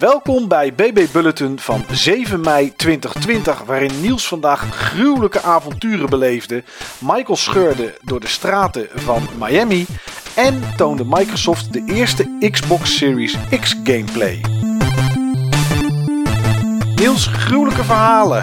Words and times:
Welkom 0.00 0.48
bij 0.48 0.74
BB 0.74 1.06
Bulletin 1.12 1.58
van 1.58 1.84
7 1.90 2.40
mei 2.40 2.72
2020, 2.76 3.62
waarin 3.62 4.00
Niels 4.00 4.28
vandaag 4.28 4.74
gruwelijke 4.74 5.42
avonturen 5.42 6.10
beleefde, 6.10 6.62
Michael 6.98 7.36
scheurde 7.36 7.94
door 8.02 8.20
de 8.20 8.26
straten 8.26 8.88
van 8.94 9.28
Miami 9.38 9.86
en 10.36 10.62
toonde 10.76 11.04
Microsoft 11.04 11.72
de 11.72 11.82
eerste 11.86 12.36
Xbox 12.50 12.96
Series 12.96 13.36
X 13.60 13.76
gameplay. 13.84 14.40
Niels, 16.94 17.26
gruwelijke 17.26 17.84
verhalen. 17.84 18.42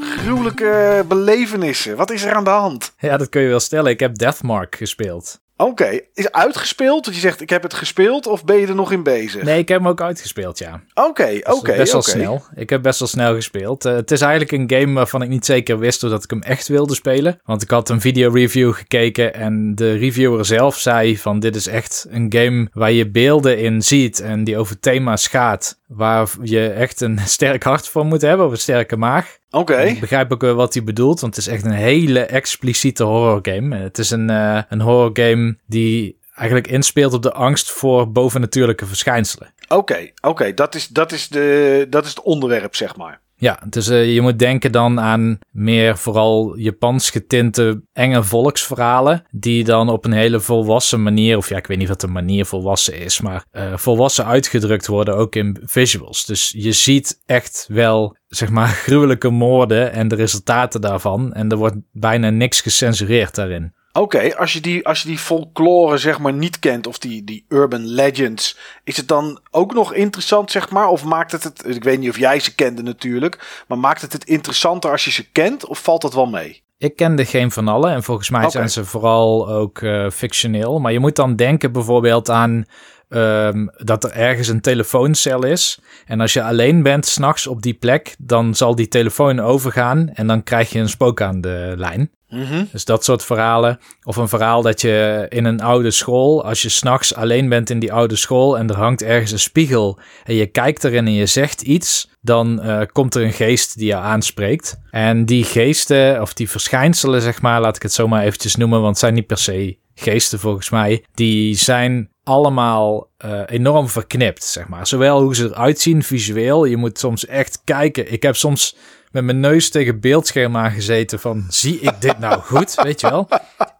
Gruwelijke 0.00 1.04
belevenissen. 1.08 1.96
Wat 1.96 2.10
is 2.10 2.22
er 2.22 2.34
aan 2.34 2.44
de 2.44 2.50
hand? 2.50 2.94
Ja, 2.98 3.16
dat 3.16 3.28
kun 3.28 3.42
je 3.42 3.48
wel 3.48 3.60
stellen. 3.60 3.90
Ik 3.90 4.00
heb 4.00 4.14
Deathmark 4.14 4.76
gespeeld. 4.76 5.40
Oké, 5.56 6.00
is 6.14 6.30
uitgespeeld? 6.30 7.04
Dat 7.04 7.14
je 7.14 7.20
zegt 7.20 7.40
ik 7.40 7.50
heb 7.50 7.62
het 7.62 7.74
gespeeld 7.74 8.26
of 8.26 8.44
ben 8.44 8.56
je 8.56 8.66
er 8.66 8.74
nog 8.74 8.92
in 8.92 9.02
bezig? 9.02 9.42
Nee, 9.42 9.58
ik 9.58 9.68
heb 9.68 9.78
hem 9.78 9.88
ook 9.88 10.00
uitgespeeld, 10.00 10.58
ja. 10.58 10.82
Oké, 10.94 11.26
Dus 11.26 11.42
oké. 11.42 11.76
best 11.76 11.92
wel 11.92 12.02
snel. 12.02 12.42
Ik 12.54 12.70
heb 12.70 12.82
best 12.82 12.98
wel 12.98 13.08
snel 13.08 13.34
gespeeld. 13.34 13.84
Eh, 13.84 13.94
het 13.94 14.10
is 14.10 14.20
eigenlijk 14.20 14.52
een 14.52 14.80
game 14.80 14.92
waarvan 14.92 15.22
ik 15.22 15.28
niet 15.28 15.46
zeker 15.46 15.78
wist 15.78 16.00
doordat 16.00 16.24
ik 16.24 16.30
hem 16.30 16.42
echt 16.42 16.68
wilde 16.68 16.94
spelen. 16.94 17.40
Want 17.44 17.62
ik 17.62 17.70
had 17.70 17.88
een 17.88 18.00
video 18.00 18.30
review 18.30 18.72
gekeken 18.72 19.34
en 19.34 19.74
de 19.74 19.92
reviewer 19.92 20.44
zelf 20.44 20.78
zei 20.78 21.18
van 21.18 21.40
dit 21.40 21.56
is 21.56 21.66
echt 21.66 22.06
een 22.10 22.26
game 22.36 22.68
waar 22.72 22.92
je 22.92 23.10
beelden 23.10 23.58
in 23.58 23.82
ziet 23.82 24.20
en 24.20 24.44
die 24.44 24.58
over 24.58 24.80
thema's 24.80 25.26
gaat. 25.26 25.80
Waar 25.94 26.28
je 26.42 26.68
echt 26.68 27.00
een 27.00 27.18
sterk 27.38 27.62
hart 27.62 27.88
voor 27.88 28.04
moet 28.06 28.22
hebben 28.22 28.46
of 28.46 28.52
een 28.52 28.58
sterke 28.58 28.96
maag. 28.96 29.36
Oké. 29.50 29.76
Ik 29.80 30.00
begrijp 30.00 30.32
ook 30.32 30.40
wel 30.40 30.54
wat 30.54 30.74
hij 30.74 30.84
bedoelt, 30.84 31.20
want 31.20 31.36
het 31.36 31.46
is 31.46 31.52
echt 31.52 31.64
een 31.64 31.70
hele 31.70 32.20
expliciete 32.20 33.04
horror 33.04 33.38
game. 33.42 33.76
Het 33.76 33.98
is 33.98 34.10
een, 34.10 34.30
eh, 34.30 34.62
een 34.68 34.80
horror 34.80 35.10
game 35.12 35.56
die 35.66 36.18
eigenlijk 36.34 36.66
inspeelt 36.66 37.12
op 37.14 37.22
de 37.22 37.32
angst 37.32 37.70
voor 37.70 38.12
bovennatuurlijke 38.12 38.86
verschijnselen. 38.86 39.54
Oké, 39.68 40.10
oké, 40.20 40.54
dat, 40.54 40.74
is, 40.74 40.88
dat, 40.88 41.12
is 41.12 41.28
de- 41.28 41.86
dat 41.90 42.04
is 42.04 42.10
het 42.10 42.22
onderwerp, 42.22 42.74
zeg 42.74 42.96
maar. 42.96 43.20
Ja, 43.42 43.62
dus 43.68 43.88
eh, 43.88 44.14
je 44.14 44.20
moet 44.20 44.38
denken 44.38 44.72
dan 44.72 45.00
aan 45.00 45.38
meer 45.50 45.98
vooral 45.98 46.56
Japans 46.56 47.10
getinte 47.10 47.82
enge 47.92 48.22
volksverhalen. 48.22 49.22
Die 49.30 49.64
dan 49.64 49.88
op 49.88 50.04
een 50.04 50.12
hele 50.12 50.40
volwassen 50.40 51.02
manier, 51.02 51.36
of 51.36 51.48
ja, 51.48 51.56
ik 51.56 51.66
weet 51.66 51.78
niet 51.78 51.88
wat 51.88 52.00
de 52.00 52.06
manier 52.06 52.46
volwassen 52.46 52.98
is, 52.98 53.20
maar 53.20 53.44
eh, 53.50 53.76
volwassen 53.76 54.24
uitgedrukt 54.24 54.86
worden 54.86 55.16
ook 55.16 55.34
in 55.34 55.60
visuals. 55.64 56.24
Dus 56.24 56.54
je 56.56 56.72
ziet 56.72 57.20
echt 57.26 57.66
wel, 57.68 58.16
zeg 58.28 58.50
maar, 58.50 58.68
gruwelijke 58.86 59.30
moorden 59.30 59.92
en 59.92 60.08
de 60.08 60.14
resultaten 60.14 60.80
daarvan. 60.80 61.32
En 61.32 61.48
er 61.48 61.56
wordt 61.56 61.76
bijna 61.92 62.30
niks 62.30 62.60
gecensureerd 62.60 63.34
daarin. 63.34 63.74
Oké, 63.92 64.36
als 64.36 64.52
je 64.52 64.60
die, 64.60 64.86
als 64.86 65.02
je 65.02 65.08
die 65.08 65.18
folklore 65.18 65.98
zeg 65.98 66.18
maar 66.18 66.32
niet 66.32 66.58
kent 66.58 66.86
of 66.86 66.98
die, 66.98 67.24
die 67.24 67.44
urban 67.48 67.86
legends, 67.86 68.58
is 68.84 68.96
het 68.96 69.08
dan 69.08 69.40
ook 69.50 69.74
nog 69.74 69.94
interessant 69.94 70.50
zeg 70.50 70.70
maar? 70.70 70.88
Of 70.88 71.04
maakt 71.04 71.32
het 71.32 71.44
het, 71.44 71.66
ik 71.66 71.84
weet 71.84 71.98
niet 71.98 72.10
of 72.10 72.18
jij 72.18 72.40
ze 72.40 72.54
kende 72.54 72.82
natuurlijk, 72.82 73.62
maar 73.68 73.78
maakt 73.78 74.00
het 74.00 74.12
het 74.12 74.24
interessanter 74.24 74.90
als 74.90 75.04
je 75.04 75.10
ze 75.10 75.30
kent 75.30 75.66
of 75.66 75.82
valt 75.82 76.02
dat 76.02 76.14
wel 76.14 76.26
mee? 76.26 76.62
Ik 76.78 76.96
kende 76.96 77.24
geen 77.24 77.50
van 77.50 77.68
allen 77.68 77.92
en 77.92 78.02
volgens 78.02 78.30
mij 78.30 78.50
zijn 78.50 78.70
ze 78.70 78.84
vooral 78.84 79.48
ook 79.48 79.78
eh, 79.78 80.10
fictioneel. 80.10 80.78
Maar 80.78 80.92
je 80.92 80.98
moet 80.98 81.16
dan 81.16 81.36
denken 81.36 81.72
bijvoorbeeld 81.72 82.30
aan 82.30 82.64
ehm, 83.12 83.66
dat 83.76 84.04
er 84.04 84.12
ergens 84.12 84.48
een 84.48 84.60
telefooncel 84.60 85.44
is. 85.44 85.78
En 86.06 86.20
als 86.20 86.32
je 86.32 86.42
alleen 86.42 86.82
bent 86.82 87.06
s'nachts 87.06 87.46
op 87.46 87.62
die 87.62 87.74
plek, 87.74 88.14
dan 88.18 88.54
zal 88.54 88.74
die 88.74 88.88
telefoon 88.88 89.40
overgaan 89.40 90.10
en 90.12 90.26
dan 90.26 90.42
krijg 90.42 90.70
je 90.70 90.78
een 90.78 90.88
spook 90.88 91.20
aan 91.20 91.40
de 91.40 91.74
lijn. 91.76 92.10
Mhm. 92.32 92.64
Dus 92.72 92.84
dat 92.84 93.04
soort 93.04 93.24
verhalen. 93.24 93.78
Of 94.04 94.16
een 94.16 94.28
verhaal 94.28 94.62
dat 94.62 94.80
je 94.80 95.26
in 95.28 95.44
een 95.44 95.60
oude 95.60 95.90
school, 95.90 96.44
als 96.44 96.62
je 96.62 96.68
s'nachts 96.68 97.14
alleen 97.14 97.48
bent 97.48 97.70
in 97.70 97.78
die 97.78 97.92
oude 97.92 98.16
school 98.16 98.58
en 98.58 98.68
er 98.68 98.76
hangt 98.76 99.02
ergens 99.02 99.32
een 99.32 99.38
spiegel 99.38 99.98
en 100.24 100.34
je 100.34 100.46
kijkt 100.46 100.84
erin 100.84 101.06
en 101.06 101.12
je 101.12 101.26
zegt 101.26 101.62
iets, 101.62 102.08
dan 102.20 102.60
eh, 102.60 102.80
komt 102.92 103.14
er 103.14 103.22
een 103.22 103.32
geest 103.32 103.78
die 103.78 103.86
je 103.86 103.96
aanspreekt. 103.96 104.80
En 104.90 105.24
die 105.24 105.44
geesten, 105.44 106.20
of 106.20 106.34
die 106.34 106.50
verschijnselen, 106.50 107.22
zeg 107.22 107.42
maar, 107.42 107.60
laat 107.60 107.76
ik 107.76 107.82
het 107.82 107.92
zo 107.92 108.08
maar 108.08 108.24
eventjes 108.24 108.56
noemen, 108.56 108.78
want 108.80 108.90
het 108.90 108.98
zijn 108.98 109.14
niet 109.14 109.26
per 109.26 109.38
se 109.38 109.80
geesten 109.94 110.38
volgens 110.38 110.70
mij, 110.70 111.04
die 111.14 111.54
zijn 111.54 112.11
allemaal 112.24 113.08
eh, 113.18 113.40
enorm 113.46 113.88
verknipt, 113.88 114.44
zeg 114.44 114.68
maar. 114.68 114.86
Zowel 114.86 115.22
hoe 115.22 115.34
ze 115.34 115.44
eruit 115.44 115.80
zien 115.80 116.02
visueel, 116.02 116.64
je 116.64 116.76
moet 116.76 116.98
soms 116.98 117.26
echt 117.26 117.60
kijken. 117.64 118.12
Ik 118.12 118.22
heb 118.22 118.36
soms 118.36 118.76
met 119.10 119.24
mijn 119.24 119.40
neus 119.40 119.70
tegen 119.70 120.00
beeldscherm 120.00 120.56
aangezeten 120.56 121.20
van, 121.20 121.44
zie 121.48 121.80
ik 121.80 122.00
dit 122.00 122.18
nou 122.18 122.40
goed, 122.50 122.74
weet 122.74 123.00
je 123.00 123.10
wel? 123.10 123.28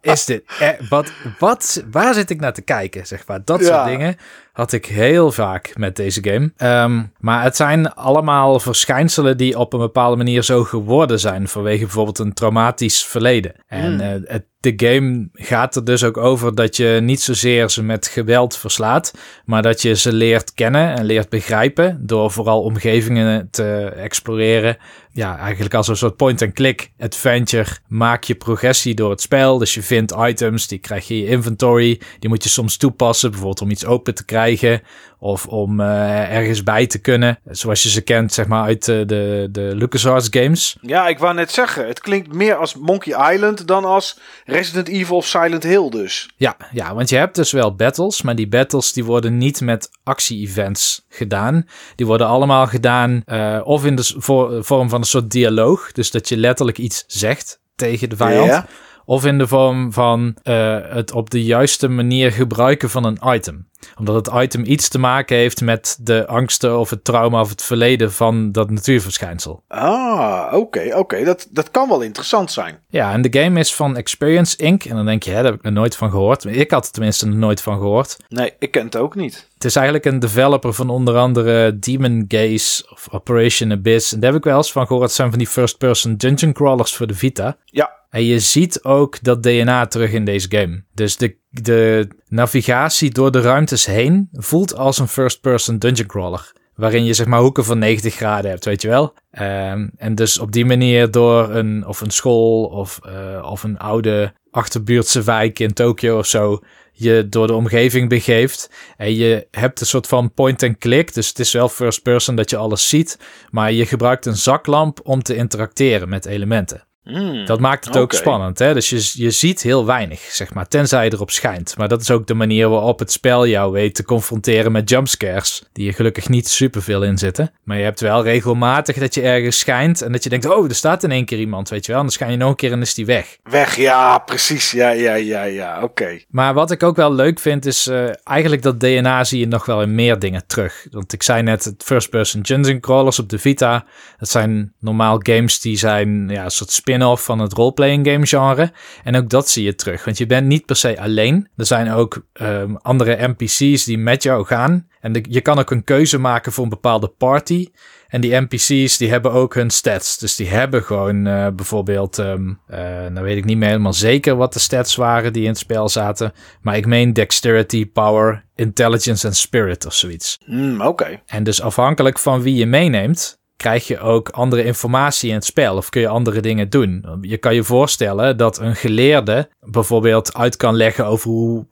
Is 0.01 0.25
dit, 0.25 0.43
eh, 0.61 0.69
wat, 0.89 1.13
wat, 1.39 1.85
waar 1.91 2.15
zit 2.15 2.31
ik 2.31 2.41
naar 2.41 2.53
te 2.53 2.63
kijken, 2.63 3.07
zeg 3.07 3.27
maar? 3.27 3.45
Dat 3.45 3.61
Ja. 3.61 3.67
soort 3.67 3.87
dingen 3.87 4.17
had 4.53 4.73
ik 4.73 4.87
heel 4.87 5.33
vaak 5.33 5.73
met 5.77 5.97
deze 5.97 6.25
game. 6.25 6.53
Ehm, 6.57 7.03
maar 7.19 7.43
het 7.43 7.57
zijn 7.57 7.95
allemaal 7.95 8.61
verschijnselen 8.61 9.37
die 9.37 9.59
op 9.59 9.73
een 9.73 9.79
bepaalde 9.81 10.17
manier 10.17 10.43
zo 10.43 10.65
geworden 10.65 11.21
zijn 11.21 11.49
vanwege 11.49 11.81
bijvoorbeeld 11.85 12.19
een 12.19 12.33
traumatisch 12.35 13.05
verleden. 13.05 13.55
En 13.67 14.01
eh, 14.01 14.21
het, 14.25 14.45
de 14.63 14.73
game 14.77 15.29
gaat 15.33 15.77
er 15.77 15.85
dus 15.85 16.05
ook 16.05 16.17
over 16.17 16.55
dat 16.55 16.77
je 16.77 16.99
niet 17.03 17.21
zozeer 17.21 17.71
ze 17.71 17.83
met 17.83 18.07
geweld 18.07 18.57
verslaat, 18.57 19.13
maar 19.45 19.63
dat 19.63 19.83
je 19.83 19.95
ze 19.95 20.13
leert 20.13 20.55
kennen 20.55 20.97
en 20.97 21.05
leert 21.05 21.29
begrijpen 21.29 22.07
door 22.07 22.31
vooral 22.31 22.63
omgevingen 22.63 23.49
te 23.51 23.93
exploreren. 23.97 24.77
Ja, 25.13 25.39
eigenlijk 25.39 25.75
als 25.75 25.89
een 25.89 25.97
soort 25.97 26.17
point-and-click 26.17 26.91
adventure 26.99 27.71
maak 27.89 28.25
je 28.25 28.35
progressie 28.35 28.95
door 28.95 29.11
het 29.11 29.21
spel. 29.21 29.59
Dus 29.59 29.75
je 29.75 29.83
vindt 29.83 30.15
items, 30.19 30.69
die 30.69 30.79
krijg 30.79 31.09
je 31.09 31.15
in 31.15 31.21
je 31.21 31.27
inventory. 31.27 32.01
Die 32.19 32.29
moet 32.29 32.43
je 32.43 32.49
soms 32.49 32.77
toepassen, 32.77 33.31
bijvoorbeeld 33.31 33.63
om 33.63 33.71
iets 33.71 33.87
open 33.87 34.15
te 34.15 34.25
krijgen 34.25 34.83
of 35.23 35.47
om 35.47 35.81
eh, 35.81 36.37
ergens 36.37 36.63
bij 36.63 36.87
te 36.87 36.99
kunnen. 36.99 37.39
Zoals 37.45 37.83
je 37.83 37.89
ze 37.89 38.01
kent, 38.01 38.33
zeg 38.33 38.47
maar, 38.47 38.65
uit 38.65 38.89
eh, 38.89 38.97
de, 39.07 39.49
de 39.51 39.71
LucasArts 39.75 40.29
games. 40.31 40.77
Ja, 40.81 41.09
ik 41.09 41.19
wou 41.19 41.35
net 41.35 41.51
zeggen, 41.51 41.87
het 41.87 42.01
klinkt 42.01 42.33
meer 42.33 42.57
als 42.57 42.75
Monkey 42.75 43.33
Island 43.33 43.67
dan 43.67 43.85
als 43.85 44.19
Resident 44.45 44.89
Evil 44.89 45.17
of 45.17 45.27
Silent 45.27 45.63
Hill 45.63 45.89
dus. 45.91 46.31
Ja, 46.37 46.57
ja, 46.73 46.95
want 46.95 47.09
je 47.09 47.17
hebt 47.17 47.35
dus 47.35 47.53
wel 47.53 47.75
battles, 47.75 48.23
maar 48.23 48.35
die 48.35 48.49
battles 48.49 48.93
die 48.93 49.05
worden 49.05 49.39
niet 49.39 49.61
met 49.61 49.91
actie-events 50.03 51.05
gedaan. 51.09 51.67
Die 51.95 52.07
worden 52.07 52.27
allemaal 52.27 52.67
gedaan 52.67 53.23
eh, 53.25 53.61
of 53.65 53.85
in 53.85 53.97
de 53.97 54.15
vorm 54.63 54.89
van 54.89 55.01
een 55.01 55.05
soort 55.05 55.31
dialoog, 55.31 55.93
dus 55.93 56.11
dat 56.11 56.29
je 56.29 56.37
letterlijk 56.37 56.79
iets 56.79 57.05
zegt 57.07 57.61
tegen 57.75 58.09
de 58.09 58.17
vijand. 58.17 58.49
Ja. 58.49 58.67
Of 59.05 59.25
in 59.25 59.39
de 59.39 59.47
vorm 59.47 59.93
van 59.93 60.37
eh, 60.43 60.79
het 60.83 61.13
op 61.13 61.31
de 61.31 61.45
juiste 61.45 61.89
manier 61.89 62.33
gebruiken 62.33 62.91
van 62.91 63.05
een 63.05 63.19
item. 63.25 63.71
Omdat 63.99 64.27
het 64.27 64.43
item 64.43 64.65
iets 64.65 64.89
te 64.89 64.99
maken 64.99 65.37
heeft 65.37 65.61
met 65.61 65.99
de 66.01 66.27
angsten 66.27 66.79
of 66.79 66.91
het 66.91 67.05
trauma 67.05 67.41
of 67.41 67.49
het 67.49 67.63
verleden 67.63 68.13
van 68.13 68.53
dat 68.53 68.71
natuurverschijnsel. 68.71 69.63
Ah, 69.69 70.53
oké, 70.53 70.97
oké, 70.97 71.25
dat, 71.25 71.49
dat 71.51 71.71
kan 71.71 71.89
wel 71.89 72.01
interessant 72.01 72.53
zijn. 72.53 72.79
Ja, 72.89 73.13
en 73.13 73.23
de 73.23 73.41
game 73.41 73.61
is 73.61 73.75
van 73.75 73.97
Experience 73.97 74.57
Inc. 74.57 74.85
En 74.85 74.97
dan 74.97 75.07
denk 75.07 75.23
je, 75.23 75.31
hè, 75.31 75.37
daar 75.37 75.45
heb 75.45 75.55
ik 75.55 75.63
nog 75.63 75.73
nooit 75.73 75.97
van 75.97 76.11
gehoord. 76.11 76.45
Ik 76.45 76.71
had 76.71 76.87
er 76.87 76.93
tenminste 76.93 77.27
nog 77.27 77.37
nooit 77.37 77.61
van 77.61 77.77
gehoord. 77.77 78.17
Nee, 78.29 78.53
ik 78.59 78.71
ken 78.71 78.85
het 78.85 78.97
ook 78.97 79.15
niet. 79.15 79.49
Het 79.55 79.65
is 79.65 79.77
eigenlijk 79.77 80.07
een 80.07 80.19
developer 80.19 80.73
van 80.73 80.91
onder 80.91 81.17
andere 81.17 81.79
Demon 81.79 82.25
Gaze 82.29 82.87
of 82.91 83.09
Operation 83.11 83.73
Abyss. 83.73 84.13
En 84.13 84.21
daar 84.21 84.31
heb 84.31 84.39
ik 84.39 84.45
wel 84.45 84.57
eens 84.57 84.73
van 84.73 84.87
gehoord. 84.87 85.07
Het 85.07 85.15
zijn 85.15 85.31
van 85.31 85.39
die 85.39 85.49
first-person 85.49 86.17
dungeon 86.17 86.53
crawlers 86.53 86.97
voor 86.97 87.07
de 87.07 87.15
Vita. 87.15 87.57
Ja, 87.65 87.91
En 88.13 88.25
je 88.25 88.39
ziet 88.39 88.85
ook 88.85 89.23
dat 89.23 89.43
DNA 89.43 89.87
terug 89.87 90.13
in 90.13 90.25
deze 90.25 90.47
game. 90.51 90.85
Dus 90.95 91.17
de, 91.17 91.37
de 91.51 92.09
navigatie 92.29 93.11
door 93.11 93.31
de 93.31 93.41
ruimtes 93.41 93.87
heen 93.87 94.29
voelt 94.33 94.77
als 94.77 94.99
een 94.99 95.09
first-person 95.09 95.79
dungeon 95.79 96.07
crawler. 96.07 96.53
Waarin 96.75 97.05
je 97.05 97.15
zeg 97.15 97.27
maar 97.27 97.41
hoeken 97.41 97.65
van 97.65 97.79
90 97.79 98.15
graden 98.15 98.51
hebt, 98.51 98.65
weet 98.65 98.83
je 98.83 98.89
wel. 98.89 99.15
Ehm, 99.31 99.89
en 99.97 100.15
dus 100.15 100.39
op 100.39 100.53
die 100.53 100.65
manier 100.65 101.11
door 101.11 101.51
een, 101.51 101.87
of 101.87 102.01
een 102.01 102.11
school 102.11 102.65
of, 102.65 103.01
eh, 103.03 103.49
of 103.51 103.63
een 103.63 103.79
oude 103.79 104.33
achterbuurtse 104.51 105.23
wijk 105.23 105.59
in 105.59 105.73
Tokio 105.73 106.19
of 106.19 106.27
zo 106.27 106.61
je 106.93 107.27
door 107.29 107.47
de 107.47 107.55
omgeving 107.55 108.09
begeeft. 108.09 108.71
En 108.97 109.15
je 109.15 109.47
hebt 109.51 109.81
een 109.81 109.87
soort 109.87 110.07
van 110.07 110.33
point-and-click. 110.33 111.15
Dus 111.15 111.29
het 111.29 111.39
is 111.39 111.53
wel 111.53 111.69
first 111.69 112.03
person 112.03 112.35
dat 112.35 112.51
je 112.51 112.57
alles 112.57 112.89
ziet. 112.89 113.19
Maar 113.51 113.73
je 113.73 113.87
gebruikt 113.87 114.27
een 114.27 114.37
zaklamp 114.37 115.01
om 115.03 115.23
te 115.23 115.37
interacteren 115.37 116.09
met 116.09 116.27
elementen. 116.27 116.87
Hmm. 117.05 117.47
Dat 117.47 117.61
maakt 117.61 117.85
het 117.85 117.97
ook 117.97 118.13
spannend. 118.13 118.59
Hè? 118.59 118.75
Dus 118.75 118.91
je, 118.91 119.23
je 119.23 119.31
ziet 119.31 119.63
heel 119.63 119.87
weinig, 119.87 120.21
zeg 120.21 120.55
maar. 120.55 120.69
Tenzij 120.69 121.05
je 121.05 121.13
erop 121.13 121.31
schijnt. 121.31 121.77
Maar 121.77 121.89
dat 121.89 122.01
is 122.01 122.11
ook 122.11 122.27
de 122.27 122.35
manier 122.35 122.69
waarop 122.69 122.99
het 122.99 123.13
spel 123.13 123.47
jou 123.47 123.73
weet 123.73 123.95
te 123.95 124.05
confronteren 124.05 124.73
met 124.73 124.91
jumpscares. 124.91 125.63
Die 125.73 125.89
er 125.89 125.95
gelukkig 125.95 126.29
niet 126.29 126.49
superveel 126.49 127.03
in 127.03 127.19
zitten. 127.19 127.51
Maar 127.65 127.77
je 127.77 127.85
hebt 127.85 128.01
wel 128.01 128.23
regelmatig 128.23 128.97
dat 128.99 129.15
je 129.15 129.23
ergens 129.23 129.59
schijnt. 129.59 130.03
En 130.03 130.13
dat 130.13 130.23
je 130.23 130.31
denkt, 130.31 130.47
oh, 130.47 130.69
er 130.69 130.75
staat 130.75 131.03
in 131.03 131.11
één 131.11 131.25
keer 131.25 131.39
iemand, 131.39 131.69
weet 131.69 131.87
je 131.87 131.93
wel. 131.93 132.01
En 132.01 132.07
dan 132.07 132.15
schijn 132.15 132.31
je 132.31 132.37
nog 132.37 132.49
een 132.49 132.57
keer 132.57 132.73
en 132.73 132.81
is 132.81 132.95
die 132.95 133.07
weg. 133.07 133.37
Weg, 133.43 133.77
ja, 133.77 134.19
precies. 134.19 134.71
Ja, 134.71 134.91
ja, 134.91 135.15
ja, 135.15 135.43
ja, 135.43 135.83
oké. 135.83 136.21
Maar 136.29 136.55
wat 136.55 136.71
ik 136.71 136.83
ook 136.83 136.97
wel 136.97 137.13
leuk 137.13 137.41
vind 137.41 137.67
is 137.67 137.87
eh, 137.87 138.09
eigenlijk 138.25 138.63
dat 138.63 138.81
DNA 138.81 139.25
zie 139.25 139.41
je 139.41 139.47
nog 139.47 139.67
wel 139.67 139.83
in 139.83 139.95
meer 139.95 140.19
dingen 140.19 140.47
terug. 140.47 140.87
Want 140.91 141.13
ik 141.13 141.23
zei 141.23 141.43
net, 141.43 141.65
het 141.65 141.83
first 141.83 142.11
person 142.11 142.43
dungeon 142.43 142.81
crawlers 142.81 143.19
op 143.19 143.29
de 143.29 143.39
Vita. 143.39 143.85
Dat 144.19 144.29
zijn 144.29 144.73
normaal 144.81 145.19
games 145.23 145.61
die 145.61 145.77
zijn 145.77 146.29
ja, 146.29 146.45
een 146.45 146.51
soort 146.51 146.71
spin 146.71 146.92
spin-off 146.93 147.25
van 147.25 147.39
het 147.39 147.53
roleplaying 147.53 148.07
game 148.07 148.27
genre. 148.27 148.73
En 149.05 149.17
ook 149.17 149.29
dat 149.29 149.49
zie 149.49 149.65
je 149.65 149.75
terug, 149.75 150.05
want 150.05 150.19
je 150.19 150.27
bent 150.27 150.47
niet 150.47 150.67
per 150.67 150.77
se 150.77 151.01
alleen. 151.01 151.49
Er 151.57 151.67
zijn 151.67 151.91
ook 151.91 152.27
um, 152.33 152.77
andere 152.77 153.29
NPC's 153.29 153.85
die 153.85 153.99
met 153.99 154.23
jou 154.23 154.45
gaan. 154.45 154.87
En 155.01 155.13
de, 155.13 155.25
je 155.29 155.41
kan 155.41 155.59
ook 155.59 155.71
een 155.71 155.85
keuze 155.85 156.19
maken 156.19 156.53
voor 156.53 156.65
een 156.65 156.71
bepaalde 156.71 157.09
party. 157.09 157.69
En 158.09 158.21
die 158.21 158.41
NPC's 158.41 158.97
die 158.97 159.11
hebben 159.11 159.33
ook 159.33 159.55
hun 159.55 159.71
stats. 159.71 160.19
Dus 160.19 160.37
die 160.37 160.49
hebben 160.49 160.83
gewoon 160.83 161.27
uh, 161.27 161.47
bijvoorbeeld, 161.49 162.19
um, 162.19 162.61
uh, 162.71 162.79
nou 163.07 163.23
weet 163.23 163.37
ik 163.37 163.45
niet 163.45 163.57
meer 163.57 163.69
helemaal 163.69 163.93
zeker 163.93 164.37
wat 164.37 164.53
de 164.53 164.59
stats 164.59 164.97
waren 164.97 165.33
die 165.33 165.43
in 165.43 165.49
het 165.49 165.59
spel 165.59 165.89
zaten. 165.89 166.33
Maar 166.61 166.77
ik 166.77 166.87
meen 166.87 167.13
dexterity, 167.13 167.87
power, 167.87 168.45
intelligence 168.55 169.27
en 169.27 169.35
spirit 169.35 169.87
of 169.87 169.95
zoiets. 169.95 170.39
Mm, 170.47 170.81
Oké. 170.81 171.21
En 171.27 171.45
dus 171.45 171.61
afhankelijk 171.61 172.19
van 172.19 172.43
wie 172.43 172.55
je 172.55 172.67
meeneemt, 172.67 173.42
krijg 173.63 173.87
je 173.87 173.99
ook 173.99 174.29
andere 174.29 174.65
informatie 174.65 175.29
in 175.29 175.35
het 175.35 175.45
spel 175.45 175.77
of 175.77 175.89
kun 175.89 176.01
je 176.01 176.09
andere 176.09 176.41
dingen 176.41 176.71
doen. 176.71 177.05
Je 177.21 177.39
kan 177.39 177.55
je 177.55 177.65
voorstellen 177.65 178.37
dat 178.37 178.59
een 178.59 178.77
geleerde 178.77 179.49
bijvoorbeeld 179.61 180.35
uit 180.35 180.57
kan 180.57 180.75
leggen 180.75 181.07
over 181.07 181.31
hoe, 181.31 181.67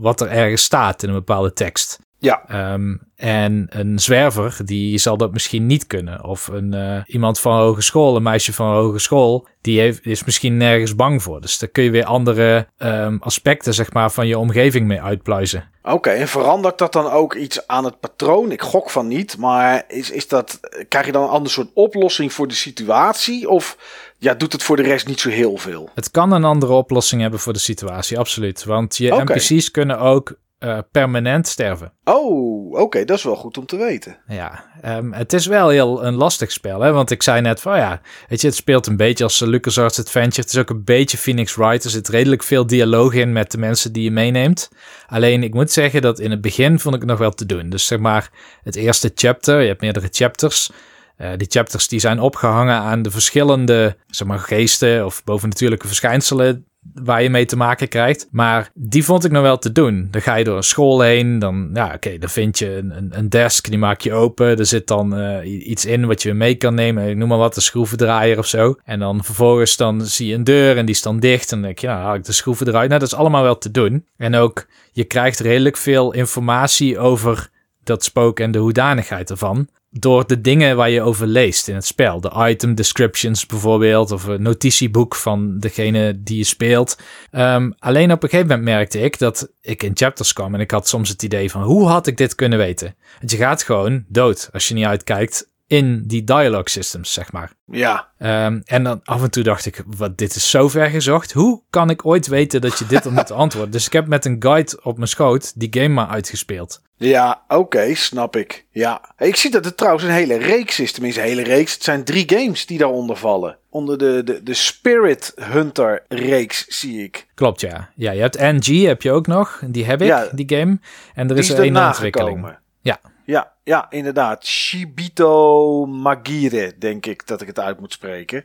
wat 0.00 0.20
er 0.20 0.28
ergens 0.28 0.62
staat 0.62 1.02
in 1.02 1.08
een 1.08 1.14
bepaalde 1.14 1.52
tekst. 1.52 1.98
Ja. 2.18 2.72
Um, 2.72 3.00
en 3.16 3.66
een 3.68 3.98
zwerver, 3.98 4.56
die 4.64 4.98
zal 4.98 5.16
dat 5.16 5.32
misschien 5.32 5.66
niet 5.66 5.86
kunnen. 5.86 6.24
Of 6.24 6.46
een, 6.46 6.74
uh, 6.74 7.00
iemand 7.06 7.40
van 7.40 7.58
hogeschool, 7.58 8.16
een 8.16 8.22
meisje 8.22 8.52
van 8.52 8.72
hogeschool, 8.72 9.48
die 9.60 9.80
heeft, 9.80 10.06
is 10.06 10.24
misschien 10.24 10.56
nergens 10.56 10.94
bang 10.94 11.22
voor. 11.22 11.40
Dus 11.40 11.58
daar 11.58 11.68
kun 11.68 11.82
je 11.82 11.90
weer 11.90 12.04
andere 12.04 12.68
um, 12.78 13.18
aspecten 13.22 13.74
zeg 13.74 13.92
maar, 13.92 14.10
van 14.10 14.26
je 14.26 14.38
omgeving 14.38 14.86
mee 14.86 15.02
uitpluizen. 15.02 15.70
Oké, 15.82 15.94
okay, 15.94 16.16
en 16.16 16.28
verandert 16.28 16.78
dat 16.78 16.92
dan 16.92 17.10
ook 17.10 17.34
iets 17.34 17.66
aan 17.66 17.84
het 17.84 18.00
patroon? 18.00 18.52
Ik 18.52 18.62
gok 18.62 18.90
van 18.90 19.08
niet, 19.08 19.38
maar 19.38 19.84
is, 19.88 20.10
is 20.10 20.28
dat, 20.28 20.60
krijg 20.88 21.06
je 21.06 21.12
dan 21.12 21.22
een 21.22 21.28
ander 21.28 21.52
soort 21.52 21.70
oplossing 21.74 22.32
voor 22.32 22.48
de 22.48 22.54
situatie? 22.54 23.48
Of 23.48 23.76
ja, 24.18 24.34
doet 24.34 24.52
het 24.52 24.62
voor 24.62 24.76
de 24.76 24.82
rest 24.82 25.06
niet 25.06 25.20
zo 25.20 25.28
heel 25.28 25.56
veel? 25.56 25.90
Het 25.94 26.10
kan 26.10 26.32
een 26.32 26.44
andere 26.44 26.72
oplossing 26.72 27.20
hebben 27.20 27.40
voor 27.40 27.52
de 27.52 27.58
situatie, 27.58 28.18
absoluut. 28.18 28.64
Want 28.64 28.96
je 28.96 29.14
okay. 29.14 29.36
NPC's 29.36 29.70
kunnen 29.70 29.98
ook 29.98 30.36
uh, 30.58 30.78
permanent 30.90 31.46
sterven. 31.46 31.92
Oh, 32.04 32.66
oké, 32.66 32.80
okay, 32.80 33.04
dat 33.04 33.16
is 33.16 33.24
wel 33.24 33.36
goed 33.36 33.58
om 33.58 33.66
te 33.66 33.76
weten. 33.76 34.18
Ja, 34.26 34.64
um, 34.84 35.12
het 35.12 35.32
is 35.32 35.46
wel 35.46 35.68
heel 35.68 36.04
een 36.04 36.14
lastig 36.14 36.52
spel, 36.52 36.80
hè? 36.80 36.92
want 36.92 37.10
ik 37.10 37.22
zei 37.22 37.40
net 37.40 37.60
van 37.60 37.76
ja, 37.76 38.00
weet 38.28 38.40
je, 38.40 38.46
het 38.46 38.56
speelt 38.56 38.86
een 38.86 38.96
beetje 38.96 39.24
als 39.24 39.40
LucasArts 39.40 39.98
Adventure. 39.98 40.40
Het 40.40 40.52
is 40.52 40.58
ook 40.58 40.70
een 40.70 40.84
beetje 40.84 41.18
Phoenix 41.18 41.54
Wright. 41.54 41.84
Er 41.84 41.90
zit 41.90 42.08
redelijk 42.08 42.42
veel 42.42 42.66
dialoog 42.66 43.14
in 43.14 43.32
met 43.32 43.50
de 43.50 43.58
mensen 43.58 43.92
die 43.92 44.02
je 44.02 44.10
meeneemt. 44.10 44.70
Alleen, 45.06 45.42
ik 45.42 45.54
moet 45.54 45.72
zeggen 45.72 46.02
dat 46.02 46.18
in 46.18 46.30
het 46.30 46.40
begin 46.40 46.80
vond 46.80 46.94
ik 46.94 47.00
het 47.00 47.10
nog 47.10 47.18
wel 47.18 47.32
te 47.32 47.46
doen. 47.46 47.68
Dus 47.70 47.86
zeg 47.86 47.98
maar, 47.98 48.30
het 48.62 48.76
eerste 48.76 49.10
chapter, 49.14 49.60
je 49.60 49.68
hebt 49.68 49.80
meerdere 49.80 50.08
chapters. 50.10 50.70
Uh, 51.18 51.30
die 51.36 51.46
chapters 51.50 51.88
die 51.88 52.00
zijn 52.00 52.20
opgehangen 52.20 52.74
aan 52.74 53.02
de 53.02 53.10
verschillende 53.10 53.96
zeg 54.06 54.26
maar, 54.26 54.38
geesten 54.38 55.04
of 55.04 55.24
bovennatuurlijke 55.24 55.86
verschijnselen 55.86 56.66
waar 56.94 57.22
je 57.22 57.30
mee 57.30 57.44
te 57.44 57.56
maken 57.56 57.88
krijgt. 57.88 58.28
Maar 58.30 58.70
die 58.74 59.04
vond 59.04 59.24
ik 59.24 59.30
nog 59.30 59.42
wel 59.42 59.58
te 59.58 59.72
doen. 59.72 60.08
Dan 60.10 60.20
ga 60.20 60.34
je 60.34 60.44
door 60.44 60.56
een 60.56 60.62
school 60.62 61.00
heen. 61.00 61.38
Dan, 61.38 61.70
ja, 61.74 61.92
oké, 61.94 62.18
dan 62.18 62.28
vind 62.28 62.58
je 62.58 62.76
een, 62.76 63.10
een, 63.10 63.28
desk. 63.28 63.68
Die 63.68 63.78
maak 63.78 64.00
je 64.00 64.12
open. 64.12 64.58
Er 64.58 64.66
zit 64.66 64.86
dan 64.86 65.18
uh, 65.18 65.68
iets 65.68 65.84
in 65.84 66.06
wat 66.06 66.22
je 66.22 66.34
mee 66.34 66.54
kan 66.54 66.74
nemen. 66.74 67.08
Ik 67.08 67.16
noem 67.16 67.28
maar 67.28 67.38
wat, 67.38 67.56
een 67.56 67.62
schroevendraaier 67.62 68.38
of 68.38 68.46
zo. 68.46 68.74
En 68.84 68.98
dan 68.98 69.24
vervolgens 69.24 69.76
dan 69.76 70.00
zie 70.00 70.26
je 70.26 70.34
een 70.34 70.44
deur 70.44 70.76
en 70.76 70.86
die 70.86 70.94
is 70.94 71.02
dan 71.02 71.20
dicht. 71.20 71.52
En 71.52 71.58
dan 71.58 71.66
denk 71.66 71.78
je, 71.78 71.86
nou, 71.86 72.00
haal 72.00 72.14
ik 72.14 72.24
de 72.24 72.32
schroeven 72.32 72.68
eruit. 72.68 72.88
Nou, 72.88 73.00
dat 73.00 73.12
is 73.12 73.18
allemaal 73.18 73.42
wel 73.42 73.58
te 73.58 73.70
doen. 73.70 74.06
En 74.16 74.34
ook, 74.34 74.66
je 74.92 75.04
krijgt 75.04 75.40
redelijk 75.40 75.76
veel 75.76 76.12
informatie 76.12 76.98
over 76.98 77.50
dat 77.84 78.04
spook 78.04 78.40
en 78.40 78.50
de 78.50 78.58
hoedanigheid 78.58 79.30
ervan 79.30 79.68
door 79.98 80.26
de 80.26 80.40
dingen 80.40 80.76
waar 80.76 80.90
je 80.90 81.02
over 81.02 81.26
leest 81.26 81.68
in 81.68 81.74
het 81.74 81.86
spel. 81.86 82.20
De 82.20 82.32
item 82.48 82.74
descriptions 82.74 83.46
bijvoorbeeld, 83.46 84.10
of 84.10 84.24
een 84.24 84.42
notitieboek 84.42 85.14
van 85.14 85.58
degene 85.58 86.22
die 86.22 86.36
je 86.36 86.44
speelt. 86.44 86.98
Um, 87.32 87.74
alleen 87.78 88.12
op 88.12 88.22
een 88.22 88.28
gegeven 88.28 88.48
moment 88.48 88.68
merkte 88.68 89.00
ik 89.00 89.18
dat 89.18 89.52
ik 89.60 89.82
in 89.82 89.90
chapters 89.94 90.32
kwam 90.32 90.54
en 90.54 90.60
ik 90.60 90.70
had 90.70 90.88
soms 90.88 91.08
het 91.08 91.22
idee 91.22 91.50
van 91.50 91.62
hoe 91.62 91.88
had 91.88 92.06
ik 92.06 92.16
dit 92.16 92.34
kunnen 92.34 92.58
weten? 92.58 92.94
Want 93.18 93.30
je 93.30 93.36
gaat 93.36 93.62
gewoon 93.62 94.04
dood 94.08 94.48
als 94.52 94.68
je 94.68 94.74
niet 94.74 94.84
uitkijkt 94.84 95.54
in 95.66 96.02
die 96.06 96.24
dialogue 96.24 96.70
systems, 96.70 97.12
zeg 97.12 97.32
maar. 97.32 97.52
Ja. 97.64 98.08
Um, 98.18 98.62
en 98.64 98.82
dan 98.82 99.00
af 99.04 99.22
en 99.22 99.30
toe 99.30 99.42
dacht 99.42 99.66
ik, 99.66 99.82
wat, 99.86 100.18
dit 100.18 100.34
is 100.34 100.50
zo 100.50 100.68
ver 100.68 100.90
gezocht. 100.90 101.32
Hoe 101.32 101.62
kan 101.70 101.90
ik 101.90 102.06
ooit 102.06 102.26
weten 102.26 102.60
dat 102.60 102.78
je 102.78 102.86
dit 102.86 103.04
moet 103.10 103.30
antwoorden? 103.30 103.72
Dus 103.72 103.86
ik 103.86 103.92
heb 103.92 104.06
met 104.06 104.24
een 104.24 104.36
guide 104.38 104.80
op 104.82 104.96
mijn 104.96 105.08
schoot 105.08 105.60
die 105.60 105.68
game 105.70 105.88
maar 105.88 106.06
uitgespeeld. 106.06 106.84
Ja, 106.98 107.42
oké, 107.48 107.60
okay, 107.60 107.94
snap 107.94 108.36
ik. 108.36 108.66
Ja. 108.70 109.14
Ik 109.18 109.36
zie 109.36 109.50
dat 109.50 109.64
het 109.64 109.76
trouwens 109.76 110.04
een 110.04 110.10
hele 110.10 110.36
reeks 110.36 110.80
is. 110.80 110.92
Tenminste, 110.92 111.20
een 111.20 111.26
hele 111.26 111.42
reeks. 111.42 111.72
Het 111.74 111.82
zijn 111.82 112.04
drie 112.04 112.24
games 112.26 112.66
die 112.66 112.78
daaronder 112.78 113.16
vallen. 113.16 113.58
Onder 113.70 113.98
de, 113.98 114.22
de, 114.24 114.42
de 114.42 114.54
Spirit 114.54 115.32
Hunter 115.34 116.04
reeks 116.08 116.66
zie 116.66 117.02
ik. 117.02 117.26
Klopt, 117.34 117.60
ja. 117.60 117.90
Ja, 117.94 118.12
je 118.12 118.20
hebt 118.20 118.38
NG, 118.38 118.82
heb 118.82 119.02
je 119.02 119.12
ook 119.12 119.26
nog. 119.26 119.62
Die 119.66 119.84
heb 119.84 120.00
ik, 120.00 120.06
ja, 120.06 120.28
die 120.32 120.56
game. 120.56 120.78
En 121.14 121.30
er 121.30 121.38
is, 121.38 121.50
er 121.50 121.66
een 121.66 121.76
ontwikkeling. 121.76 122.56
Ja. 122.80 123.00
Ja, 123.26 123.52
ja, 123.64 123.86
inderdaad. 123.90 124.46
Shibito 124.46 125.86
Magire, 125.86 126.72
denk 126.78 127.06
ik 127.06 127.26
dat 127.26 127.40
ik 127.40 127.46
het 127.46 127.58
uit 127.58 127.80
moet 127.80 127.92
spreken. 127.92 128.44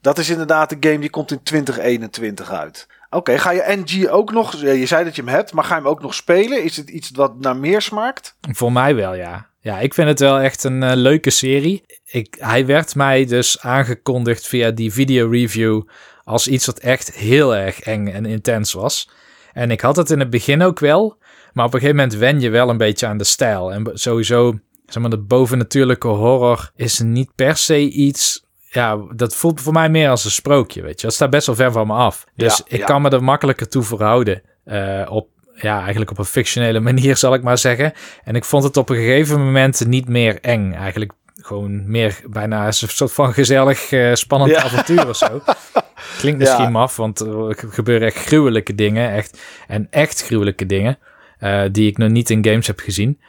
Dat 0.00 0.18
is 0.18 0.28
inderdaad 0.30 0.72
een 0.72 0.78
game 0.80 0.98
die 0.98 1.10
komt 1.10 1.30
in 1.30 1.42
2021 1.42 2.50
uit. 2.50 2.86
Oké, 3.10 3.38
ga 3.38 3.50
je 3.50 3.82
NG 3.84 4.08
ook 4.08 4.32
nog... 4.32 4.60
Je 4.60 4.86
zei 4.86 5.04
dat 5.04 5.16
je 5.16 5.22
hem 5.22 5.34
hebt, 5.34 5.52
maar 5.52 5.64
ga 5.64 5.74
je 5.74 5.80
hem 5.80 5.90
ook 5.90 6.02
nog 6.02 6.14
spelen? 6.14 6.62
Is 6.62 6.76
het 6.76 6.90
iets 6.90 7.10
wat 7.10 7.40
naar 7.40 7.56
meer 7.56 7.82
smaakt? 7.82 8.36
Voor 8.52 8.72
mij 8.72 8.94
wel, 8.94 9.14
ja. 9.14 9.46
Ja, 9.60 9.78
ik 9.78 9.94
vind 9.94 10.08
het 10.08 10.20
wel 10.20 10.38
echt 10.38 10.64
een 10.64 10.82
uh, 10.82 10.92
leuke 10.94 11.30
serie. 11.30 11.84
Ik, 12.04 12.36
hij 12.38 12.66
werd 12.66 12.94
mij 12.94 13.24
dus 13.24 13.60
aangekondigd 13.60 14.46
via 14.46 14.70
die 14.70 14.92
video 14.92 15.28
review 15.30 15.82
als 16.24 16.48
iets 16.48 16.66
wat 16.66 16.78
echt 16.78 17.14
heel 17.14 17.56
erg 17.56 17.80
eng 17.80 18.06
en 18.06 18.26
intens 18.26 18.72
was. 18.72 19.10
En 19.52 19.70
ik 19.70 19.80
had 19.80 19.96
het 19.96 20.10
in 20.10 20.18
het 20.18 20.30
begin 20.30 20.62
ook 20.62 20.78
wel, 20.78 21.18
maar 21.58 21.66
op 21.66 21.74
een 21.74 21.80
gegeven 21.80 22.02
moment 22.02 22.20
wen 22.20 22.40
je 22.40 22.50
wel 22.50 22.68
een 22.68 22.76
beetje 22.76 23.06
aan 23.06 23.18
de 23.18 23.24
stijl. 23.24 23.72
En 23.72 23.90
sowieso, 23.94 24.58
zeg 24.86 25.02
maar, 25.02 25.10
de 25.10 25.18
bovennatuurlijke 25.18 26.08
horror 26.08 26.70
is 26.74 26.98
niet 26.98 27.30
per 27.34 27.56
se 27.56 27.88
iets 27.88 28.46
ja, 28.70 28.98
dat 29.14 29.34
voelt 29.34 29.60
voor 29.60 29.72
mij 29.72 29.88
meer 29.88 30.10
als 30.10 30.24
een 30.24 30.30
sprookje, 30.30 30.82
weet 30.82 31.00
je. 31.00 31.06
Dat 31.06 31.14
staat 31.14 31.30
best 31.30 31.46
wel 31.46 31.54
ver 31.54 31.72
van 31.72 31.86
me 31.86 31.92
af. 31.92 32.24
Dus 32.34 32.56
ja, 32.56 32.64
ik 32.66 32.78
ja. 32.78 32.84
kan 32.84 33.02
me 33.02 33.10
er 33.10 33.24
makkelijker 33.24 33.68
toe 33.68 33.82
verhouden. 33.82 34.42
Uh, 34.66 35.06
op, 35.10 35.28
ja, 35.54 35.80
eigenlijk 35.80 36.10
op 36.10 36.18
een 36.18 36.24
fictionele 36.24 36.80
manier, 36.90 37.16
zal 37.16 37.34
ik 37.34 37.42
maar 37.42 37.58
zeggen. 37.58 37.92
En 38.24 38.34
ik 38.34 38.44
vond 38.44 38.64
het 38.64 38.76
op 38.76 38.88
een 38.88 38.96
gegeven 38.96 39.44
moment 39.44 39.86
niet 39.86 40.08
meer 40.08 40.40
eng. 40.40 40.72
Eigenlijk 40.72 41.12
gewoon 41.40 41.90
meer 41.90 42.20
bijna 42.26 42.66
een 42.66 42.72
soort 42.72 43.12
van 43.12 43.32
gezellig, 43.32 43.90
uh, 43.90 44.14
spannend 44.14 44.50
ja. 44.50 44.62
avontuur 44.62 45.08
of 45.08 45.16
zo. 45.16 45.42
Klinkt 46.18 46.38
misschien 46.38 46.72
maf, 46.72 46.96
want 46.96 47.20
er 47.20 47.56
gebeuren 47.68 48.06
echt 48.06 48.26
gruwelijke 48.26 48.74
dingen. 48.74 49.12
Echt, 49.12 49.40
en 49.66 49.86
echt 49.90 50.24
gruwelijke 50.24 50.66
dingen. 50.66 50.98
Uh, 51.40 51.62
die 51.72 51.90
ik 51.90 51.98
nog 51.98 52.10
niet 52.10 52.30
in 52.30 52.44
games 52.44 52.66
heb 52.66 52.78
gezien. 52.78 53.20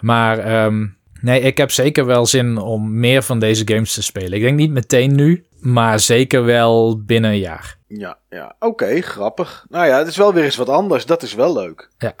Maar 0.00 0.64
um, 0.64 0.96
Nee, 1.20 1.40
ik 1.40 1.56
heb 1.56 1.70
zeker 1.70 2.06
wel 2.06 2.26
zin 2.26 2.58
om 2.58 2.98
meer 2.98 3.22
van 3.22 3.38
deze 3.38 3.62
games 3.64 3.94
te 3.94 4.02
spelen. 4.02 4.32
Ik 4.32 4.42
denk 4.42 4.56
niet 4.56 4.70
meteen 4.70 5.14
nu, 5.14 5.46
maar 5.60 6.00
zeker 6.00 6.44
wel 6.44 7.02
binnen 7.04 7.30
een 7.30 7.38
jaar. 7.38 7.76
Ja, 7.88 8.18
ja. 8.28 8.56
oké, 8.58 9.00
grappig. 9.00 9.66
Nou 9.68 9.86
ja, 9.86 9.98
het 9.98 10.06
is 10.06 10.16
wel 10.16 10.32
weer 10.32 10.44
eens 10.44 10.56
wat 10.56 10.68
anders. 10.68 11.06
Dat 11.06 11.22
is 11.22 11.34
wel 11.34 11.52
leuk. 11.52 11.88
Ja. 11.98 12.14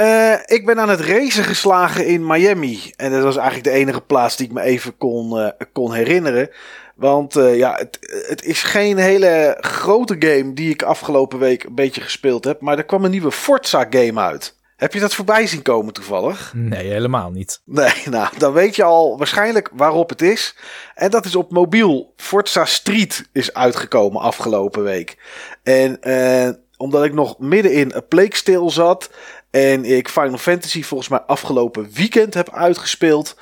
Uh, 0.00 0.34
ik 0.44 0.66
ben 0.66 0.78
aan 0.78 0.88
het 0.88 1.00
racen 1.00 1.44
geslagen 1.44 2.06
in 2.06 2.26
Miami. 2.26 2.92
En 2.96 3.10
dat 3.10 3.22
was 3.22 3.36
eigenlijk 3.36 3.68
de 3.68 3.80
enige 3.80 4.00
plaats 4.00 4.36
die 4.36 4.46
ik 4.46 4.52
me 4.52 4.62
even 4.62 4.96
kon, 4.96 5.38
uh, 5.38 5.48
kon 5.72 5.92
herinneren. 5.92 6.50
Want 6.94 7.36
uh, 7.36 7.56
ja, 7.56 7.74
het, 7.76 7.98
het, 8.28 8.44
is 8.44 8.62
geen 8.62 8.96
hele 8.96 9.56
grote 9.60 10.16
game 10.18 10.52
die 10.52 10.70
ik 10.70 10.82
afgelopen 10.82 11.38
week 11.38 11.64
een 11.64 11.74
beetje 11.74 12.00
gespeeld 12.00 12.44
heb. 12.44 12.60
Maar 12.60 12.78
er 12.78 12.84
kwam 12.84 13.04
een 13.04 13.10
nieuwe 13.10 13.32
Forza 13.32 13.86
game 13.90 14.20
uit. 14.20 14.58
Heb 14.80 14.92
je 14.92 15.00
dat 15.00 15.14
voorbij 15.14 15.46
zien 15.46 15.62
komen 15.62 15.92
toevallig? 15.92 16.52
Nee, 16.54 16.86
helemaal 16.86 17.30
niet. 17.30 17.60
Nee, 17.64 17.92
nou, 18.10 18.38
dan 18.38 18.52
weet 18.52 18.76
je 18.76 18.82
al 18.82 19.18
waarschijnlijk 19.18 19.70
waarop 19.72 20.08
het 20.08 20.22
is. 20.22 20.56
En 20.94 21.10
dat 21.10 21.24
is 21.24 21.36
op 21.36 21.50
mobiel. 21.50 22.12
Forza 22.16 22.64
Street 22.64 23.28
is 23.32 23.54
uitgekomen 23.54 24.20
afgelopen 24.20 24.82
week. 24.82 25.18
En 25.62 26.02
eh, 26.02 26.50
omdat 26.76 27.04
ik 27.04 27.12
nog 27.12 27.38
midden 27.38 27.72
in 27.72 27.92
een 27.94 28.08
Plague 28.08 28.36
stil 28.36 28.70
zat... 28.70 29.10
en 29.50 29.84
ik 29.84 30.08
Final 30.08 30.38
Fantasy 30.38 30.82
volgens 30.82 31.08
mij 31.08 31.20
afgelopen 31.20 31.90
weekend 31.92 32.34
heb 32.34 32.52
uitgespeeld... 32.52 33.36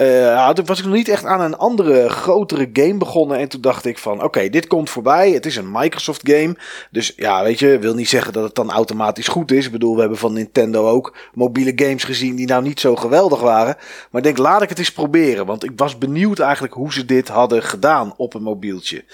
Uh, 0.00 0.48
toen 0.48 0.66
was 0.66 0.78
ik 0.78 0.84
nog 0.84 0.94
niet 0.94 1.08
echt 1.08 1.24
aan 1.24 1.40
een 1.40 1.56
andere, 1.56 2.08
grotere 2.08 2.70
game 2.72 2.96
begonnen. 2.96 3.38
En 3.38 3.48
toen 3.48 3.60
dacht 3.60 3.84
ik 3.84 3.98
van, 3.98 4.22
oké, 4.22 4.48
dit 4.48 4.66
komt 4.66 4.90
voorbij. 4.90 5.30
Het 5.30 5.46
is 5.46 5.56
een 5.56 5.70
Microsoft 5.72 6.20
game. 6.30 6.56
Dus 6.90 7.12
ja, 7.16 7.42
weet 7.42 7.58
je, 7.58 7.78
wil 7.78 7.94
niet 7.94 8.08
zeggen 8.08 8.32
dat 8.32 8.44
het 8.44 8.54
dan 8.54 8.70
automatisch 8.70 9.28
goed 9.28 9.52
is. 9.52 9.66
Ik 9.66 9.72
bedoel, 9.72 9.94
we 9.94 10.00
hebben 10.00 10.18
van 10.18 10.32
Nintendo 10.32 10.88
ook 10.88 11.16
mobiele 11.34 11.72
games 11.76 12.04
gezien 12.04 12.36
die 12.36 12.46
nou 12.46 12.62
niet 12.62 12.80
zo 12.80 12.96
geweldig 12.96 13.40
waren. 13.40 13.76
Maar 14.10 14.20
ik 14.20 14.22
denk, 14.22 14.38
laat 14.38 14.62
ik 14.62 14.68
het 14.68 14.78
eens 14.78 14.92
proberen. 14.92 15.46
Want 15.46 15.64
ik 15.64 15.72
was 15.76 15.98
benieuwd 15.98 16.38
eigenlijk 16.38 16.74
hoe 16.74 16.92
ze 16.92 17.04
dit 17.04 17.28
hadden 17.28 17.62
gedaan 17.62 18.14
op 18.16 18.34
een 18.34 18.42
mobieltje. 18.42 19.04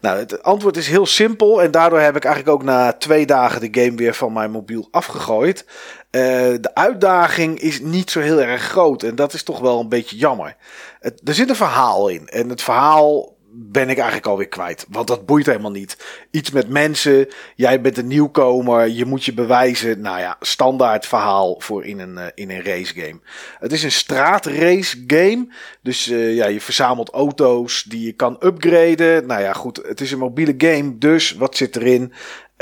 Nou, 0.00 0.18
het 0.18 0.42
antwoord 0.42 0.76
is 0.76 0.88
heel 0.88 1.06
simpel. 1.06 1.62
En 1.62 1.70
daardoor 1.70 2.00
heb 2.00 2.16
ik 2.16 2.24
eigenlijk 2.24 2.54
ook 2.54 2.64
na 2.64 2.92
twee 2.92 3.26
dagen 3.26 3.60
de 3.60 3.80
game 3.80 3.96
weer 3.96 4.14
van 4.14 4.32
mijn 4.32 4.50
mobiel 4.50 4.88
afgegooid. 4.90 5.64
Uh, 6.10 6.22
de 6.60 6.70
uitdaging 6.74 7.58
is 7.58 7.80
niet 7.80 8.10
zo 8.10 8.20
heel 8.20 8.40
erg 8.40 8.62
groot. 8.62 9.02
En 9.02 9.14
dat 9.14 9.32
is 9.32 9.42
toch 9.42 9.58
wel 9.58 9.80
een 9.80 9.88
beetje 9.88 10.16
jammer. 10.16 10.56
Er 11.00 11.34
zit 11.34 11.48
een 11.48 11.56
verhaal 11.56 12.08
in. 12.08 12.28
En 12.28 12.48
het 12.48 12.62
verhaal 12.62 13.38
ben 13.52 13.88
ik 13.88 13.96
eigenlijk 13.96 14.26
alweer 14.26 14.48
kwijt. 14.48 14.86
Want 14.88 15.06
dat 15.06 15.26
boeit 15.26 15.46
helemaal 15.46 15.70
niet. 15.70 15.96
Iets 16.30 16.50
met 16.50 16.68
mensen, 16.68 17.28
jij 17.56 17.80
bent 17.80 17.98
een 17.98 18.06
nieuwkomer, 18.06 18.88
je 18.88 19.04
moet 19.04 19.24
je 19.24 19.34
bewijzen. 19.34 20.00
Nou 20.00 20.18
ja, 20.18 20.36
standaard 20.40 21.06
verhaal 21.06 21.60
voor 21.60 21.84
in 21.84 21.98
een, 21.98 22.16
uh, 22.16 22.24
in 22.34 22.50
een 22.50 22.64
race 22.64 22.94
game. 22.94 23.20
Het 23.58 23.72
is 23.72 23.82
een 23.82 23.92
straatrace 23.92 25.04
game. 25.06 25.48
Dus 25.82 26.08
uh, 26.08 26.34
ja, 26.34 26.46
je 26.46 26.60
verzamelt 26.60 27.10
auto's 27.10 27.82
die 27.82 28.06
je 28.06 28.12
kan 28.12 28.36
upgraden. 28.40 29.26
Nou 29.26 29.42
ja, 29.42 29.52
goed, 29.52 29.80
het 29.86 30.00
is 30.00 30.12
een 30.12 30.18
mobiele 30.18 30.54
game. 30.58 30.98
Dus 30.98 31.32
wat 31.32 31.56
zit 31.56 31.76
erin? 31.76 32.12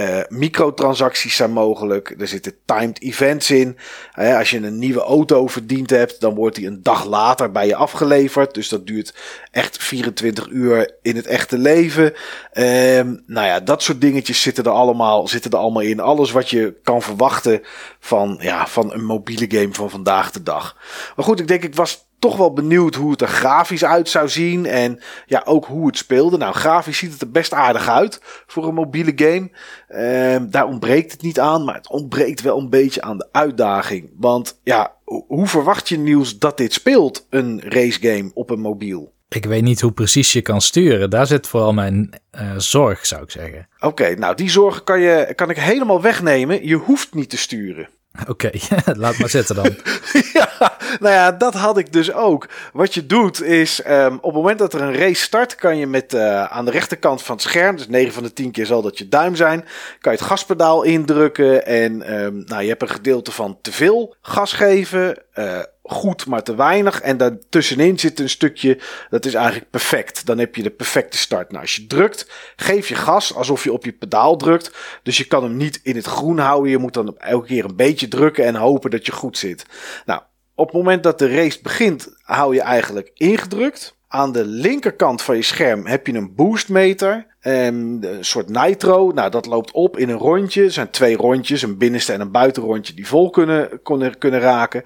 Uh, 0.00 0.20
microtransacties 0.28 1.36
zijn 1.36 1.50
mogelijk. 1.50 2.14
Er 2.18 2.28
zitten 2.28 2.54
timed 2.64 3.02
events 3.02 3.50
in. 3.50 3.76
Uh, 4.18 4.38
als 4.38 4.50
je 4.50 4.56
een 4.56 4.78
nieuwe 4.78 5.00
auto 5.00 5.46
verdiend 5.46 5.90
hebt, 5.90 6.20
dan 6.20 6.34
wordt 6.34 6.56
die 6.56 6.66
een 6.66 6.82
dag 6.82 7.04
later 7.04 7.50
bij 7.50 7.66
je 7.66 7.74
afgeleverd. 7.74 8.54
Dus 8.54 8.68
dat 8.68 8.86
duurt 8.86 9.14
echt 9.50 9.82
24 9.82 10.48
uur 10.48 10.96
in 11.02 11.16
het 11.16 11.26
echte 11.26 11.58
leven. 11.58 12.04
Um, 12.04 13.22
nou 13.26 13.46
ja, 13.46 13.60
dat 13.60 13.82
soort 13.82 14.00
dingetjes 14.00 14.42
zitten 14.42 14.64
er 14.64 14.70
allemaal, 14.70 15.28
zitten 15.28 15.50
er 15.50 15.58
allemaal 15.58 15.82
in. 15.82 16.00
Alles 16.00 16.30
wat 16.30 16.50
je 16.50 16.74
kan 16.82 17.02
verwachten 17.02 17.60
van, 18.00 18.38
ja, 18.40 18.66
van 18.66 18.92
een 18.92 19.04
mobiele 19.04 19.46
game 19.48 19.74
van 19.74 19.90
vandaag 19.90 20.30
de 20.30 20.42
dag. 20.42 20.76
Maar 21.16 21.24
goed, 21.24 21.40
ik 21.40 21.48
denk, 21.48 21.62
ik 21.62 21.74
was 21.74 22.07
toch 22.18 22.36
wel 22.36 22.52
benieuwd 22.52 22.94
hoe 22.94 23.10
het 23.10 23.20
er 23.20 23.28
grafisch 23.28 23.84
uit 23.84 24.08
zou 24.08 24.28
zien. 24.28 24.66
En 24.66 25.00
ja, 25.26 25.42
ook 25.44 25.64
hoe 25.64 25.86
het 25.86 25.96
speelde. 25.96 26.36
Nou, 26.36 26.54
grafisch 26.54 26.98
ziet 26.98 27.12
het 27.12 27.20
er 27.20 27.30
best 27.30 27.52
aardig 27.52 27.88
uit 27.88 28.20
voor 28.46 28.66
een 28.66 28.74
mobiele 28.74 29.12
game. 29.16 29.50
Ehm, 29.88 30.50
daar 30.50 30.66
ontbreekt 30.66 31.12
het 31.12 31.22
niet 31.22 31.40
aan, 31.40 31.64
maar 31.64 31.74
het 31.74 31.88
ontbreekt 31.88 32.40
wel 32.40 32.58
een 32.58 32.70
beetje 32.70 33.02
aan 33.02 33.18
de 33.18 33.28
uitdaging. 33.32 34.10
Want 34.16 34.60
ja, 34.62 34.94
hoe 35.04 35.46
verwacht 35.46 35.88
je 35.88 35.98
nieuws 35.98 36.38
dat 36.38 36.56
dit 36.56 36.72
speelt, 36.72 37.26
een 37.30 37.60
racegame 37.64 38.30
op 38.34 38.50
een 38.50 38.60
mobiel? 38.60 39.12
Ik 39.28 39.44
weet 39.44 39.62
niet 39.62 39.80
hoe 39.80 39.92
precies 39.92 40.32
je 40.32 40.42
kan 40.42 40.60
sturen. 40.60 41.10
Daar 41.10 41.26
zit 41.26 41.46
vooral 41.46 41.72
mijn 41.72 42.20
uh, 42.40 42.52
zorg, 42.56 43.06
zou 43.06 43.22
ik 43.22 43.30
zeggen. 43.30 43.68
Oké, 43.80 44.14
nou 44.14 44.34
die 44.34 44.50
zorg 44.50 44.84
kan, 44.84 45.00
je, 45.00 45.32
kan 45.34 45.50
ik 45.50 45.56
helemaal 45.56 46.02
wegnemen. 46.02 46.66
Je 46.66 46.74
hoeft 46.74 47.14
niet 47.14 47.30
te 47.30 47.36
sturen. 47.36 47.88
Oké, 48.26 48.50
laat 48.84 49.18
maar 49.18 49.28
zitten 49.28 49.54
dan. 49.54 49.76
ja, 50.32 50.76
nou 51.00 51.14
ja, 51.14 51.32
dat 51.32 51.54
had 51.54 51.78
ik 51.78 51.92
dus 51.92 52.12
ook. 52.12 52.48
Wat 52.72 52.94
je 52.94 53.06
doet 53.06 53.42
is, 53.42 53.86
um, 53.88 54.14
op 54.14 54.22
het 54.22 54.32
moment 54.32 54.58
dat 54.58 54.74
er 54.74 54.80
een 54.80 54.96
race 54.96 55.22
start, 55.22 55.54
kan 55.54 55.76
je 55.76 55.86
met 55.86 56.14
uh, 56.14 56.44
aan 56.44 56.64
de 56.64 56.70
rechterkant 56.70 57.22
van 57.22 57.34
het 57.34 57.44
scherm, 57.44 57.76
dus 57.76 57.88
9 57.88 58.12
van 58.12 58.22
de 58.22 58.32
10 58.32 58.50
keer 58.50 58.66
zal 58.66 58.82
dat 58.82 58.98
je 58.98 59.08
duim 59.08 59.36
zijn, 59.36 59.60
kan 60.00 60.12
je 60.12 60.18
het 60.18 60.26
gaspedaal 60.26 60.82
indrukken. 60.82 61.66
En 61.66 62.22
um, 62.22 62.42
nou, 62.46 62.62
je 62.62 62.68
hebt 62.68 62.82
een 62.82 62.88
gedeelte 62.88 63.32
van 63.32 63.58
te 63.62 63.72
veel 63.72 64.14
gas 64.20 64.52
geven. 64.52 65.22
Uh, 65.34 65.58
goed, 65.90 66.26
maar 66.26 66.42
te 66.42 66.54
weinig. 66.54 67.00
En 67.00 67.16
daartussenin 67.16 67.98
zit 67.98 68.20
een 68.20 68.28
stukje, 68.28 68.78
dat 69.10 69.24
is 69.24 69.34
eigenlijk 69.34 69.70
perfect. 69.70 70.26
Dan 70.26 70.38
heb 70.38 70.54
je 70.54 70.62
de 70.62 70.70
perfecte 70.70 71.18
start. 71.18 71.50
Nou, 71.50 71.62
als 71.62 71.76
je 71.76 71.86
drukt, 71.86 72.30
geef 72.56 72.88
je 72.88 72.94
gas 72.94 73.34
alsof 73.34 73.64
je 73.64 73.72
op 73.72 73.84
je 73.84 73.92
pedaal 73.92 74.36
drukt. 74.36 74.76
Dus 75.02 75.16
je 75.16 75.26
kan 75.26 75.42
hem 75.42 75.56
niet 75.56 75.80
in 75.82 75.96
het 75.96 76.06
groen 76.06 76.38
houden. 76.38 76.70
Je 76.70 76.78
moet 76.78 76.94
dan 76.94 77.18
elke 77.18 77.46
keer 77.46 77.64
een 77.64 77.76
beetje 77.76 78.08
drukken 78.08 78.44
en 78.44 78.54
hopen 78.54 78.90
dat 78.90 79.06
je 79.06 79.12
goed 79.12 79.38
zit. 79.38 79.64
Nou, 80.04 80.20
op 80.54 80.66
het 80.66 80.76
moment 80.76 81.02
dat 81.02 81.18
de 81.18 81.34
race 81.34 81.58
begint, 81.62 82.08
hou 82.22 82.54
je 82.54 82.60
eigenlijk 82.60 83.10
ingedrukt. 83.14 83.96
Aan 84.08 84.32
de 84.32 84.44
linkerkant 84.44 85.22
van 85.22 85.36
je 85.36 85.42
scherm 85.42 85.86
heb 85.86 86.06
je 86.06 86.14
een 86.14 86.34
boostmeter. 86.34 87.26
Een 87.40 88.04
soort 88.20 88.48
nitro. 88.48 89.12
Nou, 89.12 89.30
dat 89.30 89.46
loopt 89.46 89.70
op 89.70 89.98
in 89.98 90.08
een 90.08 90.18
rondje. 90.18 90.64
Er 90.64 90.70
zijn 90.70 90.90
twee 90.90 91.16
rondjes, 91.16 91.62
een 91.62 91.78
binnenste 91.78 92.12
en 92.12 92.20
een 92.20 92.30
buitenrondje, 92.30 92.94
die 92.94 93.06
vol 93.06 93.30
kunnen, 93.30 93.82
kunnen, 93.82 94.18
kunnen 94.18 94.40
raken. 94.40 94.84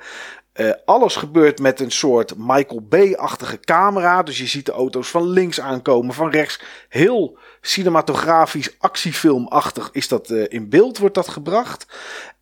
Uh, 0.55 0.71
alles 0.85 1.17
gebeurt 1.17 1.59
met 1.59 1.81
een 1.81 1.91
soort 1.91 2.35
Michael 2.37 2.81
Bay-achtige 2.89 3.61
camera. 3.61 4.23
Dus 4.23 4.39
je 4.39 4.47
ziet 4.47 4.67
de 4.67 4.73
auto's 4.73 5.09
van 5.09 5.29
links 5.29 5.61
aankomen, 5.61 6.15
van 6.15 6.31
rechts. 6.31 6.61
Heel 6.89 7.39
cinematografisch, 7.61 8.75
actiefilmachtig 8.79 9.89
is 9.93 10.09
dat 10.09 10.31
uh, 10.31 10.45
in 10.49 10.69
beeld, 10.69 10.99
wordt 10.99 11.15
dat 11.15 11.29
gebracht. 11.29 11.87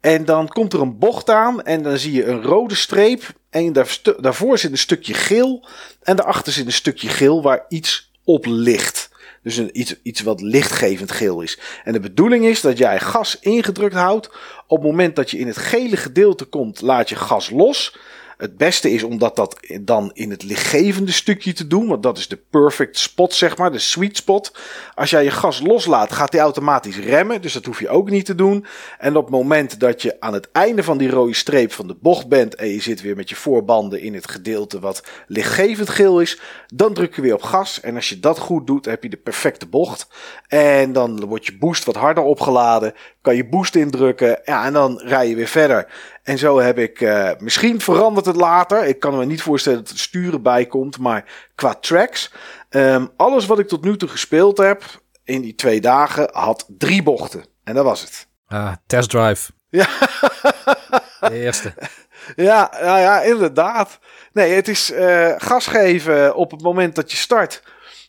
En 0.00 0.24
dan 0.24 0.48
komt 0.48 0.72
er 0.72 0.80
een 0.80 0.98
bocht 0.98 1.30
aan 1.30 1.62
en 1.62 1.82
dan 1.82 1.98
zie 1.98 2.12
je 2.12 2.26
een 2.26 2.42
rode 2.42 2.74
streep. 2.74 3.22
En 3.50 3.72
daar, 3.72 3.98
daarvoor 4.20 4.58
zit 4.58 4.70
een 4.70 4.78
stukje 4.78 5.14
geel. 5.14 5.68
En 6.02 6.16
daarachter 6.16 6.52
zit 6.52 6.66
een 6.66 6.72
stukje 6.72 7.08
geel 7.08 7.42
waar 7.42 7.64
iets 7.68 8.12
op 8.24 8.44
ligt. 8.46 9.09
Dus 9.42 9.56
een, 9.56 9.70
iets, 9.72 9.94
iets 10.02 10.20
wat 10.20 10.40
lichtgevend 10.40 11.12
geel 11.12 11.40
is. 11.40 11.58
En 11.84 11.92
de 11.92 12.00
bedoeling 12.00 12.44
is 12.44 12.60
dat 12.60 12.78
jij 12.78 13.00
gas 13.00 13.38
ingedrukt 13.40 13.94
houdt. 13.94 14.30
Op 14.66 14.78
het 14.78 14.86
moment 14.86 15.16
dat 15.16 15.30
je 15.30 15.38
in 15.38 15.46
het 15.46 15.56
gele 15.56 15.96
gedeelte 15.96 16.44
komt, 16.44 16.80
laat 16.80 17.08
je 17.08 17.16
gas 17.16 17.50
los. 17.50 17.96
Het 18.40 18.56
beste 18.56 18.90
is 18.90 19.02
om 19.02 19.18
dat, 19.18 19.36
dat 19.36 19.60
dan 19.80 20.10
in 20.14 20.30
het 20.30 20.42
lichtgevende 20.42 21.12
stukje 21.12 21.52
te 21.52 21.66
doen. 21.66 21.88
Want 21.88 22.02
dat 22.02 22.18
is 22.18 22.28
de 22.28 22.40
perfect 22.50 22.98
spot, 22.98 23.34
zeg 23.34 23.56
maar. 23.56 23.72
De 23.72 23.78
sweet 23.78 24.16
spot. 24.16 24.58
Als 24.94 25.10
jij 25.10 25.24
je 25.24 25.30
gas 25.30 25.60
loslaat, 25.60 26.12
gaat 26.12 26.32
hij 26.32 26.40
automatisch 26.40 26.98
remmen. 26.98 27.42
Dus 27.42 27.52
dat 27.52 27.64
hoef 27.64 27.80
je 27.80 27.88
ook 27.88 28.10
niet 28.10 28.24
te 28.24 28.34
doen. 28.34 28.66
En 28.98 29.16
op 29.16 29.22
het 29.22 29.32
moment 29.32 29.80
dat 29.80 30.02
je 30.02 30.20
aan 30.20 30.32
het 30.32 30.48
einde 30.52 30.82
van 30.82 30.98
die 30.98 31.10
rode 31.10 31.34
streep 31.34 31.72
van 31.72 31.86
de 31.86 31.96
bocht 32.00 32.28
bent. 32.28 32.54
En 32.54 32.68
je 32.68 32.80
zit 32.80 33.00
weer 33.00 33.16
met 33.16 33.28
je 33.28 33.36
voorbanden 33.36 34.00
in 34.00 34.14
het 34.14 34.30
gedeelte 34.30 34.80
wat 34.80 35.02
lichtgevend 35.26 35.88
geel 35.88 36.20
is. 36.20 36.40
Dan 36.74 36.94
druk 36.94 37.16
je 37.16 37.22
weer 37.22 37.34
op 37.34 37.42
gas. 37.42 37.80
En 37.80 37.94
als 37.94 38.08
je 38.08 38.20
dat 38.20 38.38
goed 38.38 38.66
doet, 38.66 38.84
heb 38.84 39.02
je 39.02 39.08
de 39.08 39.16
perfecte 39.16 39.66
bocht. 39.66 40.06
En 40.48 40.92
dan 40.92 41.26
wordt 41.26 41.46
je 41.46 41.58
boost 41.58 41.84
wat 41.84 41.96
harder 41.96 42.22
opgeladen. 42.22 42.94
Kan 43.20 43.36
je 43.36 43.48
boost 43.48 43.74
indrukken. 43.74 44.40
Ja, 44.44 44.64
en 44.64 44.72
dan 44.72 45.00
rij 45.04 45.28
je 45.28 45.34
weer 45.34 45.46
verder. 45.48 45.88
En 46.22 46.38
zo 46.38 46.58
heb 46.58 46.78
ik, 46.78 47.00
uh, 47.00 47.30
misschien 47.38 47.80
verandert 47.80 48.26
het 48.26 48.36
later. 48.36 48.84
Ik 48.84 49.00
kan 49.00 49.16
me 49.16 49.24
niet 49.24 49.42
voorstellen 49.42 49.78
dat 49.78 49.90
er 49.90 49.98
sturen 49.98 50.42
bij 50.42 50.66
komt. 50.66 50.98
Maar 50.98 51.24
qua 51.54 51.74
tracks, 51.74 52.32
um, 52.70 53.10
alles 53.16 53.46
wat 53.46 53.58
ik 53.58 53.68
tot 53.68 53.84
nu 53.84 53.96
toe 53.96 54.08
gespeeld 54.08 54.58
heb 54.58 54.82
in 55.24 55.40
die 55.40 55.54
twee 55.54 55.80
dagen 55.80 56.28
had 56.32 56.66
drie 56.68 57.02
bochten. 57.02 57.44
En 57.64 57.74
dat 57.74 57.84
was 57.84 58.00
het. 58.00 58.26
Ah, 58.46 58.72
test 58.86 59.10
drive. 59.10 59.52
Ja. 59.68 59.88
De 61.20 61.32
eerste. 61.32 61.74
Ja, 62.36 62.70
nou 62.80 63.00
ja, 63.00 63.20
inderdaad. 63.20 63.98
Nee, 64.32 64.52
het 64.52 64.68
is 64.68 64.90
uh, 64.90 65.32
gas 65.36 65.66
geven 65.66 66.34
op 66.34 66.50
het 66.50 66.62
moment 66.62 66.94
dat 66.94 67.10
je 67.10 67.16
start. 67.16 67.62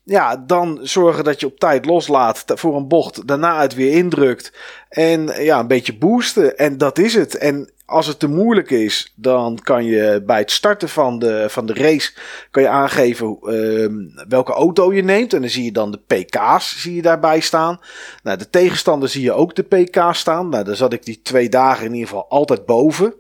Ja, 0.04 0.36
dan 0.38 0.80
zorgen 0.82 1.24
dat 1.24 1.40
je 1.40 1.46
op 1.46 1.60
tijd 1.60 1.86
loslaat 1.86 2.44
voor 2.46 2.76
een 2.76 2.88
bocht. 2.88 3.28
Daarna 3.28 3.62
het 3.62 3.74
weer 3.74 3.94
indrukt. 3.94 4.54
En 4.90 5.44
ja, 5.44 5.60
een 5.60 5.68
beetje 5.68 5.98
boosten. 5.98 6.58
En 6.58 6.78
dat 6.78 6.98
is 6.98 7.14
het. 7.14 7.36
En 7.38 7.72
als 7.92 8.08
het 8.08 8.20
te 8.20 8.28
moeilijk 8.28 8.70
is, 8.70 9.14
dan 9.16 9.60
kan 9.64 9.86
je 9.86 10.24
bij 10.26 10.40
het 10.40 10.52
starten 10.52 10.90
van 10.90 11.20
de, 11.20 11.46
van 11.50 11.66
de 11.66 11.74
race 11.74 12.12
kan 12.52 12.64
je 12.64 12.70
aangeven 12.70 13.38
uh, 13.44 14.26
welke 14.28 14.52
auto 14.52 14.94
je 14.94 15.04
neemt. 15.04 15.34
En 15.34 15.42
dan 15.42 15.50
zie 15.50 15.64
je 15.64 15.72
dan 15.72 15.92
de 15.92 16.00
PK's 16.08 16.82
zie 16.82 16.96
je 16.96 17.02
daarbij 17.02 17.40
staan. 17.40 17.80
Nou, 18.24 18.38
de 18.38 18.50
tegenstander 18.50 19.10
zie 19.10 19.24
je 19.24 19.34
ook 19.34 19.56
de 19.56 19.64
PK's 19.64 20.20
staan. 20.20 20.50
Nou, 20.50 20.64
daar 20.64 20.76
zat 20.76 20.94
ik 20.94 21.06
die 21.06 21.22
twee 21.24 21.50
dagen 21.50 21.86
in 21.86 21.94
ieder 21.94 22.08
geval 22.08 22.30
altijd 22.30 22.66
boven. 22.66 23.14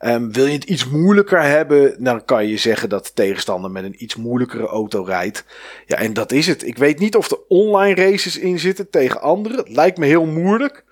Um, 0.00 0.32
wil 0.32 0.46
je 0.46 0.52
het 0.52 0.64
iets 0.64 0.88
moeilijker 0.88 1.42
hebben, 1.42 2.04
dan 2.04 2.24
kan 2.24 2.46
je 2.46 2.56
zeggen 2.56 2.88
dat 2.88 3.04
de 3.06 3.12
tegenstander 3.14 3.70
met 3.70 3.84
een 3.84 4.02
iets 4.02 4.16
moeilijkere 4.16 4.66
auto 4.66 5.02
rijdt. 5.02 5.44
Ja, 5.86 5.96
en 5.96 6.12
dat 6.12 6.32
is 6.32 6.46
het. 6.46 6.66
Ik 6.66 6.78
weet 6.78 6.98
niet 6.98 7.16
of 7.16 7.30
er 7.30 7.38
online 7.48 7.94
races 7.94 8.38
in 8.38 8.58
zitten 8.58 8.90
tegen 8.90 9.20
anderen. 9.20 9.58
Het 9.58 9.68
lijkt 9.68 9.98
me 9.98 10.06
heel 10.06 10.26
moeilijk. 10.26 10.83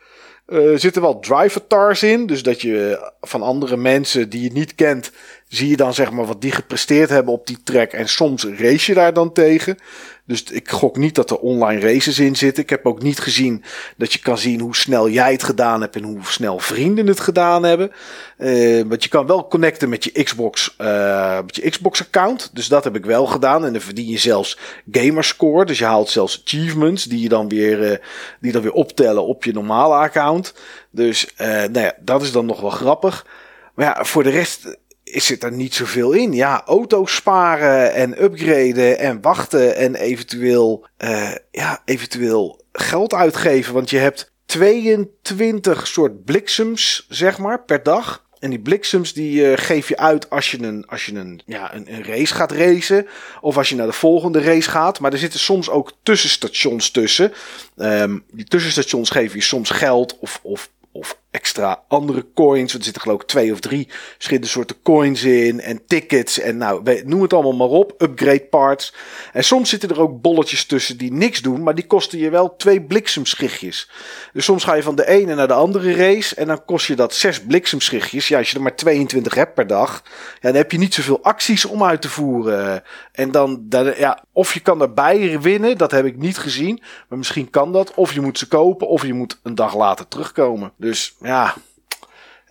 Er 0.52 0.72
uh, 0.72 0.78
zitten 0.78 1.02
wel 1.02 1.18
drivatars 1.18 2.02
in, 2.02 2.26
dus 2.26 2.42
dat 2.42 2.60
je 2.60 3.10
van 3.20 3.42
andere 3.42 3.76
mensen 3.76 4.28
die 4.28 4.42
je 4.42 4.52
niet 4.52 4.74
kent, 4.74 5.10
zie 5.48 5.68
je 5.68 5.76
dan 5.76 5.94
zeg 5.94 6.10
maar 6.10 6.26
wat 6.26 6.40
die 6.40 6.52
gepresteerd 6.52 7.08
hebben 7.08 7.32
op 7.32 7.46
die 7.46 7.62
track. 7.64 7.92
En 7.92 8.08
soms 8.08 8.44
race 8.44 8.90
je 8.90 8.94
daar 8.94 9.12
dan 9.12 9.32
tegen. 9.32 9.78
Dus 10.26 10.42
ik 10.42 10.70
gok 10.70 10.96
niet 10.96 11.14
dat 11.14 11.30
er 11.30 11.38
online 11.38 11.80
races 11.80 12.18
in 12.18 12.36
zitten. 12.36 12.62
Ik 12.62 12.70
heb 12.70 12.86
ook 12.86 13.02
niet 13.02 13.18
gezien 13.18 13.64
dat 13.96 14.12
je 14.12 14.18
kan 14.18 14.38
zien 14.38 14.60
hoe 14.60 14.76
snel 14.76 15.08
jij 15.08 15.32
het 15.32 15.42
gedaan 15.42 15.80
hebt 15.80 15.96
en 15.96 16.02
hoe 16.02 16.18
snel 16.22 16.58
vrienden 16.58 17.06
het 17.06 17.20
gedaan 17.20 17.62
hebben. 17.62 17.92
Uh, 18.38 18.82
want 18.86 19.02
je 19.02 19.08
kan 19.08 19.26
wel 19.26 19.46
connecten 19.46 19.88
met 19.88 20.04
je 20.04 20.22
Xbox, 20.22 20.74
uh, 20.80 21.36
met 21.36 21.56
je 21.56 21.70
Xbox 21.70 22.00
account. 22.00 22.50
Dus 22.52 22.68
dat 22.68 22.84
heb 22.84 22.96
ik 22.96 23.04
wel 23.04 23.26
gedaan. 23.26 23.64
En 23.64 23.72
dan 23.72 23.80
verdien 23.80 24.08
je 24.08 24.18
zelfs 24.18 24.58
gamerscore. 24.90 25.64
Dus 25.64 25.78
je 25.78 25.84
haalt 25.84 26.10
zelfs 26.10 26.42
achievements 26.44 27.04
die 27.04 27.20
je 27.20 27.28
dan 27.28 27.48
weer, 27.48 27.90
uh, 27.90 27.96
die 28.40 28.52
dan 28.52 28.62
weer 28.62 28.72
optellen 28.72 29.26
op 29.26 29.44
je 29.44 29.52
normale 29.52 29.94
account. 29.94 30.54
Dus 30.90 31.26
nou 31.36 31.80
ja, 31.80 31.94
dat 32.00 32.22
is 32.22 32.32
dan 32.32 32.46
nog 32.46 32.60
wel 32.60 32.70
grappig. 32.70 33.26
Maar 33.74 33.86
ja, 33.86 34.04
voor 34.04 34.22
de 34.22 34.30
rest 34.30 34.76
zit 35.20 35.42
er 35.42 35.52
niet 35.52 35.74
zoveel 35.74 36.12
in. 36.12 36.32
Ja, 36.32 36.62
auto's 36.66 37.14
sparen 37.14 37.92
en 37.92 38.22
upgraden 38.22 38.98
en 38.98 39.20
wachten 39.20 39.76
en 39.76 39.94
eventueel, 39.94 40.86
uh, 41.04 41.30
ja, 41.50 41.82
eventueel 41.84 42.64
geld 42.72 43.14
uitgeven. 43.14 43.74
Want 43.74 43.90
je 43.90 43.98
hebt 43.98 44.32
22 44.46 45.86
soort 45.86 46.24
bliksems, 46.24 47.06
zeg 47.08 47.38
maar, 47.38 47.64
per 47.64 47.82
dag. 47.82 48.24
En 48.38 48.50
die 48.50 48.60
bliksems 48.60 49.12
die 49.12 49.50
uh, 49.50 49.52
geef 49.56 49.88
je 49.88 49.96
uit 49.96 50.30
als 50.30 50.50
je, 50.50 50.62
een, 50.62 50.86
als 50.86 51.06
je 51.06 51.14
een, 51.14 51.40
ja, 51.46 51.74
een, 51.74 52.04
race 52.04 52.34
gaat 52.34 52.52
racen. 52.52 53.06
Of 53.40 53.56
als 53.56 53.68
je 53.68 53.74
naar 53.74 53.86
de 53.86 53.92
volgende 53.92 54.40
race 54.40 54.70
gaat. 54.70 55.00
Maar 55.00 55.12
er 55.12 55.18
zitten 55.18 55.40
soms 55.40 55.70
ook 55.70 55.92
tussenstations 56.02 56.90
tussen. 56.90 57.32
Um, 57.76 58.24
die 58.30 58.44
tussenstations 58.44 59.10
geven 59.10 59.36
je 59.36 59.42
soms 59.42 59.70
geld 59.70 60.18
of, 60.18 60.40
of 60.42 60.70
of 60.92 61.18
extra 61.32 61.82
andere 61.88 62.26
coins. 62.34 62.74
Er 62.74 62.82
zitten 62.82 63.02
geloof 63.02 63.20
ik 63.20 63.26
twee 63.26 63.52
of 63.52 63.60
drie 63.60 63.88
verschillende 64.12 64.48
soorten 64.48 64.76
coins 64.82 65.22
in. 65.22 65.60
En 65.60 65.86
tickets. 65.86 66.38
En 66.38 66.56
nou, 66.56 67.02
noem 67.04 67.22
het 67.22 67.32
allemaal 67.32 67.52
maar 67.52 67.78
op. 67.78 67.94
Upgrade 67.98 68.46
parts. 68.50 68.94
En 69.32 69.44
soms 69.44 69.68
zitten 69.68 69.88
er 69.88 70.00
ook 70.00 70.20
bolletjes 70.20 70.64
tussen 70.64 70.98
die 70.98 71.12
niks 71.12 71.42
doen. 71.42 71.62
Maar 71.62 71.74
die 71.74 71.86
kosten 71.86 72.18
je 72.18 72.30
wel 72.30 72.56
twee 72.56 72.82
bliksemschichtjes. 72.82 73.90
Dus 74.32 74.44
soms 74.44 74.64
ga 74.64 74.74
je 74.74 74.82
van 74.82 74.94
de 74.94 75.08
ene 75.08 75.34
naar 75.34 75.48
de 75.48 75.52
andere 75.52 75.94
race. 75.94 76.34
En 76.34 76.46
dan 76.46 76.64
kost 76.64 76.86
je 76.86 76.96
dat 76.96 77.14
zes 77.14 77.40
bliksemschichtjes. 77.40 78.28
Ja, 78.28 78.38
als 78.38 78.50
je 78.50 78.56
er 78.56 78.62
maar 78.62 78.76
22 78.76 79.34
hebt 79.34 79.54
per 79.54 79.66
dag. 79.66 80.02
Ja, 80.34 80.38
dan 80.40 80.54
heb 80.54 80.72
je 80.72 80.78
niet 80.78 80.94
zoveel 80.94 81.22
acties 81.22 81.64
om 81.64 81.84
uit 81.84 82.02
te 82.02 82.08
voeren. 82.08 82.82
En 83.12 83.30
dan, 83.30 83.58
dan 83.62 83.94
ja, 83.96 84.24
of 84.32 84.54
je 84.54 84.60
kan 84.60 84.80
erbij 84.82 85.40
winnen. 85.40 85.78
Dat 85.78 85.90
heb 85.90 86.04
ik 86.04 86.16
niet 86.16 86.38
gezien. 86.38 86.82
Maar 87.08 87.18
misschien 87.18 87.50
kan 87.50 87.72
dat. 87.72 87.94
Of 87.94 88.12
je 88.12 88.20
moet 88.20 88.38
ze 88.38 88.48
kopen. 88.48 88.88
Of 88.88 89.06
je 89.06 89.14
moet 89.14 89.40
een 89.42 89.54
dag 89.54 89.76
later 89.76 90.08
terugkomen. 90.08 90.72
Dus 90.76 91.16
ja, 91.22 91.54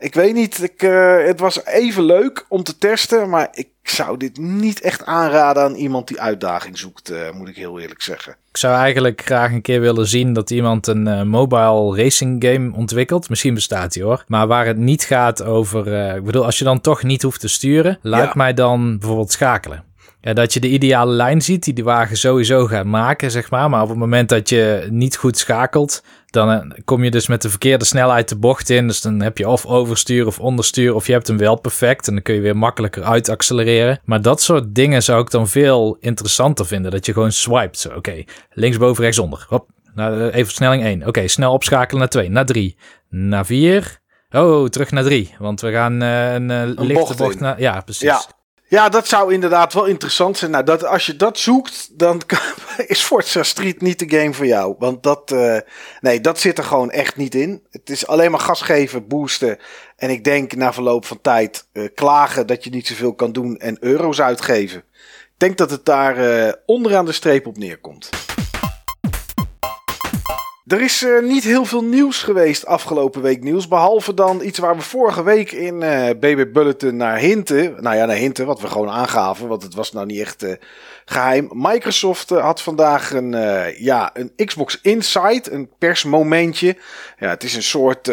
ik 0.02 0.14
weet 0.14 0.34
niet. 0.34 0.64
Ik, 0.64 0.84
uh, 0.84 1.26
het 1.26 1.40
was 1.40 1.66
even 1.66 2.04
leuk 2.04 2.46
om 2.50 2.64
te 2.64 2.78
testen. 2.78 3.30
Maar 3.30 3.48
ik 3.52 3.70
zou 3.84 4.18
dit 4.18 4.38
niet 4.38 4.82
echt 4.82 5.06
aanraden 5.06 5.64
aan 5.64 5.76
iemand 5.76 6.08
die 6.08 6.22
uitdaging 6.22 6.78
zoekt. 6.78 7.12
Uh, 7.12 7.32
moet 7.32 7.48
ik 7.48 7.56
heel 7.56 7.80
eerlijk 7.80 8.02
zeggen. 8.02 8.36
Ik 8.52 8.58
zou 8.58 8.76
eigenlijk 8.76 9.22
graag 9.26 9.52
een 9.52 9.62
keer 9.62 9.82
willen 9.82 10.08
zien 10.08 10.34
dat 10.34 10.50
iemand 10.50 10.88
een 10.88 11.08
uh, 11.08 11.22
mobile 11.24 12.04
racing 12.04 12.44
game 12.46 12.76
ontwikkelt. 12.76 13.30
Misschien 13.30 13.54
bestaat 13.54 13.94
die 13.94 14.04
hoor. 14.04 14.24
Maar 14.28 14.48
waar 14.48 14.66
het 14.66 14.78
niet 14.78 15.04
gaat 15.04 15.44
over. 15.44 16.16
ik 16.16 16.24
bedoel, 16.24 16.46
als 16.46 16.58
je 16.58 16.64
dan 16.64 16.82
toch 16.82 17.04
niet 17.04 17.22
hoeft 17.22 17.40
te 17.40 17.48
sturen. 17.48 18.00
Laat 18.02 18.26
ja. 18.26 18.34
mij 18.36 18.54
dan 18.54 18.98
bijvoorbeeld 18.98 19.32
schakelen. 19.32 19.84
Ja, 20.22 20.34
dat 20.34 20.54
je 20.54 20.60
de 20.60 20.70
ideale 20.70 21.12
lijn 21.12 21.42
ziet 21.42 21.64
die 21.64 21.74
de 21.74 21.84
wagen 21.84 22.18
sowieso 22.18 22.66
gaat 22.66 22.86
maken, 22.86 23.32
zeg 23.32 23.50
maar. 23.50 23.70
Maar 23.70 23.82
op 23.82 23.90
het 23.90 23.98
moment 23.98 24.30
dat 24.30 24.50
je 24.50 24.88
niet 24.90 25.16
goed 25.16 25.38
schakelt, 25.38 26.04
dan 26.26 26.52
eh, 26.52 26.80
kom 26.86 27.04
je 27.04 27.12
dus 27.12 27.28
met 27.28 27.42
de 27.42 27.50
verkeerde 27.50 27.86
snelheid 27.86 28.30
de 28.30 28.36
bocht 28.36 28.70
in. 28.70 28.88
Dus 28.88 29.02
dan 29.02 29.22
heb 29.22 29.38
je 29.38 29.48
of 29.48 29.66
overstuur 29.66 30.26
of 30.26 30.40
onderstuur, 30.40 30.96
of 30.96 31.08
je 31.08 31.14
hebt 31.14 31.28
hem 31.28 31.38
wel 31.38 31.60
perfect. 31.60 32.08
En 32.08 32.14
dan 32.14 32.24
kun 32.24 32.36
je 32.36 32.42
weer 32.42 32.58
makkelijker 32.58 33.04
uitaccelereren. 33.04 34.00
Maar 34.06 34.22
dat 34.22 34.42
soort 34.42 34.76
dingen 34.76 35.04
zou 35.04 35.22
ik 35.22 35.30
dan 35.30 35.48
veel 35.48 35.98
interessanter 36.00 36.66
vinden. 36.66 36.92
Dat 36.92 37.06
je 37.06 37.14
gewoon 37.14 37.32
swipet. 37.32 37.80
Zo, 37.80 37.88
oké, 37.88 37.98
okay, 37.98 38.28
linksboven, 38.50 39.04
rechtsonder. 39.04 39.46
Hop, 39.50 39.70
nou, 39.96 40.22
even 40.22 40.46
versnelling 40.46 40.84
1. 40.84 41.08
Oké, 41.08 41.28
snel 41.28 41.54
opschakelen 41.54 42.00
naar 42.00 42.10
2, 42.10 42.30
naar 42.30 42.46
3, 42.46 42.78
naar 43.10 43.46
4. 43.46 44.00
Oh, 44.32 44.68
terug 44.68 44.92
naar 44.92 45.04
3. 45.04 45.36
Want 45.40 45.62
we 45.62 45.72
gaan 45.72 46.04
uh, 46.04 46.34
een, 46.34 46.50
uh, 46.50 46.62
een 46.62 46.74
lichte 46.74 46.94
bocht, 46.94 47.18
bocht 47.18 47.40
naar... 47.40 47.60
Ja, 47.60 47.82
precies. 47.82 48.02
Ja. 48.02 48.22
Ja, 48.72 48.90
dat 48.90 49.08
zou 49.08 49.34
inderdaad 49.34 49.74
wel 49.74 49.86
interessant 49.86 50.38
zijn. 50.38 50.52
Nou, 50.52 50.64
dat, 50.64 50.86
als 50.86 51.06
je 51.06 51.16
dat 51.16 51.40
zoekt, 51.40 52.00
dan 52.00 52.22
is 52.88 53.02
Forza 53.02 53.44
Street 53.44 53.82
niet 53.82 54.00
de 54.00 54.18
game 54.18 54.34
voor 54.34 54.46
jou. 54.46 54.76
Want 54.80 55.04
dat, 55.04 55.32
uh, 55.32 55.58
nee, 56.02 56.22
dat 56.22 56.40
zit 56.40 56.58
er 56.58 56.64
gewoon 56.64 56.92
echt 56.92 57.16
niet 57.16 57.36
in. 57.36 57.64
Het 57.72 57.90
is 57.90 58.08
alleen 58.08 58.32
maar 58.32 58.40
gas 58.40 58.62
geven, 58.62 59.08
boosten. 59.08 59.58
En 59.96 60.10
ik 60.10 60.24
denk 60.24 60.56
na 60.56 60.74
verloop 60.74 61.06
van 61.06 61.22
tijd 61.22 61.68
uh, 61.74 61.88
klagen 61.96 62.48
dat 62.48 62.64
je 62.64 62.70
niet 62.70 62.88
zoveel 62.88 63.14
kan 63.14 63.32
doen 63.32 63.58
en 63.58 63.78
euro's 63.80 64.22
uitgeven. 64.22 64.80
Ik 64.80 65.38
denk 65.38 65.58
dat 65.58 65.72
het 65.72 65.86
daar 65.86 66.18
uh, 66.18 66.54
onderaan 66.66 67.06
de 67.06 67.12
streep 67.12 67.48
op 67.48 67.58
neerkomt. 67.58 68.10
Er 70.72 70.82
is 70.82 71.02
uh, 71.02 71.22
niet 71.22 71.44
heel 71.44 71.66
veel 71.66 71.84
nieuws 71.84 72.24
geweest 72.24 72.66
afgelopen 72.66 73.22
week 73.22 73.44
nieuws. 73.44 73.68
Behalve 73.68 74.14
dan 74.14 74.42
iets 74.44 74.60
waar 74.60 74.76
we 74.76 74.82
vorige 74.82 75.24
week 75.24 75.52
in 75.52 75.82
uh, 75.82 76.10
eh, 76.10 76.18
BB 76.18 76.54
Bulletin 76.54 76.98
naar 76.98 77.18
hinten. 77.18 77.76
Nou 77.80 77.96
ja, 77.96 78.06
naar 78.06 78.16
hinten, 78.16 78.46
wat 78.46 78.62
we 78.62 78.68
gewoon 78.68 78.90
aangaven. 78.90 79.48
Want 79.48 79.64
het 79.64 79.74
was 79.74 79.92
nou 79.92 80.06
niet 80.06 80.20
echt 80.20 80.44
uh, 80.44 80.54
geheim. 81.06 81.50
Microsoft 81.54 82.30
had 82.30 82.62
vandaag 82.62 83.14
een, 83.14 83.32
ja, 83.78 84.10
een 84.14 84.32
Xbox 84.46 84.80
Insight, 84.82 85.52
een 85.52 85.70
persmomentje. 85.78 86.78
Ja, 87.20 87.30
het 87.30 87.44
is 87.44 87.56
een 87.56 87.64
soort 87.64 88.12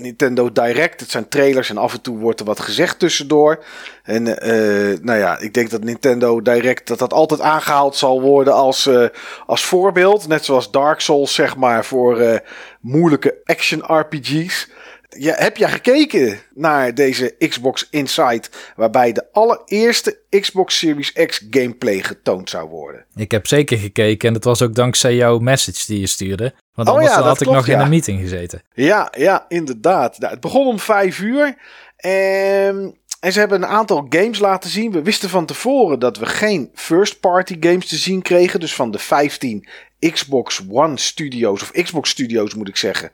Nintendo 0.00 0.52
Direct. 0.52 1.00
Het 1.00 1.10
zijn 1.10 1.28
trailers 1.28 1.70
en 1.70 1.76
af 1.76 1.92
en 1.92 2.00
toe 2.00 2.18
wordt 2.18 2.40
er 2.40 2.46
wat 2.46 2.60
gezegd 2.60 2.98
tussendoor. 2.98 3.64
En 4.02 4.26
uh, 4.26 4.98
nou 5.02 5.18
ja, 5.18 5.38
ik 5.38 5.54
denk 5.54 5.70
dat 5.70 5.84
Nintendo 5.84 6.42
Direct 6.42 6.86
dat 6.86 6.98
dat 6.98 7.12
altijd 7.12 7.40
aangehaald 7.40 7.96
zal 7.96 8.20
worden 8.20 8.54
als, 8.54 8.86
uh, 8.86 9.06
als 9.46 9.64
voorbeeld. 9.64 10.28
Net 10.28 10.44
zoals 10.44 10.70
Dark 10.70 11.00
Souls, 11.00 11.34
zeg 11.34 11.56
maar, 11.56 11.84
voor 11.84 12.20
uh, 12.20 12.36
moeilijke 12.80 13.40
action 13.44 13.98
RPG's. 13.98 14.68
Ja, 15.08 15.34
heb 15.36 15.56
jij 15.56 15.70
gekeken 15.70 16.38
naar 16.54 16.94
deze 16.94 17.34
Xbox 17.48 17.86
Insight, 17.90 18.72
waarbij 18.76 19.12
de 19.12 19.24
allereerste 19.32 20.18
Xbox 20.30 20.78
Series 20.78 21.12
X 21.12 21.46
gameplay 21.50 22.02
getoond 22.02 22.50
zou 22.50 22.68
worden? 22.68 23.04
Ik 23.14 23.30
heb 23.30 23.46
zeker 23.46 23.78
gekeken 23.78 24.28
en 24.28 24.34
dat 24.34 24.44
was 24.44 24.62
ook 24.62 24.74
dankzij 24.74 25.14
jouw 25.14 25.38
message 25.38 25.86
die 25.86 26.00
je 26.00 26.06
stuurde. 26.06 26.54
Want 26.78 26.90
oh 26.90 26.94
anders 26.94 27.12
oh 27.12 27.20
ja, 27.20 27.26
had 27.28 27.40
ik 27.40 27.50
nog 27.50 27.68
in 27.68 27.78
een 27.78 27.88
meeting 27.88 28.20
gezeten. 28.20 28.62
Ja, 28.72 29.12
ja 29.16 29.44
inderdaad. 29.48 30.18
Nou, 30.18 30.32
het 30.32 30.40
begon 30.40 30.66
om 30.66 30.78
vijf 30.78 31.18
uur. 31.18 31.56
En, 31.96 32.96
en 33.20 33.32
ze 33.32 33.38
hebben 33.38 33.62
een 33.62 33.68
aantal 33.68 34.06
games 34.08 34.38
laten 34.38 34.70
zien. 34.70 34.92
We 34.92 35.02
wisten 35.02 35.28
van 35.28 35.46
tevoren 35.46 35.98
dat 35.98 36.18
we 36.18 36.26
geen 36.26 36.70
first-party 36.74 37.56
games 37.60 37.86
te 37.86 37.96
zien 37.96 38.22
kregen. 38.22 38.60
Dus 38.60 38.74
van 38.74 38.90
de 38.90 38.98
15 38.98 39.68
Xbox 39.98 40.62
One 40.70 40.98
Studios, 40.98 41.62
of 41.62 41.70
Xbox 41.70 42.10
Studios 42.10 42.54
moet 42.54 42.68
ik 42.68 42.76
zeggen. 42.76 43.10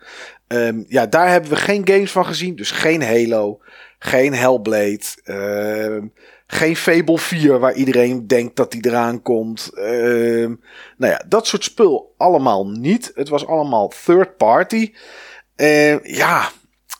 Um, 0.49 0.85
ja, 0.89 1.07
daar 1.07 1.29
hebben 1.29 1.51
we 1.51 1.57
geen 1.57 1.89
games 1.89 2.11
van 2.11 2.27
gezien. 2.27 2.57
Dus 2.57 2.71
geen 2.71 3.03
Halo, 3.03 3.61
geen 3.99 4.35
Hellblade. 4.35 5.05
Um, 5.25 6.13
geen 6.55 6.77
Fable 6.77 7.19
4 7.19 7.59
waar 7.59 7.75
iedereen 7.75 8.27
denkt 8.27 8.57
dat 8.57 8.71
die 8.71 8.87
eraan 8.87 9.23
komt. 9.23 9.71
Uh, 9.75 9.85
nou 10.97 11.13
ja, 11.13 11.25
dat 11.29 11.47
soort 11.47 11.65
spul 11.65 12.15
allemaal 12.17 12.67
niet. 12.67 13.13
Het 13.15 13.29
was 13.29 13.47
allemaal 13.47 13.93
third 14.05 14.37
party. 14.37 14.93
Uh, 15.57 16.05
ja, 16.05 16.51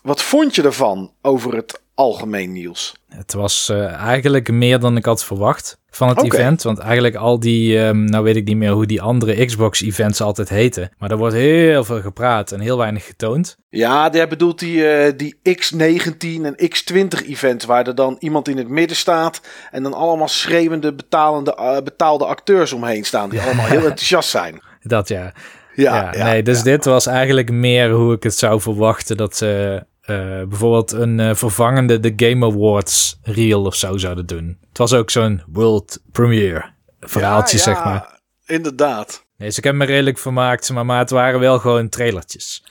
wat 0.01 0.21
vond 0.21 0.55
je 0.55 0.63
ervan 0.63 1.13
over 1.21 1.55
het 1.55 1.81
algemeen 1.93 2.51
nieuws? 2.51 2.95
Het 3.09 3.33
was 3.33 3.69
uh, 3.71 3.93
eigenlijk 3.93 4.51
meer 4.51 4.79
dan 4.79 4.97
ik 4.97 5.05
had 5.05 5.25
verwacht 5.25 5.77
van 5.95 6.07
het 6.07 6.23
event. 6.23 6.63
Want 6.63 6.79
eigenlijk 6.79 7.15
al 7.15 7.39
die, 7.39 7.77
um, 7.77 8.05
nou 8.05 8.23
weet 8.23 8.35
ik 8.35 8.45
niet 8.45 8.57
meer 8.57 8.71
hoe 8.71 8.85
die 8.85 9.01
andere 9.01 9.45
Xbox-events 9.45 10.21
altijd 10.21 10.49
heten. 10.49 10.91
Maar 10.97 11.11
er 11.11 11.17
wordt 11.17 11.35
heel 11.35 11.83
veel 11.83 12.01
gepraat 12.01 12.51
en 12.51 12.59
heel 12.59 12.77
weinig 12.77 13.05
getoond. 13.05 13.57
Ja, 13.69 14.09
daar 14.09 14.27
bedoelt 14.27 14.59
die, 14.59 14.77
uh, 14.77 15.11
die 15.17 15.35
X19 15.49 16.45
en 16.45 16.55
X20-event. 16.55 17.65
Waar 17.65 17.87
er 17.87 17.95
dan 17.95 18.15
iemand 18.19 18.47
in 18.47 18.57
het 18.57 18.67
midden 18.67 18.97
staat. 18.97 19.41
En 19.71 19.83
dan 19.83 19.93
allemaal 19.93 20.27
schreeuwende 20.27 20.93
betalende, 20.93 21.57
uh, 21.59 21.77
betaalde 21.83 22.25
acteurs 22.25 22.73
omheen 22.73 23.03
staan. 23.03 23.29
Die 23.29 23.41
allemaal 23.45 23.65
heel 23.65 23.83
enthousiast 23.83 24.29
zijn. 24.29 24.61
Dat 24.81 25.07
ja. 25.07 25.33
Ja, 25.73 26.13
ja, 26.13 26.23
nee, 26.23 26.43
dus 26.43 26.63
dit 26.63 26.85
was 26.85 27.05
eigenlijk 27.05 27.51
meer 27.51 27.91
hoe 27.91 28.13
ik 28.13 28.23
het 28.23 28.35
zou 28.35 28.61
verwachten 28.61 29.17
dat 29.17 29.35
ze 29.37 29.83
bijvoorbeeld 30.47 30.91
een 30.91 31.19
uh, 31.19 31.35
vervangende 31.35 31.99
de 31.99 32.13
Game 32.15 32.45
Awards 32.45 33.19
reel 33.21 33.65
of 33.65 33.75
zo 33.75 33.97
zouden 33.97 34.25
doen. 34.25 34.57
Het 34.69 34.77
was 34.77 34.93
ook 34.93 35.09
zo'n 35.09 35.43
world 35.47 35.99
premiere 36.11 36.73
verhaaltje, 36.99 37.57
zeg 37.57 37.83
maar. 37.83 38.19
Inderdaad. 38.45 39.25
Nee, 39.37 39.47
dus 39.47 39.57
ik 39.57 39.63
heb 39.63 39.75
me 39.75 39.85
redelijk 39.85 40.17
vermaakt, 40.17 40.69
maar, 40.69 40.85
maar 40.85 40.99
het 40.99 41.09
waren 41.09 41.39
wel 41.39 41.59
gewoon 41.59 41.89
trailertjes. 41.89 42.63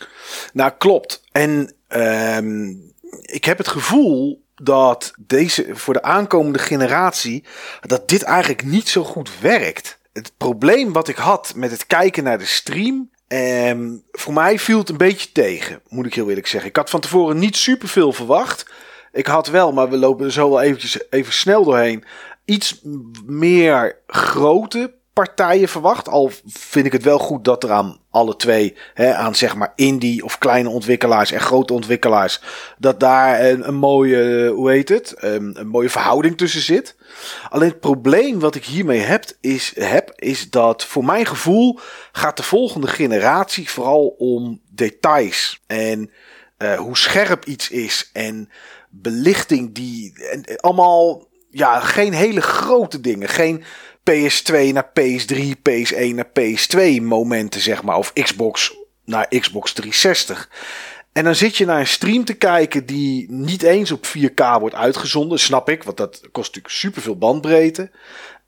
Nou, 0.53 0.73
klopt. 0.79 1.23
En 1.33 1.75
um, 1.88 2.92
ik 3.23 3.44
heb 3.44 3.59
het 3.59 3.68
gevoel 3.68 4.42
dat 4.55 5.12
deze 5.18 5.66
voor 5.73 5.94
de 5.94 6.03
aankomende 6.03 6.59
generatie 6.59 7.44
dat 7.81 8.09
dit 8.09 8.23
eigenlijk 8.23 8.64
niet 8.64 8.88
zo 8.88 9.05
goed 9.05 9.40
werkt. 9.40 9.99
Het 10.12 10.33
probleem 10.37 10.92
wat 10.92 11.09
ik 11.09 11.16
had 11.16 11.53
met 11.57 11.70
het 11.70 11.87
kijken 11.87 12.25
naar 12.25 12.38
de 12.38 12.47
stream 12.47 13.11
Um, 13.35 14.03
voor 14.12 14.33
mij 14.33 14.59
viel 14.59 14.79
het 14.79 14.88
een 14.88 14.97
beetje 14.97 15.33
tegen, 15.33 15.81
moet 15.88 16.07
ik 16.07 16.14
heel 16.14 16.29
eerlijk 16.29 16.47
zeggen. 16.47 16.70
Ik 16.70 16.77
had 16.77 16.90
van 16.90 17.01
tevoren 17.01 17.38
niet 17.38 17.57
superveel 17.57 18.12
verwacht. 18.12 18.66
Ik 19.12 19.27
had 19.27 19.49
wel, 19.49 19.73
maar 19.73 19.90
we 19.90 19.97
lopen 19.97 20.25
er 20.25 20.33
zo 20.33 20.49
wel 20.49 20.61
eventjes 20.61 21.11
even 21.11 21.33
snel 21.33 21.64
doorheen. 21.64 22.05
Iets 22.44 22.81
meer 23.27 23.99
grote 24.07 24.94
partijen 25.14 25.68
verwacht. 25.68 26.09
Al 26.09 26.31
vind 26.46 26.87
ik 26.87 26.92
het 26.92 27.03
wel 27.03 27.18
goed 27.18 27.44
dat 27.44 27.62
er 27.62 27.70
aan 27.70 27.98
alle 28.11 28.37
twee, 28.37 28.77
hè, 28.94 29.14
aan 29.14 29.35
zeg 29.35 29.57
maar 29.57 29.72
indie 29.77 30.24
of 30.24 30.38
kleine 30.38 30.68
ontwikkelaars 30.68 31.31
en 31.33 31.40
grote 31.40 31.72
ontwikkelaars, 31.72 32.40
dat 32.79 33.00
daar 33.00 33.44
een, 33.44 33.68
een 33.68 33.74
mooie, 33.74 34.48
hoe 34.48 34.70
heet 34.70 34.88
het, 34.88 35.14
een, 35.16 35.61
een, 35.61 35.66
mooie 35.66 35.90
verhouding 35.90 36.37
tussen 36.37 36.61
zit. 36.61 36.96
Alleen 37.48 37.68
het 37.68 37.81
probleem 37.81 38.40
wat 38.40 38.55
ik 38.55 38.64
hiermee 38.64 39.00
heb 39.00 39.24
is, 39.40 39.72
heb, 39.79 40.12
is 40.16 40.50
dat 40.50 40.85
voor 40.85 41.05
mijn 41.05 41.27
gevoel 41.27 41.79
gaat 42.12 42.37
de 42.37 42.42
volgende 42.42 42.87
generatie 42.87 43.70
vooral 43.70 44.07
om 44.07 44.61
details 44.70 45.61
en 45.66 46.11
uh, 46.59 46.74
hoe 46.79 46.96
scherp 46.96 47.44
iets 47.44 47.70
is 47.70 48.11
en 48.12 48.50
belichting 48.90 49.74
die 49.74 50.29
en, 50.31 50.61
allemaal 50.61 51.29
ja, 51.55 51.81
geen 51.81 52.12
hele 52.12 52.40
grote 52.40 53.01
dingen. 53.01 53.29
Geen 53.29 53.64
PS2 54.11 54.73
naar 54.73 54.90
PS3, 55.01 55.43
PS1 55.69 56.14
naar 56.14 56.31
PS2 56.40 57.03
momenten, 57.03 57.61
zeg 57.61 57.83
maar. 57.83 57.97
Of 57.97 58.12
Xbox 58.12 58.77
naar 59.05 59.29
Xbox 59.29 59.73
360. 59.73 60.49
En 61.12 61.25
dan 61.25 61.35
zit 61.35 61.57
je 61.57 61.64
naar 61.64 61.81
een 61.81 61.87
stream 61.87 62.25
te 62.25 62.35
kijken 62.35 62.87
die 62.87 63.31
niet 63.31 63.62
eens 63.62 63.93
op 63.93 64.07
4K 64.07 64.61
wordt 64.61 64.75
uitgezonden. 64.75 65.38
Snap 65.38 65.69
ik, 65.69 65.83
want 65.83 65.97
dat 65.97 66.21
kost 66.33 66.47
natuurlijk 66.47 66.75
superveel 66.75 67.17
bandbreedte. 67.17 67.90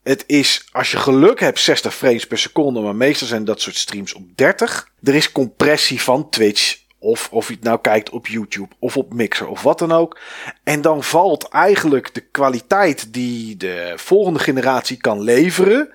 Het 0.03 0.25
is, 0.27 0.69
als 0.73 0.91
je 0.91 0.97
geluk 0.97 1.41
hebt, 1.41 1.59
60 1.59 1.95
frames 1.95 2.27
per 2.27 2.39
seconde. 2.39 2.81
Maar 2.81 2.97
meestal 2.97 3.29
zijn 3.29 3.45
dat 3.45 3.61
soort 3.61 3.77
streams 3.77 4.15
op 4.15 4.23
30. 4.35 4.91
Er 5.03 5.15
is 5.15 5.33
compressie 5.33 6.03
van 6.03 6.31
Twitch 6.31 6.79
Of, 7.07 7.29
of 7.33 7.49
je 7.49 7.55
het 7.55 7.63
nou 7.63 7.79
kijkt 7.81 8.11
op 8.11 8.27
YouTube 8.27 8.75
of 8.79 8.97
op 8.97 9.15
Mixer 9.15 9.49
of 9.49 9.63
wat 9.63 9.79
dan 9.79 9.93
ook. 9.93 10.19
En 10.63 10.81
dan 10.81 11.05
valt 11.05 11.49
eigenlijk 11.49 12.15
de 12.15 12.21
kwaliteit 12.21 13.13
die 13.13 13.57
de 13.57 13.93
volgende 13.97 14.39
generatie 14.39 14.97
kan 14.97 15.21
leveren. 15.21 15.89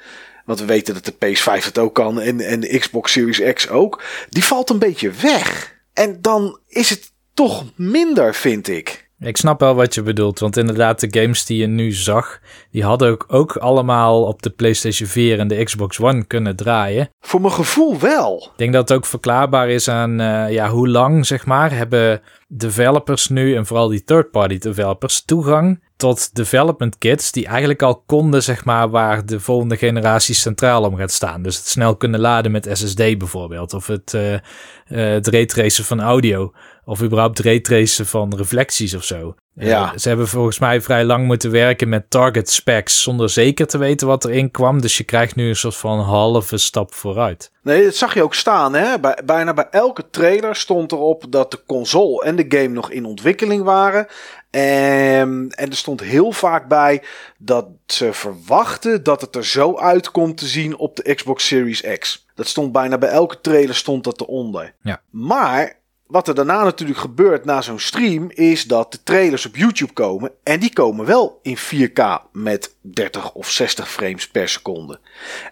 Want 0.46 0.60
we 0.60 0.66
weten 0.66 0.94
dat 0.94 1.06
de 1.06 1.14
PS5 1.14 1.64
het 1.64 1.78
ook 1.78 1.96
kan 1.96 2.22
en, 2.22 2.40
en 2.40 2.60
de 2.60 2.80
Xbox 2.80 3.12
Series 3.12 3.54
X 3.54 3.70
ook. 3.70 4.04
Die 4.30 4.44
valt 4.44 4.70
een 4.70 4.80
beetje 4.80 5.12
weg. 5.12 5.76
En 5.94 6.22
dan 6.22 6.60
is 6.68 6.90
het 6.90 7.12
toch 7.34 7.66
minder, 7.76 8.36
vind 8.36 8.68
ik. 8.68 9.01
Ik 9.24 9.38
snap 9.38 9.60
wel 9.60 9.76
wat 9.76 9.96
je 9.96 10.02
bedoelt, 10.02 10.40
want 10.40 10.58
inderdaad, 10.58 11.00
de 11.00 11.20
games 11.22 11.46
die 11.46 11.58
je 11.58 11.68
nu 11.68 11.92
zag, 11.92 12.40
die 12.72 12.84
hadden 12.84 13.10
ook, 13.10 13.26
ook 13.28 13.56
allemaal 13.56 14.24
op 14.24 14.42
de 14.42 14.50
PlayStation 14.50 15.08
4 15.10 15.40
en 15.40 15.48
de 15.48 15.64
Xbox 15.64 16.00
One 16.00 16.24
kunnen 16.24 16.56
draaien. 16.56 17.10
Voor 17.20 17.42
mijn 17.42 17.54
gevoel 17.54 18.00
wel. 18.00 18.50
Ik 18.52 18.58
denk 18.58 18.74
dat 18.74 18.90
het 18.90 18.98
ook 18.98 19.06
verklaarbaar 19.06 19.70
is 19.70 19.88
aan 19.88 20.22
uh, 20.22 20.52
ja, 20.52 20.70
hoe 20.70 20.88
lang, 20.88 21.26
zeg 21.26 21.46
maar, 21.46 21.72
hebben 21.72 22.22
developers 22.48 23.28
nu, 23.28 23.56
en 23.56 23.66
vooral 23.66 23.88
die 23.88 24.04
third-party 24.04 24.58
developers, 24.58 25.26
toegang 25.26 25.80
tot 26.02 26.36
development 26.36 26.98
kits 26.98 27.32
die 27.32 27.46
eigenlijk 27.46 27.82
al 27.82 28.04
konden, 28.06 28.44
zeg 28.44 28.66
maar, 28.66 28.90
waar 28.90 29.26
de 29.26 29.40
volgende 29.40 29.78
generatie 29.78 30.36
centraal 30.36 30.84
om 30.84 30.96
gaat 30.96 31.12
staan. 31.12 31.42
Dus 31.42 31.58
het 31.58 31.68
snel 31.68 31.96
kunnen 31.96 32.20
laden 32.20 32.52
met 32.52 32.70
SSD 32.72 33.18
bijvoorbeeld, 33.18 33.74
of 33.74 33.88
het, 33.88 34.14
uh, 34.14 34.34
uh, 34.34 34.40
het 34.88 35.28
raytracen 35.28 35.84
van 35.84 36.02
audio. 36.02 36.52
Of 36.92 37.02
überhaupt 37.02 37.40
raytracen 37.40 38.06
van 38.06 38.36
reflecties 38.36 38.94
of 38.94 39.04
zo. 39.04 39.36
Eh, 39.56 39.68
ja. 39.68 39.92
Uh, 39.92 39.98
ze 39.98 40.08
hebben 40.08 40.28
volgens 40.28 40.60
mij 40.60 40.82
vrij 40.82 41.04
lang 41.04 41.26
moeten 41.26 41.52
werken 41.52 41.90
met 41.90 42.10
target 42.10 42.50
specs 42.50 43.02
zonder 43.02 43.30
zeker 43.30 43.68
te 43.68 43.78
weten 43.78 44.08
wat 44.08 44.26
erin 44.26 44.52
kwam. 44.52 44.82
Dus 44.82 44.98
je 44.98 45.04
krijgt 45.04 45.36
nu 45.36 45.48
een 45.48 45.56
soort 45.56 45.76
van 45.76 46.00
halve 46.00 46.58
stap 46.58 46.94
vooruit. 46.94 47.52
Nee, 47.64 47.84
dat 47.84 47.96
zag 47.96 48.14
je 48.14 48.24
ook 48.24 48.34
staan. 48.34 48.74
Hè? 48.74 49.00
Bij, 49.00 49.18
bijna 49.26 49.54
bij 49.54 49.68
elke 49.70 50.10
trailer 50.10 50.56
stond 50.56 50.92
erop 50.92 51.26
dat 51.30 51.52
de 51.52 51.64
console 51.66 52.24
en 52.24 52.36
de 52.36 52.46
game 52.48 52.68
nog 52.68 52.92
in 52.92 53.06
ontwikkeling 53.06 53.64
waren. 53.64 54.08
En, 54.50 55.50
en 55.50 55.70
er 55.70 55.76
stond 55.76 56.02
heel 56.02 56.32
vaak 56.32 56.68
bij 56.68 57.04
dat 57.38 57.68
ze 57.86 58.14
verwachten 58.14 59.04
dat 59.04 59.22
het 59.22 59.36
er 59.36 59.46
zo 59.46 59.78
uitkomt 59.78 60.38
te 60.38 60.46
zien 60.46 60.78
op 60.78 60.96
de 60.96 61.16
Xbox 61.16 61.48
Series 61.48 61.82
X. 62.00 62.26
Dat 62.36 62.48
stond 62.48 62.72
bijna 62.72 62.98
bij 62.98 63.10
elke 63.10 63.42
trailer 63.42 63.76
stond 63.76 64.04
dat 64.04 64.22
eronder. 64.22 64.74
Ja. 64.82 65.02
Maar 65.10 65.80
wat 66.12 66.28
er 66.28 66.36
daarna 66.36 66.64
natuurlijk 66.64 67.00
gebeurt 67.00 67.46
na 67.46 67.62
zo'n 67.62 67.80
stream, 67.80 68.30
is 68.30 68.64
dat 68.64 68.92
de 68.92 69.04
trailers 69.04 69.46
op 69.46 69.56
YouTube 69.56 69.94
komen. 69.94 70.32
En 70.44 70.60
die 70.60 70.74
komen 70.74 71.06
wel 71.06 71.40
in 71.42 71.58
4K 71.58 72.02
met 72.32 72.76
30 72.82 73.34
of 73.34 73.50
60 73.50 73.92
frames 73.92 74.28
per 74.28 74.50
seconde. 74.50 75.00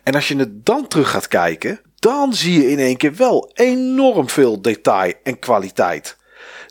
En 0.03 0.15
als 0.15 0.27
je 0.27 0.35
het 0.35 0.65
dan 0.65 0.87
terug 0.87 1.09
gaat 1.09 1.27
kijken, 1.27 1.81
dan 1.95 2.33
zie 2.33 2.61
je 2.61 2.71
in 2.71 2.79
één 2.79 2.97
keer 2.97 3.15
wel 3.15 3.51
enorm 3.53 4.29
veel 4.29 4.61
detail 4.61 5.13
en 5.23 5.39
kwaliteit. 5.39 6.17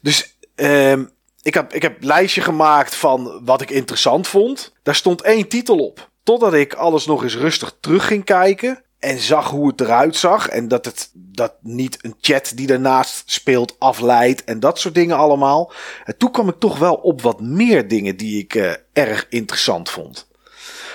Dus 0.03 0.37
ehm, 0.55 1.05
ik, 1.43 1.55
heb, 1.55 1.73
ik 1.73 1.83
heb 1.83 2.03
lijstje 2.03 2.41
gemaakt 2.41 2.95
van 2.95 3.41
wat 3.45 3.61
ik 3.61 3.71
interessant 3.71 4.29
vond. 4.29 4.73
Daar 4.83 4.95
stond 4.95 5.23
één 5.23 5.49
titel 5.49 5.79
op. 5.79 6.11
Totdat 6.23 6.55
ik 6.55 6.75
alles 6.75 7.07
nog 7.07 7.23
eens 7.23 7.37
rustig 7.37 7.77
terug 7.81 8.07
ging 8.07 8.25
kijken. 8.25 8.83
En 8.99 9.19
zag 9.19 9.51
hoe 9.51 9.69
het 9.69 9.81
eruit 9.81 10.17
zag. 10.17 10.49
En 10.49 10.69
dat 10.69 10.85
het 10.85 11.11
dat 11.39 11.55
niet 11.61 11.99
een 12.05 12.15
chat 12.21 12.53
die 12.55 12.67
daarnaast 12.67 13.23
speelt 13.27 13.77
afleidt. 13.79 14.45
En 14.45 14.61
dat 14.61 14.79
soort 14.79 14.95
dingen 14.95 15.17
allemaal. 15.17 15.73
En 16.05 16.17
toen 16.17 16.31
kwam 16.31 16.49
ik 16.49 16.59
toch 16.59 16.79
wel 16.79 16.95
op 16.95 17.23
wat 17.23 17.41
meer 17.41 17.89
dingen 17.89 18.17
die 18.17 18.39
ik 18.43 18.55
uh, 18.55 18.73
erg 18.93 19.27
interessant 19.29 19.91
vond. 19.91 20.29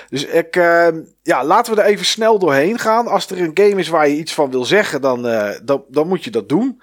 Dus 0.08 0.24
ik, 0.24 0.56
uh, 0.56 0.88
ja, 1.22 1.44
laten 1.44 1.74
we 1.74 1.80
er 1.80 1.86
even 1.86 2.04
snel 2.04 2.38
doorheen 2.38 2.78
gaan. 2.78 3.06
Als 3.06 3.30
er 3.30 3.40
een 3.40 3.50
game 3.54 3.80
is 3.80 3.88
waar 3.88 4.08
je 4.08 4.16
iets 4.16 4.34
van 4.34 4.50
wil 4.50 4.64
zeggen, 4.64 5.00
dan, 5.00 5.26
uh, 5.26 5.50
dan, 5.62 5.84
dan 5.88 6.08
moet 6.08 6.24
je 6.24 6.30
dat 6.30 6.48
doen. 6.48 6.82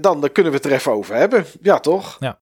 dan, 0.00 0.20
dan 0.20 0.32
kunnen 0.32 0.52
we 0.52 0.58
het 0.58 0.66
er 0.66 0.72
even 0.72 0.92
over 0.92 1.14
hebben. 1.14 1.44
Ja, 1.62 1.78
toch? 1.78 2.16
Ja. 2.20 2.38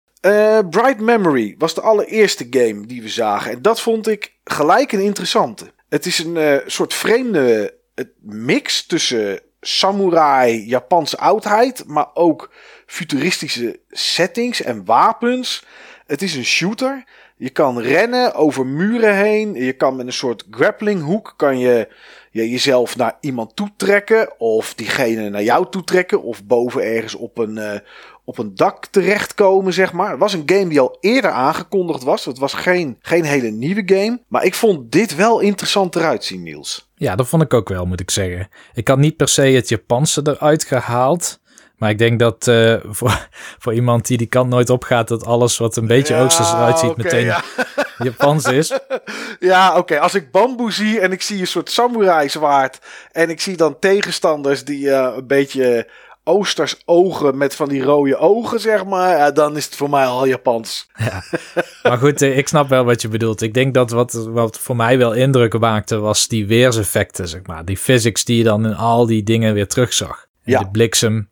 Bright 0.63 1.01
Memory 1.01 1.55
was 1.59 1.75
de 1.75 1.81
allereerste 1.81 2.47
game 2.51 2.87
die 2.87 3.03
we 3.03 3.09
zagen. 3.09 3.53
En 3.53 3.63
dat 3.63 3.81
vond 3.81 4.09
ik 4.09 4.35
gelijk 4.45 4.93
een 4.93 5.01
interessante. 5.01 5.73
Het 5.93 6.07
is 6.07 6.19
een 6.19 6.37
uh, 6.37 6.57
soort 6.67 6.95
vreemde 6.95 7.75
mix 8.21 8.87
tussen 8.87 9.41
samurai, 9.61 10.67
Japanse 10.67 11.19
oudheid, 11.19 11.85
maar 11.87 12.07
ook 12.15 12.53
futuristische 12.87 13.81
settings 13.91 14.63
en 14.63 14.85
wapens. 14.85 15.65
Het 16.07 16.23
is 16.23 16.35
een 16.35 16.45
shooter. 16.45 17.05
Je 17.37 17.51
kan 17.51 17.81
rennen 17.81 18.35
over 18.35 18.67
muren 18.67 19.17
heen. 19.17 19.55
Je 19.55 19.73
kan 19.73 19.97
met 19.97 20.07
een 20.07 20.13
soort 20.13 20.45
grappling 20.51 21.03
hoek 21.03 21.35
kan 21.37 21.59
je, 21.59 21.89
je 22.31 22.51
jezelf 22.51 22.97
naar 22.97 23.17
iemand 23.21 23.57
toe 23.57 23.71
trekken. 23.77 24.41
Of 24.41 24.75
diegene 24.75 25.29
naar 25.29 25.43
jou 25.43 25.67
toe 25.71 25.85
trekken. 25.85 26.23
Of 26.23 26.45
boven 26.45 26.83
ergens 26.83 27.15
op 27.15 27.39
een, 27.39 27.57
uh, 27.57 27.75
op 28.25 28.39
een 28.39 28.55
dak 28.55 28.87
terechtkomen, 28.87 29.73
zeg 29.73 29.93
maar. 29.93 30.11
Het 30.11 30.19
was 30.19 30.33
een 30.33 30.43
game 30.47 30.69
die 30.69 30.81
al 30.81 30.97
eerder 31.01 31.31
aangekondigd 31.31 32.03
was. 32.03 32.25
Het 32.25 32.39
was 32.39 32.55
geen, 32.55 32.97
geen 33.01 33.25
hele 33.25 33.51
nieuwe 33.51 33.83
game. 33.87 34.21
Maar 34.29 34.45
ik 34.45 34.55
vond 34.55 34.93
dit 34.93 35.15
wel 35.15 35.41
interessant 35.41 35.97
eruit 35.97 36.25
zien, 36.25 36.43
Niels. 36.43 36.91
Ja, 36.95 37.17
dat 37.17 37.29
vond 37.29 37.43
ik 37.43 37.55
ook 37.55 37.69
wel, 37.69 37.87
moet 37.87 38.01
ik 38.01 38.11
zeggen. 38.11 38.49
Ik 38.75 38.89
had 38.89 38.99
niet 38.99 39.17
per 39.17 39.29
se 39.29 39.43
het 39.43 39.69
Japanse 39.69 40.21
eruit 40.25 40.65
gehaald. 40.65 41.41
Maar 41.77 41.91
ik 41.91 41.99
denk 41.99 42.19
dat 42.19 42.47
uh, 42.47 42.77
voor, 42.99 43.29
voor 43.59 43.75
iemand 43.75 44.07
die 44.07 44.19
die 44.19 44.27
kant 44.27 44.51
nooit 44.51 44.71
opgaat, 44.71 45.09
dat 45.09 45.25
alles 45.25 45.59
wat 45.59 45.77
een 45.77 45.87
beetje 45.87 46.15
ja, 46.15 46.23
oosters 46.23 46.53
eruit 46.53 46.79
ziet, 46.79 46.91
okay, 46.91 47.05
meteen 47.05 47.25
ja. 47.25 47.43
Japans 48.05 48.45
is. 48.45 48.73
Ja, 49.39 49.71
oké. 49.71 49.79
Okay. 49.79 49.99
Als 49.99 50.15
ik 50.15 50.31
bamboe 50.31 50.73
zie 50.73 51.01
en 51.01 51.13
ik 51.13 51.23
zie 51.23 51.41
een 51.41 51.47
soort 51.47 51.71
samurai 51.71 52.29
zwaard. 52.29 52.79
En 53.13 53.31
ik 53.31 53.41
zie 53.41 53.57
dan 53.57 53.79
tegenstanders 53.79 54.65
die 54.65 54.85
uh, 54.85 55.13
een 55.17 55.27
beetje 55.27 55.89
Oosters 56.25 56.83
ogen 56.85 57.37
met 57.37 57.55
van 57.55 57.69
die 57.69 57.83
rode 57.83 58.17
ogen, 58.17 58.61
zeg 58.61 58.85
maar. 58.85 59.17
Ja, 59.17 59.31
dan 59.31 59.57
is 59.57 59.65
het 59.65 59.77
voor 59.77 59.91
mij 59.91 60.05
al 60.05 60.27
Japans. 60.27 60.89
Ja. 60.97 61.23
Maar 61.83 61.99
goed, 61.99 62.21
ik 62.21 62.49
snap 62.49 62.69
wel 62.69 62.85
wat 62.85 63.03
je 63.03 63.09
bedoelt. 63.09 63.43
Ik 63.43 63.55
denk 63.55 63.75
dat 63.75 63.91
wat, 63.91 64.13
wat 64.13 64.59
voor 64.59 64.77
mij 64.77 64.99
wel 64.99 65.13
indruk 65.13 65.59
maakte, 65.59 65.99
was 65.99 66.29
die 66.29 66.47
weerseffecten, 66.47 67.29
zeg 67.29 67.41
maar. 67.47 67.65
Die 67.65 67.77
physics 67.77 68.25
die 68.25 68.37
je 68.37 68.45
dan 68.45 68.67
in 68.67 68.75
al 68.75 69.07
die 69.07 69.23
dingen 69.23 69.55
weer 69.55 69.69
terugzag. 69.69 70.27
Ja. 70.45 70.59
De 70.59 70.71
bliksem, 70.71 71.29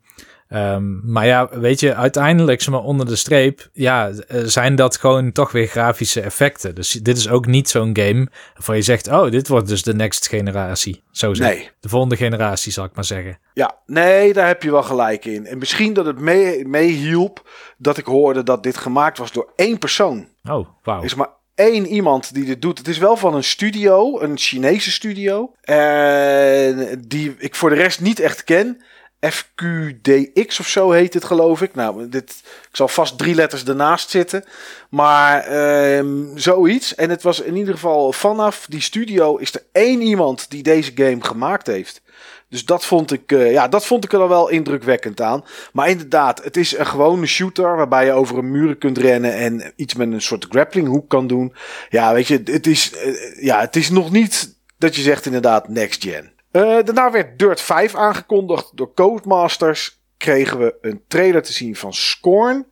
Um, 0.54 1.00
maar 1.04 1.26
ja, 1.26 1.48
weet 1.50 1.80
je, 1.80 1.94
uiteindelijk, 1.94 2.68
maar, 2.68 2.80
onder 2.80 3.06
de 3.06 3.16
streep, 3.16 3.68
ja, 3.72 4.10
zijn 4.28 4.74
dat 4.74 4.96
gewoon 4.96 5.32
toch 5.32 5.52
weer 5.52 5.66
grafische 5.66 6.20
effecten. 6.20 6.74
Dus 6.74 6.90
dit 6.90 7.16
is 7.16 7.28
ook 7.28 7.46
niet 7.46 7.68
zo'n 7.68 7.96
game 7.96 8.28
waarvan 8.54 8.76
je 8.76 8.82
zegt, 8.82 9.08
oh, 9.08 9.30
dit 9.30 9.48
wordt 9.48 9.68
dus 9.68 9.82
de 9.82 9.94
next 9.94 10.28
generatie. 10.28 11.02
Zo 11.10 11.34
zeg. 11.34 11.46
Nee. 11.48 11.70
De 11.80 11.88
volgende 11.88 12.16
generatie, 12.16 12.72
zal 12.72 12.84
ik 12.84 12.94
maar 12.94 13.04
zeggen. 13.04 13.38
Ja, 13.54 13.78
nee, 13.86 14.32
daar 14.32 14.46
heb 14.46 14.62
je 14.62 14.70
wel 14.70 14.82
gelijk 14.82 15.24
in. 15.24 15.46
En 15.46 15.58
misschien 15.58 15.92
dat 15.92 16.06
het 16.06 16.18
meehielp 16.18 17.42
mee 17.44 17.54
dat 17.78 17.98
ik 17.98 18.04
hoorde 18.04 18.42
dat 18.42 18.62
dit 18.62 18.76
gemaakt 18.76 19.18
was 19.18 19.32
door 19.32 19.52
één 19.56 19.78
persoon. 19.78 20.28
Oh, 20.44 20.68
wauw. 20.82 21.02
Is 21.02 21.14
maar 21.14 21.30
één 21.54 21.86
iemand 21.86 22.34
die 22.34 22.44
dit 22.44 22.62
doet. 22.62 22.78
Het 22.78 22.88
is 22.88 22.98
wel 22.98 23.16
van 23.16 23.34
een 23.34 23.44
studio, 23.44 24.20
een 24.20 24.38
Chinese 24.38 24.90
studio. 24.90 25.52
En 25.60 27.04
die 27.08 27.34
ik 27.38 27.54
voor 27.54 27.70
de 27.70 27.76
rest 27.76 28.00
niet 28.00 28.20
echt 28.20 28.44
ken. 28.44 28.82
FQDX 29.20 30.60
of 30.60 30.68
zo 30.68 30.90
heet 30.90 31.14
het, 31.14 31.24
geloof 31.24 31.62
ik. 31.62 31.74
Nou, 31.74 32.08
dit, 32.08 32.30
ik 32.70 32.76
zal 32.76 32.88
vast 32.88 33.18
drie 33.18 33.34
letters 33.34 33.64
ernaast 33.64 34.10
zitten. 34.10 34.44
Maar 34.90 35.52
um, 35.98 36.32
zoiets. 36.34 36.94
En 36.94 37.10
het 37.10 37.22
was 37.22 37.40
in 37.40 37.56
ieder 37.56 37.74
geval 37.74 38.12
vanaf 38.12 38.66
die 38.68 38.80
studio 38.80 39.36
is 39.36 39.54
er 39.54 39.62
één 39.72 40.00
iemand 40.00 40.50
die 40.50 40.62
deze 40.62 40.92
game 40.94 41.24
gemaakt 41.24 41.66
heeft. 41.66 42.02
Dus 42.48 42.64
dat 42.64 42.84
vond 42.84 43.12
ik, 43.12 43.32
uh, 43.32 43.52
ja, 43.52 43.68
dat 43.68 43.86
vond 43.86 44.04
ik 44.04 44.12
er 44.12 44.28
wel 44.28 44.48
indrukwekkend 44.48 45.20
aan. 45.20 45.44
Maar 45.72 45.88
inderdaad, 45.88 46.44
het 46.44 46.56
is 46.56 46.78
een 46.78 46.86
gewone 46.86 47.26
shooter 47.26 47.76
waarbij 47.76 48.04
je 48.04 48.12
over 48.12 48.38
een 48.38 48.50
muren 48.50 48.78
kunt 48.78 48.98
rennen 48.98 49.34
en 49.34 49.72
iets 49.76 49.94
met 49.94 50.12
een 50.12 50.22
soort 50.22 50.46
grappling 50.48 50.88
hoek 50.88 51.08
kan 51.08 51.26
doen. 51.26 51.54
Ja, 51.88 52.12
weet 52.12 52.26
je, 52.26 52.42
het 52.44 52.66
is, 52.66 52.92
uh, 52.92 53.42
ja, 53.42 53.60
het 53.60 53.76
is 53.76 53.90
nog 53.90 54.10
niet 54.10 54.54
dat 54.78 54.96
je 54.96 55.02
zegt 55.02 55.26
inderdaad 55.26 55.68
next 55.68 56.02
gen. 56.02 56.32
Uh, 56.52 56.62
daarna 56.62 57.10
werd 57.10 57.38
Dirt 57.38 57.60
5 57.60 57.94
aangekondigd 57.94 58.70
door 58.74 58.94
Codemasters. 58.94 60.00
Kregen 60.16 60.58
we 60.58 60.74
een 60.80 61.02
trailer 61.08 61.42
te 61.42 61.52
zien 61.52 61.76
van 61.76 61.92
Scorn. 61.92 62.66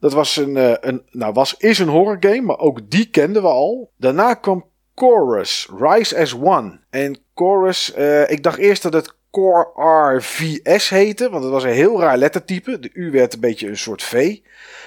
Dat 0.00 0.12
was 0.12 0.36
een, 0.36 0.56
uh, 0.56 0.74
een, 0.80 1.02
nou 1.10 1.32
was, 1.32 1.54
is 1.56 1.78
een 1.78 1.88
horror 1.88 2.16
game, 2.20 2.40
maar 2.40 2.58
ook 2.58 2.90
die 2.90 3.10
kenden 3.10 3.42
we 3.42 3.48
al. 3.48 3.90
Daarna 3.96 4.34
kwam 4.34 4.64
Chorus, 4.94 5.68
Rise 5.78 6.18
as 6.18 6.34
One. 6.34 6.80
En 6.90 7.18
Chorus, 7.34 7.94
uh, 7.98 8.30
ik 8.30 8.42
dacht 8.42 8.58
eerst 8.58 8.82
dat 8.82 8.92
het 8.92 9.14
Core 9.30 9.70
RVS 10.16 10.88
heette, 10.88 11.30
want 11.30 11.42
het 11.42 11.52
was 11.52 11.64
een 11.64 11.70
heel 11.70 12.00
raar 12.00 12.16
lettertype. 12.16 12.78
De 12.78 12.90
U 12.92 13.10
werd 13.10 13.34
een 13.34 13.40
beetje 13.40 13.68
een 13.68 13.78
soort 13.78 14.02
V. 14.02 14.38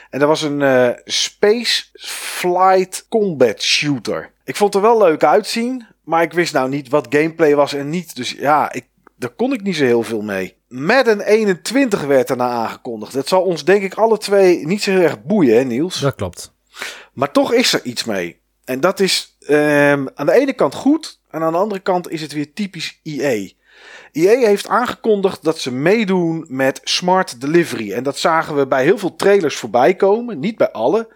En 0.10 0.20
dat 0.20 0.28
was 0.28 0.42
een 0.42 0.96
Space 1.04 1.84
Flight 1.94 3.06
Combat 3.10 3.62
Shooter. 3.62 4.32
Ik 4.44 4.56
vond 4.56 4.74
het 4.74 4.84
er 4.84 4.90
wel 4.90 5.00
leuk 5.00 5.24
uitzien. 5.24 5.95
Maar 6.06 6.22
ik 6.22 6.34
wist 6.34 6.54
nou 6.54 6.70
niet 6.70 6.90
wat 6.90 7.08
gameplay 7.10 7.56
was 7.56 7.74
en 7.74 7.90
niet. 7.90 8.16
Dus 8.16 8.32
ja, 8.32 8.74
ik, 8.74 8.86
daar 9.16 9.30
kon 9.30 9.54
ik 9.54 9.62
niet 9.62 9.76
zo 9.76 9.84
heel 9.84 10.04
veel 10.04 10.22
mee. 10.22 10.56
Madden 10.68 11.22
21 11.22 12.04
werd 12.04 12.28
daarna 12.28 12.50
aangekondigd. 12.50 13.14
Dat 13.14 13.28
zal 13.28 13.42
ons 13.42 13.66
denk 13.66 13.84
ik 13.84 13.94
alle 13.94 14.18
twee 14.18 14.66
niet 14.66 14.84
zo 14.84 14.92
heel 14.92 15.02
erg 15.02 15.24
boeien, 15.24 15.58
hè 15.58 15.64
Niels? 15.64 16.00
Dat 16.00 16.16
klopt. 16.16 16.54
Maar 17.14 17.32
toch 17.32 17.54
is 17.54 17.74
er 17.74 17.84
iets 17.84 18.04
mee. 18.04 18.40
En 18.66 18.80
dat 18.80 19.00
is 19.00 19.38
um, 19.50 20.10
aan 20.16 20.26
de 20.26 20.32
ene 20.32 20.54
kant 20.54 20.74
goed. 20.74 21.20
En 21.30 21.42
aan 21.42 21.52
de 21.52 21.58
andere 21.58 21.82
kant 21.82 22.10
is 22.10 22.22
het 22.22 22.34
weer 22.34 22.54
typisch 22.54 23.00
EA. 23.04 23.50
EA 24.12 24.48
heeft 24.48 24.68
aangekondigd 24.68 25.44
dat 25.44 25.60
ze 25.60 25.72
meedoen 25.72 26.46
met 26.48 26.82
Smart 26.84 27.42
Delivery. 27.42 27.94
En 27.94 28.04
dat 28.04 28.18
zagen 28.18 28.56
we 28.56 28.68
bij 28.68 28.84
heel 28.84 28.98
veel 28.98 29.16
trailers 29.16 29.56
voorbij 29.56 29.96
komen. 29.96 30.40
Niet 30.40 30.58
bij 30.58 30.72
alle. 30.72 31.08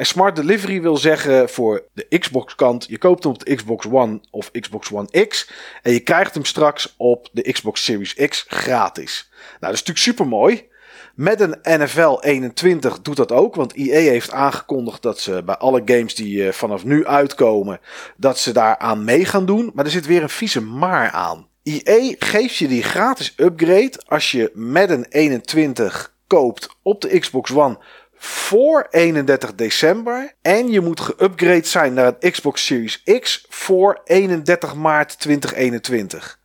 En 0.00 0.06
Smart 0.06 0.36
Delivery 0.36 0.80
wil 0.80 0.96
zeggen 0.96 1.48
voor 1.48 1.84
de 1.92 2.18
Xbox 2.18 2.54
kant, 2.54 2.86
je 2.88 2.98
koopt 2.98 3.22
hem 3.22 3.32
op 3.32 3.44
de 3.44 3.54
Xbox 3.54 3.86
One 3.86 4.20
of 4.30 4.50
Xbox 4.50 4.92
One 4.92 5.26
X. 5.26 5.50
En 5.82 5.92
je 5.92 6.00
krijgt 6.00 6.34
hem 6.34 6.44
straks 6.44 6.94
op 6.96 7.28
de 7.32 7.52
Xbox 7.52 7.84
Series 7.84 8.14
X 8.14 8.44
gratis. 8.48 9.28
Nou, 9.32 9.58
dat 9.60 9.72
is 9.72 9.78
natuurlijk 9.78 9.98
super 9.98 10.26
mooi. 10.26 10.68
Met 11.14 11.40
een 11.40 11.58
NFL 11.62 12.18
21 12.20 13.02
doet 13.02 13.16
dat 13.16 13.32
ook. 13.32 13.54
Want 13.54 13.74
EA 13.74 14.10
heeft 14.10 14.32
aangekondigd 14.32 15.02
dat 15.02 15.18
ze 15.20 15.42
bij 15.44 15.56
alle 15.56 15.82
games 15.84 16.14
die 16.14 16.36
uh, 16.36 16.52
vanaf 16.52 16.84
nu 16.84 17.06
uitkomen, 17.06 17.80
dat 18.16 18.38
ze 18.38 18.52
daaraan 18.52 19.04
mee 19.04 19.24
gaan 19.24 19.46
doen. 19.46 19.70
Maar 19.74 19.84
er 19.84 19.90
zit 19.90 20.06
weer 20.06 20.22
een 20.22 20.28
vieze 20.28 20.62
maar 20.62 21.10
aan. 21.10 21.48
EA 21.62 22.14
geeft 22.18 22.56
je 22.56 22.68
die 22.68 22.82
gratis 22.82 23.34
upgrade 23.36 24.00
als 24.06 24.30
je 24.30 24.50
Madden 24.54 25.06
21 25.08 26.14
koopt 26.26 26.68
op 26.82 27.00
de 27.00 27.18
Xbox 27.18 27.52
One 27.52 27.78
voor 28.22 28.86
31 28.90 29.54
december. 29.54 30.32
En 30.42 30.70
je 30.70 30.80
moet 30.80 31.00
geupgrade 31.00 31.66
zijn 31.66 31.94
naar 31.94 32.04
het 32.04 32.30
Xbox 32.30 32.66
Series 32.66 33.02
X 33.20 33.44
voor 33.48 34.00
31 34.04 34.74
maart 34.74 35.18
2021. 35.18 36.38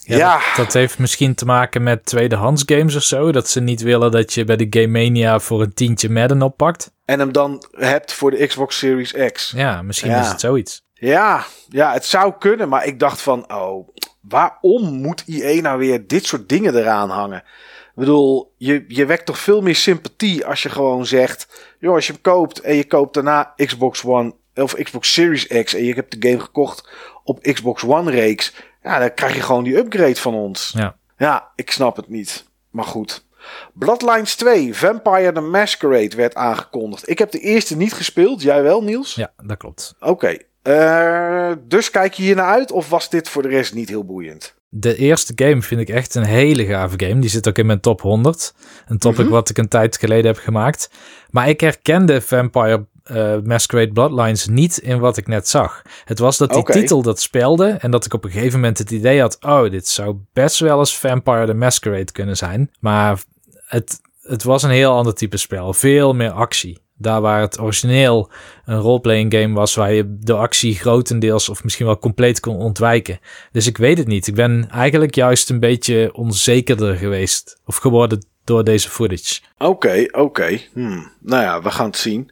Ja, 0.00 0.16
ja. 0.16 0.34
Dat, 0.34 0.56
dat, 0.56 0.72
heeft 0.72 0.98
misschien 0.98 1.34
te 1.34 1.44
maken 1.44 1.82
met 1.82 2.04
tweedehands 2.04 2.62
games 2.66 2.96
of 2.96 3.02
zo. 3.02 3.32
Dat 3.32 3.48
ze 3.48 3.60
niet 3.60 3.80
willen 3.80 4.10
dat 4.10 4.34
je 4.34 4.44
bij 4.44 4.56
de 4.56 4.66
Game 4.70 4.86
Mania 4.86 5.38
voor 5.38 5.62
een 5.62 5.74
tientje 5.74 6.10
Madden 6.10 6.42
oppakt. 6.42 6.92
En 7.04 7.18
hem 7.18 7.32
dan 7.32 7.64
hebt 7.70 8.12
voor 8.12 8.30
de 8.30 8.46
Xbox 8.46 8.78
Series 8.78 9.12
X. 9.32 9.52
Ja, 9.56 9.82
misschien 9.82 10.10
is 10.10 10.28
het 10.28 10.40
zoiets. 10.40 10.82
Ja, 11.00 11.44
ja, 11.68 11.92
het 11.92 12.04
zou 12.04 12.32
kunnen. 12.38 12.68
Maar 12.68 12.86
ik 12.86 12.98
dacht 12.98 13.20
van, 13.20 13.52
oh, 13.54 13.88
waarom 14.20 14.92
moet 14.92 15.22
IE 15.26 15.60
nou 15.60 15.78
weer 15.78 16.06
dit 16.06 16.26
soort 16.26 16.48
dingen 16.48 16.76
eraan 16.76 17.10
hangen? 17.10 17.38
Ik 17.38 18.06
bedoel, 18.06 18.54
je, 18.56 18.84
je 18.88 19.06
wekt 19.06 19.26
toch 19.26 19.38
veel 19.38 19.60
meer 19.60 19.74
sympathie 19.74 20.46
als 20.46 20.62
je 20.62 20.68
gewoon 20.68 21.06
zegt... 21.06 21.48
joh, 21.78 21.94
als 21.94 22.06
je 22.06 22.12
hem 22.12 22.22
koopt 22.22 22.60
en 22.60 22.74
je 22.74 22.86
koopt 22.86 23.14
daarna 23.14 23.52
Xbox 23.56 24.04
One 24.04 24.34
of 24.54 24.74
Xbox 24.74 25.12
Series 25.12 25.46
X... 25.46 25.74
en 25.74 25.84
je 25.84 25.94
hebt 25.94 26.20
de 26.20 26.28
game 26.28 26.40
gekocht 26.40 26.88
op 27.24 27.42
Xbox 27.42 27.84
One 27.84 28.10
reeks... 28.10 28.54
ja, 28.82 28.98
dan 28.98 29.14
krijg 29.14 29.34
je 29.34 29.42
gewoon 29.42 29.64
die 29.64 29.76
upgrade 29.76 30.16
van 30.16 30.34
ons. 30.34 30.72
Ja, 30.76 30.96
ja 31.18 31.50
ik 31.54 31.70
snap 31.70 31.96
het 31.96 32.08
niet. 32.08 32.44
Maar 32.70 32.84
goed. 32.84 33.24
Bloodlines 33.72 34.34
2, 34.34 34.74
Vampire 34.74 35.32
the 35.32 35.40
Masquerade 35.40 36.16
werd 36.16 36.34
aangekondigd. 36.34 37.08
Ik 37.08 37.18
heb 37.18 37.30
de 37.30 37.40
eerste 37.40 37.76
niet 37.76 37.92
gespeeld. 37.92 38.42
Jij 38.42 38.62
wel, 38.62 38.82
Niels? 38.82 39.14
Ja, 39.14 39.32
dat 39.42 39.56
klopt. 39.56 39.94
Oké. 40.00 40.36
Uh, 40.62 41.52
dus 41.66 41.90
kijk 41.90 42.14
je 42.14 42.22
hier 42.22 42.36
naar 42.36 42.52
uit 42.52 42.72
of 42.72 42.88
was 42.88 43.10
dit 43.10 43.28
voor 43.28 43.42
de 43.42 43.48
rest 43.48 43.74
niet 43.74 43.88
heel 43.88 44.04
boeiend? 44.04 44.54
De 44.68 44.96
eerste 44.96 45.32
game 45.36 45.62
vind 45.62 45.80
ik 45.80 45.88
echt 45.88 46.14
een 46.14 46.24
hele 46.24 46.66
gave 46.66 47.06
game. 47.06 47.20
Die 47.20 47.30
zit 47.30 47.48
ook 47.48 47.58
in 47.58 47.66
mijn 47.66 47.80
top 47.80 48.00
100. 48.00 48.54
Een 48.86 48.98
topic 48.98 49.18
mm 49.18 49.24
-hmm. 49.24 49.32
wat 49.32 49.48
ik 49.48 49.58
een 49.58 49.68
tijd 49.68 49.98
geleden 49.98 50.26
heb 50.26 50.38
gemaakt. 50.38 50.90
Maar 51.30 51.48
ik 51.48 51.60
herkende 51.60 52.20
Vampire 52.20 52.86
uh, 53.10 53.36
Masquerade 53.44 53.92
Bloodlines 53.92 54.46
niet 54.46 54.78
in 54.78 54.98
wat 54.98 55.16
ik 55.16 55.26
net 55.26 55.48
zag. 55.48 55.82
Het 56.04 56.18
was 56.18 56.38
dat 56.38 56.48
die 56.48 56.58
okay. 56.58 56.80
titel 56.80 57.02
dat 57.02 57.20
speelde 57.20 57.68
en 57.68 57.90
dat 57.90 58.04
ik 58.04 58.14
op 58.14 58.24
een 58.24 58.30
gegeven 58.30 58.60
moment 58.60 58.78
het 58.78 58.90
idee 58.90 59.20
had: 59.20 59.38
oh, 59.40 59.70
dit 59.70 59.88
zou 59.88 60.16
best 60.32 60.58
wel 60.58 60.78
eens 60.78 60.98
Vampire 60.98 61.46
the 61.46 61.54
Masquerade 61.54 62.12
kunnen 62.12 62.36
zijn. 62.36 62.70
Maar 62.80 63.22
het, 63.66 64.00
het 64.22 64.42
was 64.42 64.62
een 64.62 64.70
heel 64.70 64.92
ander 64.92 65.14
type 65.14 65.36
spel. 65.36 65.72
Veel 65.72 66.14
meer 66.14 66.30
actie. 66.30 66.78
Daar 67.02 67.20
waar 67.20 67.40
het 67.40 67.60
origineel 67.60 68.30
een 68.64 68.78
roleplaying 68.78 69.34
game 69.34 69.54
was, 69.54 69.74
waar 69.74 69.92
je 69.92 70.16
de 70.20 70.34
actie 70.34 70.74
grotendeels 70.74 71.48
of 71.48 71.64
misschien 71.64 71.86
wel 71.86 71.98
compleet 71.98 72.40
kon 72.40 72.56
ontwijken. 72.56 73.20
Dus 73.52 73.66
ik 73.66 73.76
weet 73.76 73.98
het 73.98 74.06
niet. 74.06 74.26
Ik 74.26 74.34
ben 74.34 74.68
eigenlijk 74.70 75.14
juist 75.14 75.50
een 75.50 75.60
beetje 75.60 76.10
onzekerder 76.12 76.96
geweest 76.96 77.60
of 77.64 77.76
geworden 77.76 78.26
door 78.44 78.64
deze 78.64 78.88
footage. 78.88 79.40
Oké, 79.58 80.06
oké. 80.10 80.60
Hmm. 80.72 81.12
Nou 81.20 81.42
ja, 81.42 81.62
we 81.62 81.70
gaan 81.70 81.86
het 81.86 81.96
zien. 81.96 82.30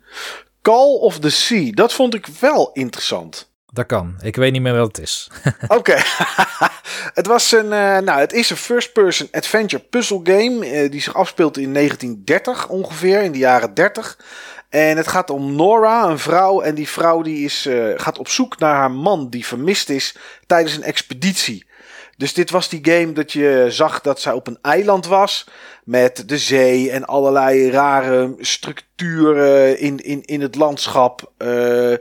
Call 0.63 0.99
of 1.01 1.19
the 1.19 1.31
Sea, 1.31 1.73
dat 1.73 1.93
vond 1.93 2.15
ik 2.15 2.27
wel 2.27 2.71
interessant. 2.73 3.48
Dat 3.73 3.87
kan. 3.87 4.15
Ik 4.21 4.37
weet 4.37 4.53
niet 4.53 4.63
meer 4.63 4.77
wat 4.77 4.97
het 4.97 4.99
is. 4.99 5.31
Oké. 5.79 5.97
het 7.21 7.27
was 7.27 7.53
een. 7.53 7.65
Uh, 7.65 7.99
nou, 7.99 8.21
het 8.21 8.33
is 8.33 8.51
een 8.51 8.57
first-person 8.57 9.29
adventure 9.31 9.83
puzzle 9.83 10.21
game. 10.23 10.83
Uh, 10.83 10.91
die 10.91 11.01
zich 11.01 11.15
afspeelt 11.15 11.57
in 11.57 11.75
1930 11.75 12.69
ongeveer, 12.69 13.23
in 13.23 13.33
de 13.33 13.39
jaren 13.39 13.75
30. 13.75 14.19
En 14.69 14.97
het 14.97 15.09
gaat 15.09 15.31
om 15.31 15.57
Nora, 15.57 16.09
een 16.09 16.19
vrouw. 16.19 16.61
En 16.61 16.75
die 16.75 16.89
vrouw 16.89 17.23
die 17.23 17.45
is, 17.45 17.67
uh, 17.67 17.93
gaat 17.97 18.19
op 18.19 18.29
zoek 18.29 18.59
naar 18.59 18.75
haar 18.75 18.91
man 18.91 19.29
die 19.31 19.47
vermist 19.47 19.89
is 19.89 20.17
tijdens 20.47 20.77
een 20.77 20.83
expeditie. 20.83 21.67
Dus 22.17 22.35
dit 22.35 22.51
was 22.51 22.69
die 22.69 22.81
game 22.83 23.13
dat 23.13 23.33
je 23.33 23.67
zag 23.69 24.01
dat 24.01 24.21
zij 24.21 24.33
op 24.33 24.47
een 24.47 24.59
eiland 24.63 25.07
was. 25.07 25.47
Met 25.85 26.29
de 26.29 26.39
zee 26.39 26.91
en 26.91 27.05
allerlei 27.05 27.71
rare 27.71 28.35
structuren 28.39 29.79
in, 29.79 29.99
in, 29.99 30.23
in 30.23 30.41
het 30.41 30.55
landschap. 30.55 31.33
Uh, 31.39 31.95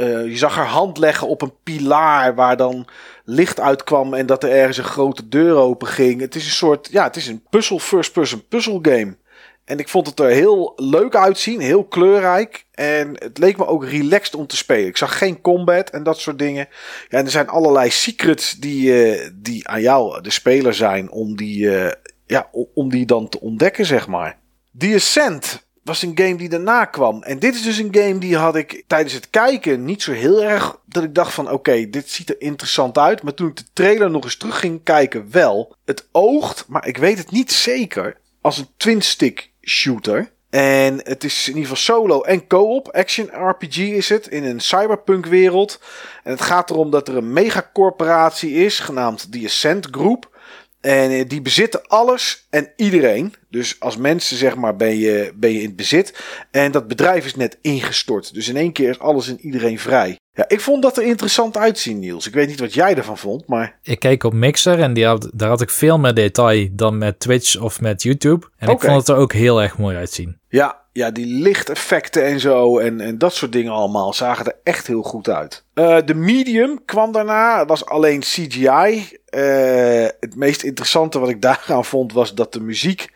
uh, 0.00 0.26
je 0.26 0.36
zag 0.36 0.54
haar 0.54 0.66
hand 0.66 0.98
leggen 0.98 1.28
op 1.28 1.42
een 1.42 1.54
pilaar 1.62 2.34
waar 2.34 2.56
dan 2.56 2.86
licht 3.24 3.60
uitkwam 3.60 4.14
en 4.14 4.26
dat 4.26 4.42
er 4.44 4.50
ergens 4.50 4.78
een 4.78 4.84
grote 4.84 5.28
deur 5.28 5.54
open 5.54 5.88
ging. 5.88 6.20
Het 6.20 6.34
is 6.34 6.44
een 6.44 6.50
soort, 6.50 6.88
ja, 6.90 7.04
het 7.04 7.16
is 7.16 7.26
een 7.26 7.42
puzzel, 7.50 7.78
first-person 7.78 8.44
puzzle 8.48 8.78
game. 8.82 9.16
En 9.64 9.78
ik 9.78 9.88
vond 9.88 10.06
het 10.06 10.20
er 10.20 10.28
heel 10.28 10.72
leuk 10.76 11.14
uitzien, 11.14 11.60
heel 11.60 11.84
kleurrijk. 11.84 12.64
En 12.74 13.10
het 13.14 13.38
leek 13.38 13.56
me 13.56 13.66
ook 13.66 13.84
relaxed 13.84 14.34
om 14.34 14.46
te 14.46 14.56
spelen. 14.56 14.86
Ik 14.86 14.96
zag 14.96 15.18
geen 15.18 15.40
combat 15.40 15.90
en 15.90 16.02
dat 16.02 16.18
soort 16.18 16.38
dingen. 16.38 16.68
Ja, 17.08 17.18
en 17.18 17.24
er 17.24 17.30
zijn 17.30 17.48
allerlei 17.48 17.90
secrets 17.90 18.52
die, 18.52 19.12
uh, 19.12 19.28
die 19.34 19.68
aan 19.68 19.80
jou, 19.80 20.22
de 20.22 20.30
speler, 20.30 20.74
zijn 20.74 21.10
om 21.10 21.36
die, 21.36 21.64
uh, 21.64 21.90
ja, 22.26 22.50
om 22.74 22.90
die 22.90 23.06
dan 23.06 23.28
te 23.28 23.40
ontdekken, 23.40 23.86
zeg 23.86 24.06
maar. 24.06 24.38
The 24.78 24.92
Ascent 24.94 25.66
was 25.82 26.02
een 26.02 26.18
game 26.18 26.36
die 26.36 26.48
daarna 26.48 26.84
kwam. 26.84 27.22
En 27.22 27.38
dit 27.38 27.54
is 27.54 27.62
dus 27.62 27.78
een 27.78 27.94
game 27.94 28.18
die 28.18 28.36
had 28.36 28.56
ik 28.56 28.84
tijdens 28.86 29.14
het 29.14 29.30
kijken 29.30 29.84
niet 29.84 30.02
zo 30.02 30.12
heel 30.12 30.42
erg. 30.42 30.78
Dat 30.84 31.02
ik 31.02 31.14
dacht 31.14 31.32
van 31.32 31.50
oké, 31.50 31.90
dit 31.90 32.10
ziet 32.10 32.28
er 32.28 32.40
interessant 32.40 32.98
uit. 32.98 33.22
Maar 33.22 33.34
toen 33.34 33.48
ik 33.48 33.56
de 33.56 33.64
trailer 33.72 34.10
nog 34.10 34.24
eens 34.24 34.36
terug 34.36 34.58
ging 34.58 34.80
kijken, 34.82 35.30
wel. 35.30 35.76
Het 35.84 36.08
oogt, 36.12 36.64
maar 36.68 36.86
ik 36.86 36.96
weet 36.96 37.18
het 37.18 37.30
niet 37.30 37.52
zeker. 37.52 38.16
Als 38.40 38.58
een 38.58 38.68
twin 38.76 39.02
stick 39.02 39.50
shooter. 39.62 40.30
En 40.50 41.00
het 41.02 41.24
is 41.24 41.48
in 41.48 41.56
ieder 41.56 41.68
geval 41.68 41.96
solo 41.96 42.20
en 42.20 42.46
co-op. 42.46 42.88
Action 42.88 43.30
RPG 43.48 43.76
is 43.76 44.08
het 44.08 44.26
in 44.26 44.44
een 44.44 44.60
cyberpunk 44.60 45.26
wereld. 45.26 45.80
En 46.24 46.30
het 46.30 46.40
gaat 46.40 46.70
erom 46.70 46.90
dat 46.90 47.08
er 47.08 47.16
een 47.16 47.32
megacorporatie 47.32 48.52
is, 48.52 48.78
genaamd 48.78 49.32
The 49.32 49.42
Ascent 49.44 49.88
Group. 49.90 50.38
En 50.80 51.28
die 51.28 51.42
bezitten 51.42 51.86
alles 51.86 52.46
en 52.50 52.72
iedereen. 52.76 53.34
Dus 53.48 53.80
als 53.80 53.96
mensen, 53.96 54.36
zeg 54.36 54.56
maar, 54.56 54.76
ben 54.76 54.98
je, 54.98 55.32
ben 55.34 55.52
je 55.52 55.58
in 55.58 55.66
het 55.66 55.76
bezit. 55.76 56.22
En 56.50 56.72
dat 56.72 56.88
bedrijf 56.88 57.24
is 57.24 57.34
net 57.34 57.58
ingestort. 57.60 58.34
Dus 58.34 58.48
in 58.48 58.56
één 58.56 58.72
keer 58.72 58.88
is 58.88 58.98
alles 58.98 59.28
en 59.28 59.40
iedereen 59.40 59.78
vrij. 59.78 60.18
Ja, 60.32 60.44
ik 60.48 60.60
vond 60.60 60.82
dat 60.82 60.96
er 60.96 61.04
interessant 61.04 61.56
uitzien, 61.56 61.98
Niels. 61.98 62.26
Ik 62.26 62.34
weet 62.34 62.48
niet 62.48 62.60
wat 62.60 62.74
jij 62.74 62.94
ervan 62.94 63.18
vond, 63.18 63.46
maar... 63.46 63.78
Ik 63.82 63.98
keek 63.98 64.24
op 64.24 64.32
Mixer 64.32 64.80
en 64.80 64.92
die 64.92 65.06
had, 65.06 65.30
daar 65.32 65.48
had 65.48 65.60
ik 65.60 65.70
veel 65.70 65.98
meer 65.98 66.14
detail 66.14 66.68
dan 66.72 66.98
met 66.98 67.20
Twitch 67.20 67.56
of 67.56 67.80
met 67.80 68.02
YouTube. 68.02 68.46
En 68.58 68.68
okay. 68.68 68.74
ik 68.74 68.80
vond 68.80 69.06
het 69.06 69.16
er 69.16 69.22
ook 69.22 69.32
heel 69.32 69.62
erg 69.62 69.78
mooi 69.78 69.96
uitzien. 69.96 70.38
Ja, 70.48 70.79
ja 70.92 71.10
die 71.10 71.26
lichteffecten 71.26 72.24
en 72.24 72.40
zo 72.40 72.78
en, 72.78 73.00
en 73.00 73.18
dat 73.18 73.34
soort 73.34 73.52
dingen 73.52 73.72
allemaal 73.72 74.14
zagen 74.14 74.46
er 74.46 74.56
echt 74.62 74.86
heel 74.86 75.02
goed 75.02 75.28
uit. 75.28 75.64
Uh, 75.74 75.98
de 76.04 76.14
Medium 76.14 76.84
kwam 76.84 77.12
daarna, 77.12 77.58
het 77.58 77.68
was 77.68 77.86
alleen 77.86 78.20
CGI. 78.20 79.18
Uh, 79.30 80.08
het 80.20 80.36
meest 80.36 80.62
interessante 80.62 81.18
wat 81.18 81.28
ik 81.28 81.42
daaraan 81.42 81.84
vond 81.84 82.12
was 82.12 82.34
dat 82.34 82.52
de 82.52 82.60
muziek 82.60 83.08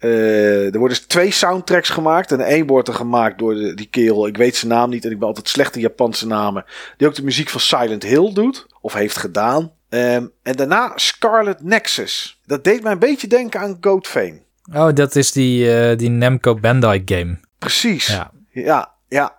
uh, 0.00 0.64
er 0.64 0.78
worden 0.78 0.96
dus 0.96 1.06
twee 1.06 1.30
soundtracks 1.30 1.88
gemaakt. 1.88 2.32
En 2.32 2.40
één 2.40 2.66
wordt 2.66 2.88
er 2.88 2.94
gemaakt 2.94 3.38
door 3.38 3.54
die 3.54 3.88
kerel. 3.90 4.26
Ik 4.26 4.36
weet 4.36 4.56
zijn 4.56 4.72
naam 4.72 4.90
niet. 4.90 5.04
En 5.04 5.10
ik 5.10 5.18
ben 5.18 5.28
altijd 5.28 5.48
slechte 5.48 5.80
Japanse 5.80 6.26
namen. 6.26 6.64
Die 6.96 7.08
ook 7.08 7.14
de 7.14 7.24
muziek 7.24 7.48
van 7.48 7.60
Silent 7.60 8.02
Hill 8.02 8.32
doet. 8.32 8.66
Of 8.80 8.92
heeft 8.92 9.16
gedaan. 9.16 9.72
Um, 9.88 10.32
en 10.42 10.56
daarna 10.56 10.92
Scarlet 10.94 11.62
Nexus. 11.62 12.40
Dat 12.46 12.64
deed 12.64 12.82
mij 12.82 12.92
een 12.92 12.98
beetje 12.98 13.26
denken 13.26 13.60
aan 13.60 13.78
Goat 13.80 14.06
Fame. 14.06 14.40
Oh, 14.72 14.94
dat 14.94 15.16
is 15.16 15.32
die, 15.32 15.90
uh, 15.90 15.96
die 15.96 16.10
Namco 16.10 16.54
Bandai 16.54 17.02
game. 17.04 17.38
Precies. 17.58 18.06
Ja, 18.06 18.30
ja. 18.50 18.92
ja. 19.08 19.34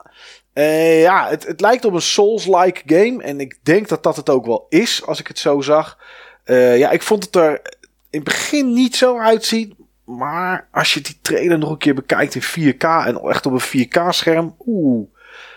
Uh, 0.53 1.01
ja 1.01 1.29
het, 1.29 1.47
het 1.47 1.61
lijkt 1.61 1.85
op 1.85 1.93
een 1.93 2.01
Souls-like 2.01 2.81
game. 2.85 3.23
En 3.23 3.39
ik 3.39 3.57
denk 3.63 3.87
dat 3.87 4.03
dat 4.03 4.15
het 4.15 4.29
ook 4.29 4.45
wel 4.45 4.65
is, 4.69 5.05
als 5.05 5.19
ik 5.19 5.27
het 5.27 5.39
zo 5.39 5.61
zag. 5.61 5.97
Uh, 6.45 6.77
ja, 6.77 6.91
ik 6.91 7.01
vond 7.01 7.23
het 7.23 7.35
er 7.35 7.61
in 8.09 8.19
het 8.19 8.23
begin 8.23 8.73
niet 8.73 8.95
zo 8.95 9.19
uitzien. 9.19 9.75
Maar 10.05 10.67
als 10.71 10.93
je 10.93 11.01
die 11.01 11.17
trailer 11.21 11.57
nog 11.57 11.69
een 11.69 11.77
keer 11.77 11.95
bekijkt 11.95 12.35
in 12.35 12.73
4K 12.73 12.85
en 13.05 13.21
echt 13.21 13.45
op 13.45 13.51
een 13.51 13.87
4K-scherm, 13.87 14.55
oeh, 14.65 15.07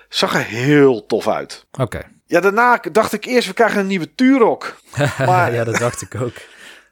zag 0.08 0.34
er 0.34 0.44
heel 0.44 1.06
tof 1.06 1.28
uit. 1.28 1.66
Oké. 1.72 1.82
Okay. 1.82 2.02
Ja, 2.26 2.40
daarna 2.40 2.80
dacht 2.92 3.12
ik 3.12 3.24
eerst, 3.24 3.48
we 3.48 3.54
krijgen 3.54 3.80
een 3.80 3.86
nieuwe 3.86 4.14
Turok. 4.14 4.76
Maar, 5.18 5.52
ja, 5.54 5.64
dat 5.64 5.78
dacht 5.78 6.02
ik 6.02 6.14
ook. 6.14 6.32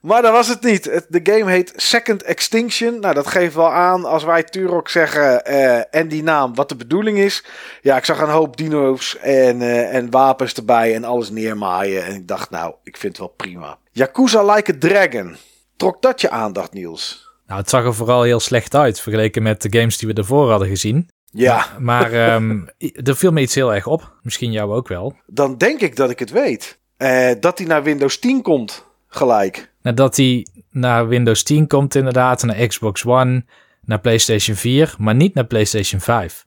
Maar 0.03 0.23
dat 0.23 0.33
was 0.33 0.49
het 0.49 0.63
niet. 0.63 1.05
De 1.09 1.21
game 1.23 1.51
heet 1.51 1.73
Second 1.77 2.23
Extinction. 2.23 3.01
Nou, 3.01 3.15
dat 3.15 3.27
geeft 3.27 3.55
wel 3.55 3.73
aan 3.73 4.05
als 4.05 4.25
wij 4.25 4.43
Turok 4.43 4.89
zeggen 4.89 5.43
uh, 5.51 5.95
en 5.95 6.09
die 6.09 6.23
naam 6.23 6.55
wat 6.55 6.69
de 6.69 6.77
bedoeling 6.77 7.19
is. 7.19 7.45
Ja, 7.83 7.97
ik 7.97 8.05
zag 8.05 8.21
een 8.21 8.29
hoop 8.29 8.57
dino's 8.57 9.17
en, 9.19 9.61
uh, 9.61 9.95
en 9.95 10.11
wapens 10.11 10.55
erbij 10.55 10.95
en 10.95 11.05
alles 11.05 11.31
neermaaien. 11.31 12.05
En 12.05 12.15
ik 12.15 12.29
dacht, 12.29 12.51
nou, 12.51 12.75
ik 12.83 12.97
vind 12.97 13.17
het 13.17 13.27
wel 13.27 13.35
prima. 13.37 13.79
Yakuza 13.93 14.55
Like 14.55 14.73
a 14.73 14.77
Dragon. 14.79 15.37
Trok 15.77 16.03
dat 16.03 16.21
je 16.21 16.31
aandacht, 16.31 16.73
Niels? 16.73 17.31
Nou, 17.47 17.61
het 17.61 17.71
zag 17.71 17.85
er 17.85 17.95
vooral 17.95 18.23
heel 18.23 18.41
slecht 18.41 18.75
uit 18.75 19.01
vergeleken 19.01 19.43
met 19.43 19.63
de 19.63 19.79
games 19.79 19.99
die 19.99 20.09
we 20.09 20.15
ervoor 20.15 20.51
hadden 20.51 20.69
gezien. 20.69 21.09
Ja. 21.31 21.67
Maar 21.79 22.35
um, 22.35 22.69
er 23.09 23.17
viel 23.17 23.33
me 23.33 23.41
iets 23.41 23.55
heel 23.55 23.75
erg 23.75 23.87
op. 23.87 24.13
Misschien 24.23 24.53
jou 24.53 24.75
ook 24.75 24.89
wel. 24.89 25.17
Dan 25.27 25.59
denk 25.59 25.81
ik 25.81 25.97
dat 25.97 26.11
ik 26.11 26.19
het 26.19 26.31
weet. 26.31 26.79
Uh, 26.99 27.31
dat 27.41 27.59
hij 27.59 27.67
naar 27.67 27.83
Windows 27.83 28.19
10 28.19 28.43
komt, 28.43 28.87
gelijk. 29.09 29.72
Nadat 29.83 30.17
hij 30.17 30.47
naar 30.71 31.09
Windows 31.09 31.43
10 31.43 31.67
komt 31.67 31.95
inderdaad, 31.95 32.43
naar 32.43 32.67
Xbox 32.67 33.05
One, 33.05 33.45
naar 33.85 34.01
PlayStation 34.01 34.57
4, 34.57 34.95
maar 34.99 35.15
niet 35.15 35.35
naar 35.35 35.47
PlayStation 35.47 36.01
5. 36.01 36.47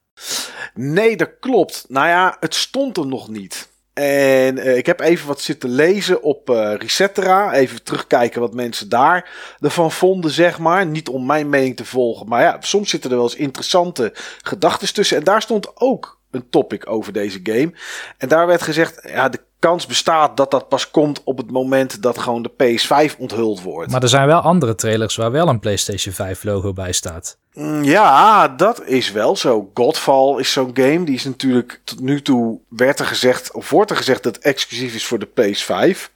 Nee, 0.73 1.17
dat 1.17 1.31
klopt. 1.39 1.85
Nou 1.87 2.07
ja, 2.07 2.37
het 2.39 2.55
stond 2.55 2.97
er 2.97 3.07
nog 3.07 3.29
niet. 3.29 3.73
En 3.93 4.57
uh, 4.57 4.77
ik 4.77 4.85
heb 4.85 4.99
even 4.99 5.27
wat 5.27 5.41
zitten 5.41 5.69
lezen 5.69 6.23
op 6.23 6.49
uh, 6.49 6.73
Resetera. 6.77 7.53
Even 7.53 7.83
terugkijken 7.83 8.41
wat 8.41 8.53
mensen 8.53 8.89
daar 8.89 9.29
ervan 9.59 9.91
vonden, 9.91 10.31
zeg 10.31 10.59
maar. 10.59 10.85
Niet 10.85 11.09
om 11.09 11.25
mijn 11.25 11.49
mening 11.49 11.75
te 11.75 11.85
volgen. 11.85 12.27
Maar 12.27 12.41
ja, 12.41 12.57
soms 12.59 12.89
zitten 12.89 13.09
er 13.09 13.15
wel 13.15 13.25
eens 13.25 13.35
interessante 13.35 14.11
gedachten 14.41 14.93
tussen. 14.93 15.17
En 15.17 15.23
daar 15.23 15.41
stond 15.41 15.71
ook 15.75 16.19
een 16.31 16.49
topic 16.49 16.89
over 16.89 17.13
deze 17.13 17.39
game. 17.43 17.73
En 18.17 18.27
daar 18.27 18.47
werd 18.47 18.61
gezegd, 18.61 19.07
ja, 19.09 19.29
de 19.29 19.39
kans 19.65 19.85
bestaat 19.85 20.37
dat 20.37 20.51
dat 20.51 20.67
pas 20.67 20.91
komt 20.91 21.21
op 21.23 21.37
het 21.37 21.51
moment 21.51 22.01
dat 22.01 22.19
gewoon 22.19 22.41
de 22.41 22.51
PS5 22.51 23.17
onthuld 23.17 23.61
wordt. 23.61 23.91
Maar 23.91 24.01
er 24.01 24.09
zijn 24.09 24.27
wel 24.27 24.39
andere 24.39 24.75
trailers 24.75 25.15
waar 25.15 25.31
wel 25.31 25.47
een 25.47 25.59
PlayStation 25.59 26.13
5 26.13 26.43
logo 26.43 26.73
bij 26.73 26.91
staat. 26.91 27.37
Mm, 27.53 27.83
ja, 27.83 28.47
dat 28.47 28.85
is 28.85 29.11
wel 29.11 29.35
zo. 29.35 29.71
Godfall 29.73 30.39
is 30.39 30.51
zo'n 30.51 30.71
game. 30.73 31.03
Die 31.03 31.15
is 31.15 31.23
natuurlijk 31.23 31.81
tot 31.83 31.99
nu 31.99 32.21
toe 32.21 32.59
werd 32.69 32.99
er 32.99 33.05
gezegd, 33.05 33.53
of 33.53 33.69
wordt 33.69 33.91
er 33.91 33.97
gezegd 33.97 34.23
dat 34.23 34.35
het 34.35 34.43
exclusief 34.43 34.95
is 34.95 35.05
voor 35.05 35.19
de 35.19 35.27
PS5. 35.27 36.11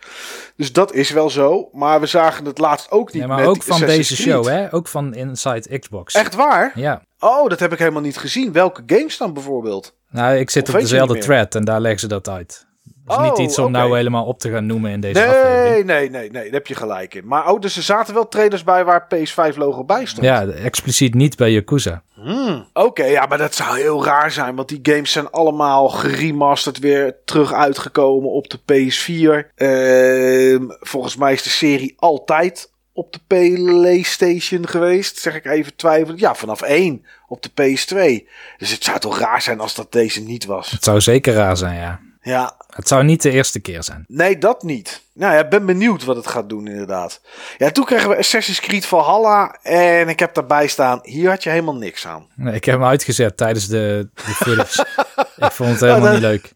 Dus 0.55 0.73
dat 0.73 0.93
is 0.93 1.09
wel 1.09 1.29
zo. 1.29 1.69
Maar 1.73 1.99
we 1.99 2.05
zagen 2.05 2.45
het 2.45 2.57
laatst 2.57 2.91
ook 2.91 3.13
niet. 3.13 3.21
Nee, 3.21 3.27
maar 3.27 3.39
met 3.39 3.47
ook 3.47 3.63
van 3.63 3.75
Assassin's 3.75 4.07
deze 4.07 4.23
Creed. 4.23 4.35
show, 4.35 4.47
hè? 4.47 4.73
Ook 4.73 4.87
van 4.87 5.13
Inside 5.13 5.79
Xbox. 5.79 6.13
Echt 6.13 6.35
waar? 6.35 6.71
Ja. 6.75 7.01
Oh, 7.19 7.49
dat 7.49 7.59
heb 7.59 7.73
ik 7.73 7.79
helemaal 7.79 8.01
niet 8.01 8.17
gezien. 8.17 8.51
Welke 8.51 8.83
games 8.85 9.17
dan 9.17 9.33
bijvoorbeeld? 9.33 9.93
Nou, 10.09 10.35
ik 10.35 10.49
zit 10.49 10.67
Of 10.69 10.73
op 10.73 10.79
dezelfde 10.79 11.17
thread 11.17 11.55
en 11.55 11.65
daar 11.65 11.79
leggen 11.81 11.99
ze 11.99 12.07
dat 12.07 12.29
uit. 12.29 12.67
Dat 13.09 13.19
is 13.19 13.25
Oh, 13.25 13.29
niet 13.29 13.47
iets 13.47 13.59
om 13.59 13.71
nou 13.71 13.95
helemaal 13.95 14.25
op 14.25 14.39
te 14.39 14.49
gaan 14.51 14.65
noemen 14.65 14.91
in 14.91 14.99
deze 14.99 15.25
aflevering. 15.27 15.85
Nee, 15.85 16.09
nee, 16.09 16.09
nee, 16.09 16.31
nee. 16.31 16.43
Daar 16.43 16.51
heb 16.51 16.67
je 16.67 16.75
gelijk 16.75 17.13
in. 17.13 17.27
Maar 17.27 17.51
oh, 17.51 17.59
dus 17.61 17.77
er 17.77 17.83
zaten 17.83 18.13
wel 18.13 18.27
trailers 18.27 18.63
bij 18.63 18.85
waar 18.85 19.07
PS5 19.15 19.55
logo 19.57 19.83
bij 19.83 20.05
stond. 20.05 20.25
Ja, 20.25 20.45
expliciet 20.47 21.13
niet 21.13 21.35
bij 21.37 21.51
Yakuza. 21.51 22.03
Hmm, 22.13 22.67
Oké, 22.73 23.03
ja, 23.03 23.25
maar 23.25 23.37
dat 23.37 23.55
zou 23.55 23.77
heel 23.79 24.05
raar 24.05 24.31
zijn. 24.31 24.55
Want 24.55 24.67
die 24.67 24.79
games 24.83 25.11
zijn 25.11 25.29
allemaal 25.29 25.89
geremasterd 25.89 26.79
weer 26.79 27.15
terug 27.25 27.53
uitgekomen 27.53 28.29
op 28.31 28.49
de 28.49 28.59
PS4. 28.59 29.51
Ehm, 29.55 30.63
volgens 30.79 31.15
mij 31.15 31.33
is 31.33 31.43
de 31.43 31.49
serie 31.49 31.93
altijd 31.97 32.71
op 32.93 33.13
de 33.13 33.19
PlayStation 33.27 34.67
geweest. 34.67 35.17
Zeg 35.17 35.35
ik 35.35 35.45
even 35.45 35.75
twijfelen. 35.75 36.19
Ja, 36.19 36.35
vanaf 36.35 36.61
1 36.61 37.05
op 37.27 37.41
de 37.43 37.49
PS2. 37.49 38.27
Dus 38.57 38.71
het 38.71 38.83
zou 38.83 38.99
toch 38.99 39.19
raar 39.19 39.41
zijn 39.41 39.59
als 39.59 39.75
dat 39.75 39.91
deze 39.91 40.21
niet 40.21 40.45
was. 40.45 40.71
Het 40.71 40.83
zou 40.83 41.01
zeker 41.01 41.33
raar 41.33 41.57
zijn, 41.57 41.75
ja. 41.79 41.99
Ja, 42.21 42.55
Het 42.69 42.87
zou 42.87 43.03
niet 43.03 43.21
de 43.21 43.31
eerste 43.31 43.59
keer 43.59 43.83
zijn. 43.83 44.05
Nee, 44.07 44.37
dat 44.37 44.63
niet. 44.63 45.03
Nou 45.13 45.33
ja, 45.33 45.39
ik 45.39 45.49
ben 45.49 45.65
benieuwd 45.65 46.03
wat 46.03 46.15
het 46.15 46.27
gaat 46.27 46.49
doen 46.49 46.67
inderdaad. 46.67 47.21
Ja, 47.57 47.71
toen 47.71 47.85
kregen 47.85 48.09
we 48.09 48.17
Assassin's 48.17 48.59
Creed 48.59 48.85
Valhalla 48.85 49.57
en 49.61 50.09
ik 50.09 50.19
heb 50.19 50.33
daarbij 50.33 50.67
staan, 50.67 50.99
hier 51.03 51.29
had 51.29 51.43
je 51.43 51.49
helemaal 51.49 51.75
niks 51.75 52.07
aan. 52.07 52.27
Nee, 52.35 52.53
ik 52.53 52.65
heb 52.65 52.75
hem 52.75 52.87
uitgezet 52.87 53.37
tijdens 53.37 53.67
de, 53.67 54.09
de 54.13 54.21
footage. 54.21 54.85
ik 55.45 55.51
vond 55.51 55.69
het 55.69 55.79
helemaal 55.79 56.11
niet 56.11 56.21
leuk. 56.21 56.51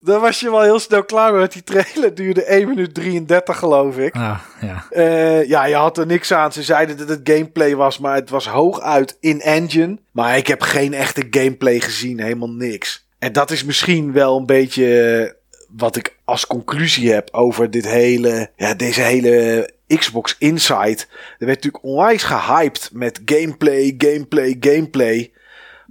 Daar 0.00 0.20
was 0.20 0.40
je 0.40 0.50
wel 0.50 0.62
heel 0.62 0.78
snel 0.78 1.04
klaar 1.04 1.32
want 1.32 1.52
die 1.52 1.62
trailer 1.62 2.14
duurde 2.14 2.44
1 2.44 2.68
minuut 2.68 2.94
33 2.94 3.58
geloof 3.58 3.96
ik. 3.96 4.14
Ah, 4.14 4.38
ja. 4.60 4.84
Eh, 4.90 5.48
ja, 5.48 5.64
je 5.64 5.74
had 5.74 5.98
er 5.98 6.06
niks 6.06 6.32
aan. 6.32 6.52
Ze 6.52 6.62
zeiden 6.62 6.96
dat 6.96 7.08
het 7.08 7.20
gameplay 7.24 7.76
was, 7.76 7.98
maar 7.98 8.14
het 8.14 8.30
was 8.30 8.46
hooguit 8.46 9.16
in-engine. 9.20 9.98
Maar 10.12 10.36
ik 10.36 10.46
heb 10.46 10.62
geen 10.62 10.94
echte 10.94 11.26
gameplay 11.30 11.80
gezien, 11.80 12.20
helemaal 12.20 12.50
niks. 12.50 13.07
En 13.18 13.32
dat 13.32 13.50
is 13.50 13.64
misschien 13.64 14.12
wel 14.12 14.38
een 14.38 14.46
beetje 14.46 15.00
eh, 15.00 15.32
wat 15.76 15.96
ik 15.96 16.18
als 16.24 16.46
conclusie 16.46 17.12
heb 17.12 17.28
over 17.32 17.70
dit 17.70 17.88
hele, 17.88 18.50
ja, 18.56 18.74
deze 18.74 19.00
hele 19.00 19.70
Xbox 19.86 20.36
Insight. 20.38 21.08
Er 21.38 21.46
werd 21.46 21.62
natuurlijk 21.64 21.84
onwijs 21.84 22.22
gehyped 22.22 22.90
met 22.92 23.20
gameplay, 23.24 23.94
gameplay, 23.98 24.56
gameplay. 24.60 25.32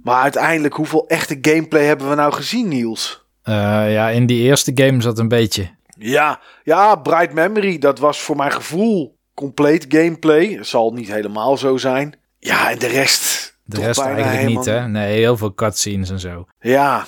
Maar 0.02 0.22
uiteindelijk, 0.22 0.74
hoeveel 0.74 1.06
echte 1.08 1.38
gameplay 1.40 1.84
hebben 1.84 2.08
we 2.08 2.14
nou 2.14 2.32
gezien, 2.32 2.68
Niels? 2.68 3.26
Eh, 3.42 3.54
ja, 3.92 4.08
in 4.08 4.26
die 4.26 4.42
eerste 4.42 4.72
game 4.74 5.02
zat 5.02 5.18
een 5.18 5.28
beetje. 5.28 5.70
Ja, 5.98 6.40
ja, 6.64 6.96
Bright 6.96 7.32
Memory, 7.32 7.78
dat 7.78 7.98
was 7.98 8.20
voor 8.20 8.36
mijn 8.36 8.52
gevoel 8.52 9.18
compleet 9.34 9.86
gameplay. 9.88 10.52
Het 10.52 10.66
zal 10.66 10.92
niet 10.92 11.12
helemaal 11.12 11.56
zo 11.56 11.76
zijn. 11.76 12.14
Ja, 12.38 12.70
en 12.70 12.78
de 12.78 12.86
rest. 12.86 13.56
De 13.64 13.80
rest 13.80 14.00
eigenlijk 14.00 14.46
niet, 14.46 14.64
hè? 14.64 14.88
Nee, 14.88 15.16
heel 15.16 15.36
veel 15.36 15.54
cutscenes 15.54 16.10
en 16.10 16.20
zo. 16.20 16.46
Ja. 16.60 17.06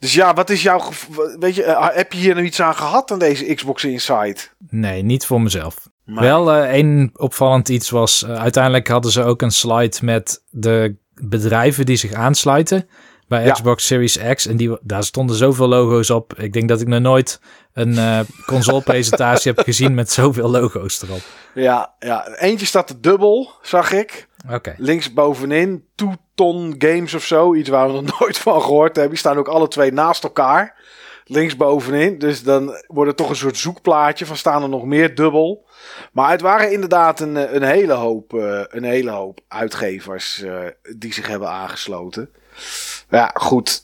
Dus 0.00 0.14
ja, 0.14 0.34
wat 0.34 0.50
is 0.50 0.62
jouw 0.62 0.78
gevoel? 0.78 1.36
Weet 1.38 1.54
je, 1.54 1.62
eh, 1.64 1.88
heb 1.96 2.12
je 2.12 2.18
hier 2.18 2.34
nou 2.34 2.46
iets 2.46 2.60
aan 2.60 2.74
gehad 2.76 3.10
aan 3.10 3.18
deze 3.18 3.54
Xbox 3.54 3.84
Insight? 3.84 4.54
Nee, 4.70 5.02
niet 5.02 5.26
voor 5.26 5.40
mezelf. 5.40 5.88
Maar- 6.04 6.24
Wel, 6.24 6.52
eh, 6.52 6.70
één 6.70 7.10
opvallend 7.14 7.68
iets 7.68 7.90
was... 7.90 8.22
eh, 8.24 8.34
uiteindelijk 8.40 8.88
hadden 8.88 9.10
ze 9.10 9.22
ook 9.24 9.42
een 9.42 9.50
slide 9.50 9.96
met 10.02 10.42
de 10.50 10.96
bedrijven 11.14 11.86
die 11.86 11.96
zich 11.96 12.12
aansluiten... 12.12 12.88
bij 13.28 13.44
Ja. 13.44 13.52
Xbox 13.52 13.86
Series 13.86 14.18
X. 14.34 14.46
En 14.46 14.56
die, 14.56 14.78
daar 14.82 15.04
stonden 15.04 15.36
zoveel 15.36 15.68
logo's 15.68 16.10
op. 16.10 16.34
Ik 16.38 16.52
denk 16.52 16.68
dat 16.68 16.80
ik 16.80 16.86
nog 16.86 17.00
nooit 17.00 17.40
een 17.72 17.98
eh 17.98 18.20
console-presentatie 18.46 19.52
heb 19.52 19.64
gezien... 19.64 19.94
met 19.94 20.10
zoveel 20.10 20.50
logo's 20.50 21.02
erop. 21.02 21.20
Ja, 21.54 21.94
ja, 21.98 22.26
eentje 22.36 22.66
staat 22.66 22.86
te 22.86 23.00
dubbel, 23.00 23.50
zag 23.62 23.92
ik. 23.92 24.28
Oké. 24.48 24.74
Links 24.78 25.12
bovenin, 25.12 25.84
Two 25.94 26.12
Ton 26.34 26.74
Games 26.78 27.14
of 27.14 27.24
zo. 27.24 27.54
Iets 27.54 27.68
waar 27.68 27.86
we 27.86 28.00
nog 28.00 28.18
nooit 28.20 28.38
van 28.38 28.62
gehoord 28.62 28.94
hebben. 28.94 29.10
Die 29.10 29.18
staan 29.18 29.38
ook 29.38 29.48
alle 29.48 29.68
twee 29.68 29.92
naast 29.92 30.24
elkaar. 30.24 30.78
Links 31.24 31.56
bovenin. 31.56 32.18
Dus 32.18 32.42
dan 32.42 32.82
wordt 32.86 33.08
het 33.08 33.16
toch 33.16 33.28
een 33.28 33.36
soort 33.36 33.56
zoekplaatje 33.56 34.26
van 34.26 34.36
staan 34.36 34.62
er 34.62 34.68
nog 34.68 34.84
meer 34.84 35.14
dubbel. 35.14 35.66
Maar 36.12 36.30
het 36.30 36.40
waren 36.40 36.72
inderdaad 36.72 37.20
een, 37.20 37.36
eh, 37.36 37.52
een, 37.52 37.62
hele, 37.62 37.92
hoop, 37.92 38.34
eh, 38.34 38.62
een 38.68 38.84
hele 38.84 39.10
hoop 39.10 39.40
uitgevers 39.48 40.42
eh, 40.42 40.58
die 40.96 41.12
zich 41.12 41.26
hebben 41.26 41.48
aangesloten. 41.48 42.30
Ja, 43.10 43.30
goed. 43.34 43.82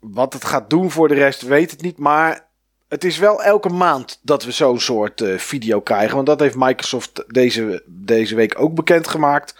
wat 0.00 0.32
het 0.32 0.44
gaat 0.44 0.70
doen 0.70 0.90
voor 0.90 1.08
de 1.08 1.14
rest 1.14 1.42
weet 1.42 1.70
het 1.70 1.82
niet. 1.82 1.98
Maar 1.98 2.48
het 2.88 3.04
is 3.04 3.18
wel 3.18 3.42
elke 3.42 3.68
maand 3.68 4.18
dat 4.22 4.44
we 4.44 4.50
zo'n 4.50 4.80
soort 4.80 5.22
video 5.36 5.80
krijgen. 5.80 6.14
Want 6.14 6.26
dat 6.26 6.40
heeft 6.40 6.56
Microsoft 6.56 7.24
deze, 7.26 7.82
deze 7.86 8.34
week 8.34 8.60
ook 8.60 8.74
bekendgemaakt. 8.74 9.54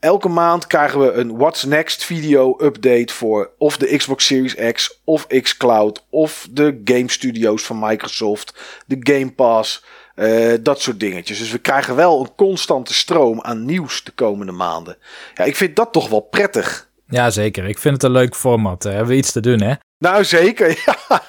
Elke 0.00 0.28
maand 0.28 0.66
krijgen 0.66 1.00
we 1.00 1.12
een 1.12 1.36
What's 1.36 1.64
Next 1.64 2.04
video 2.04 2.56
update 2.62 3.12
voor 3.14 3.50
of 3.58 3.76
de 3.76 3.96
Xbox 3.96 4.26
Series 4.26 4.54
X 4.72 5.00
of 5.04 5.26
xCloud 5.26 6.04
of 6.10 6.46
de 6.50 6.80
game 6.84 7.10
studios 7.10 7.62
van 7.62 7.78
Microsoft, 7.78 8.54
de 8.86 8.96
Game 9.00 9.30
Pass, 9.32 9.84
eh, 10.14 10.52
dat 10.60 10.80
soort 10.80 11.00
dingetjes. 11.00 11.38
Dus 11.38 11.50
we 11.50 11.58
krijgen 11.58 11.96
wel 11.96 12.20
een 12.20 12.34
constante 12.36 12.94
stroom 12.94 13.40
aan 13.40 13.64
nieuws 13.64 14.04
de 14.04 14.10
komende 14.12 14.52
maanden. 14.52 14.96
Ja, 15.34 15.44
ik 15.44 15.56
vind 15.56 15.76
dat 15.76 15.92
toch 15.92 16.08
wel 16.08 16.20
prettig. 16.20 16.88
Ja, 17.06 17.30
zeker. 17.30 17.64
Ik 17.64 17.78
vind 17.78 17.94
het 17.94 18.02
een 18.02 18.10
leuk 18.10 18.34
format. 18.36 18.82
Daar 18.82 18.92
hebben 18.92 19.10
we 19.10 19.16
iets 19.18 19.32
te 19.32 19.40
doen, 19.40 19.62
hè? 19.62 19.74
Nou, 19.98 20.24
zeker. 20.24 20.68
Ja, 20.86 21.22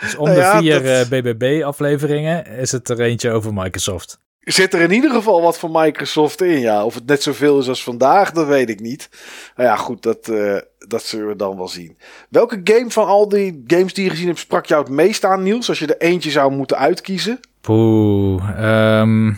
Dus 0.00 0.16
om 0.16 0.24
de 0.24 0.34
ja, 0.34 0.58
vier 0.58 0.82
dat- 0.82 1.10
eh, 1.12 1.20
BBB-afleveringen 1.20 2.46
is 2.46 2.72
het 2.72 2.88
er 2.88 3.00
eentje 3.00 3.30
over 3.30 3.52
Microsoft. 3.54 4.20
Zit 4.40 4.74
er 4.74 4.80
in 4.80 4.92
ieder 4.92 5.10
geval 5.10 5.42
wat 5.42 5.58
van 5.58 5.70
Microsoft 5.72 6.42
in. 6.42 6.60
Ja, 6.60 6.84
of 6.84 6.94
het 6.94 7.06
net 7.06 7.22
zoveel 7.22 7.58
is 7.58 7.68
als 7.68 7.82
vandaag, 7.82 8.32
dat 8.32 8.46
weet 8.46 8.68
ik 8.68 8.80
niet. 8.80 9.08
Nou 9.56 9.68
ja, 9.68 9.76
goed, 9.76 10.02
dat, 10.02 10.28
eh, 10.28 10.56
dat 10.78 11.02
zullen 11.02 11.28
we 11.28 11.36
dan 11.36 11.56
wel 11.56 11.68
zien. 11.68 11.96
Welke 12.28 12.60
game 12.64 12.90
van 12.90 13.06
al 13.06 13.28
die 13.28 13.64
games 13.66 13.94
die 13.94 14.04
je 14.04 14.10
gezien 14.10 14.26
hebt 14.26 14.38
sprak 14.38 14.66
jou 14.66 14.82
het 14.82 14.92
meest 14.92 15.24
aan, 15.24 15.42
Niels? 15.42 15.68
Als 15.68 15.78
je 15.78 15.86
er 15.86 16.06
eentje 16.08 16.30
zou 16.30 16.52
moeten 16.52 16.76
uitkiezen. 16.78 17.40
Poeh, 17.60 18.48
ehm, 18.56 19.32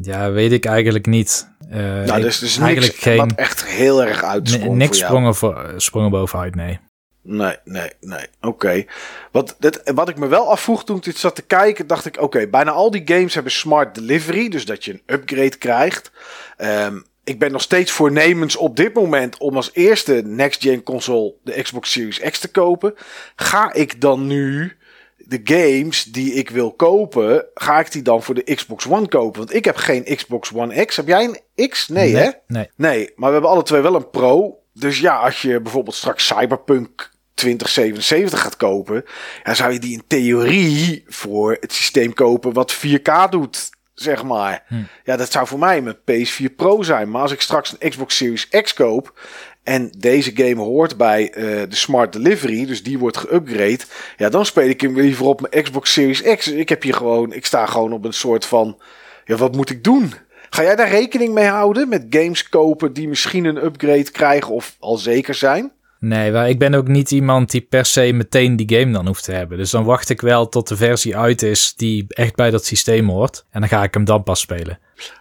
ja, 0.00 0.30
weet 0.30 0.52
ik 0.52 0.64
eigenlijk 0.64 1.06
niet. 1.06 1.50
Eh, 1.70 1.78
nou, 1.80 2.20
dus, 2.20 2.38
dus 2.38 2.58
eigenlijk 2.58 2.92
niks 2.92 3.02
geen, 3.02 3.16
wat 3.16 3.32
echt 3.34 3.64
heel 3.66 4.04
erg 4.04 4.22
ni- 4.42 4.68
niks 4.68 4.98
voor 4.98 5.06
sprongen, 5.06 5.34
voor, 5.34 5.72
sprongen 5.76 6.10
bovenuit, 6.10 6.54
nee. 6.54 6.78
Nee, 7.22 7.56
nee, 7.64 7.90
nee. 8.00 8.26
Oké. 8.40 8.84
Wat, 9.32 9.56
dit- 9.58 9.80
wat 9.94 10.08
ik 10.08 10.18
me 10.18 10.26
wel 10.26 10.50
afvroeg 10.50 10.84
toen 10.84 10.96
ik 10.96 11.02
dit 11.02 11.16
zat 11.18 11.34
te 11.34 11.42
kijken, 11.42 11.86
dacht 11.86 12.06
ik: 12.06 12.20
oké, 12.20 12.46
bijna 12.48 12.70
al 12.70 12.90
die 12.90 13.02
games 13.04 13.34
hebben 13.34 13.52
smart 13.52 13.94
delivery, 13.94 14.48
dus 14.48 14.64
dat 14.64 14.84
je 14.84 14.92
een 14.92 15.02
upgrade 15.06 15.56
krijgt. 15.58 16.10
Ehm, 16.56 17.00
ik 17.24 17.38
ben 17.38 17.52
nog 17.52 17.62
steeds 17.62 17.92
voornemens 17.92 18.56
op 18.56 18.76
dit 18.76 18.94
moment 18.94 19.38
om 19.38 19.56
als 19.56 19.70
eerste 19.72 20.12
next-gen 20.24 20.82
console 20.82 21.34
de 21.44 21.62
Xbox 21.62 21.92
Series 21.92 22.18
X 22.20 22.38
te 22.38 22.48
kopen. 22.50 22.94
Ga 23.36 23.72
ik 23.72 24.00
dan 24.00 24.26
nu 24.26 24.76
de 25.16 25.40
games 25.44 26.04
die 26.04 26.32
ik 26.32 26.50
wil 26.50 26.72
kopen, 26.72 27.44
ga 27.54 27.80
ik 27.80 27.92
die 27.92 28.02
dan 28.02 28.22
voor 28.22 28.34
de 28.34 28.54
Xbox 28.54 28.88
One 28.88 29.08
kopen? 29.08 29.38
Want 29.38 29.54
ik 29.54 29.64
heb 29.64 29.76
geen 29.76 30.04
Xbox 30.16 30.52
One 30.54 30.84
X. 30.84 30.96
Heb 30.96 31.06
jij 31.06 31.24
een 31.54 31.68
X? 31.68 31.88
Nee, 31.88 32.16
hè? 32.16 32.30
Nee. 32.46 32.70
Nee, 32.76 33.10
maar 33.16 33.26
we 33.28 33.32
hebben 33.32 33.50
alle 33.50 33.62
twee 33.62 33.80
wel 33.80 33.94
een 33.94 34.10
Pro. 34.10 34.56
Dus 34.74 34.98
ja, 35.00 35.16
als 35.16 35.42
je 35.42 35.60
bijvoorbeeld 35.60 35.96
straks 35.96 36.26
Cyberpunk 36.26 37.10
2077 37.34 38.40
gaat 38.40 38.56
kopen, 38.56 39.04
dan 39.42 39.56
zou 39.56 39.72
je 39.72 39.78
die 39.78 39.92
in 39.92 40.02
theorie 40.06 41.04
voor 41.06 41.56
het 41.60 41.72
systeem 41.72 42.12
kopen 42.12 42.52
wat 42.52 42.76
4K 42.76 43.28
doet, 43.30 43.70
zeg 43.94 44.22
maar. 44.22 44.64
Hm. 44.66 44.74
Ja, 45.04 45.16
dat 45.16 45.32
zou 45.32 45.46
voor 45.46 45.58
mij 45.58 45.80
mijn 45.80 45.96
PS4 45.96 46.54
Pro 46.56 46.82
zijn. 46.82 47.10
Maar 47.10 47.22
als 47.22 47.32
ik 47.32 47.40
straks 47.40 47.76
een 47.78 47.90
Xbox 47.90 48.16
Series 48.16 48.48
X 48.48 48.74
koop 48.74 49.20
en 49.62 49.90
deze 49.98 50.30
game 50.34 50.62
hoort 50.62 50.96
bij 50.96 51.32
eh, 51.32 51.42
de 51.44 51.76
Smart 51.76 52.12
Delivery, 52.12 52.66
dus 52.66 52.82
die 52.82 52.98
wordt 52.98 53.26
geüpgrade, 53.26 53.80
ja, 54.16 54.28
dan 54.28 54.46
speel 54.46 54.68
ik 54.68 54.80
hem 54.80 55.00
liever 55.00 55.26
op 55.26 55.40
mijn 55.40 55.62
Xbox 55.62 55.92
Series 55.92 56.22
X. 56.22 56.48
Ik 56.48 56.68
heb 56.68 56.82
hier 56.82 56.94
gewoon, 56.94 57.32
ik 57.32 57.46
sta 57.46 57.66
gewoon 57.66 57.92
op 57.92 58.04
een 58.04 58.12
soort 58.12 58.46
van, 58.46 58.80
ja, 59.24 59.36
wat 59.36 59.56
moet 59.56 59.70
ik 59.70 59.84
doen? 59.84 60.12
Ga 60.50 60.62
jij 60.62 60.76
daar 60.76 60.88
rekening 60.88 61.34
mee 61.34 61.46
houden 61.46 61.88
met 61.88 62.06
games 62.10 62.48
kopen 62.48 62.92
die 62.92 63.08
misschien 63.08 63.44
een 63.44 63.64
upgrade 63.64 64.10
krijgen 64.10 64.54
of 64.54 64.76
al 64.78 64.96
zeker 64.96 65.34
zijn? 65.34 65.72
Nee, 66.02 66.32
maar 66.32 66.48
ik 66.48 66.58
ben 66.58 66.74
ook 66.74 66.88
niet 66.88 67.10
iemand 67.10 67.50
die 67.50 67.60
per 67.60 67.84
se 67.84 68.12
meteen 68.12 68.56
die 68.56 68.78
game 68.78 68.92
dan 68.92 69.06
hoeft 69.06 69.24
te 69.24 69.32
hebben. 69.32 69.58
Dus 69.58 69.70
dan 69.70 69.84
wacht 69.84 70.08
ik 70.08 70.20
wel 70.20 70.48
tot 70.48 70.68
de 70.68 70.76
versie 70.76 71.16
uit 71.16 71.42
is 71.42 71.74
die 71.76 72.04
echt 72.08 72.34
bij 72.34 72.50
dat 72.50 72.64
systeem 72.64 73.08
hoort. 73.08 73.44
En 73.50 73.60
dan 73.60 73.68
ga 73.68 73.82
ik 73.82 73.94
hem 73.94 74.04
dan 74.04 74.22
pas 74.22 74.40
spelen. 74.40 74.78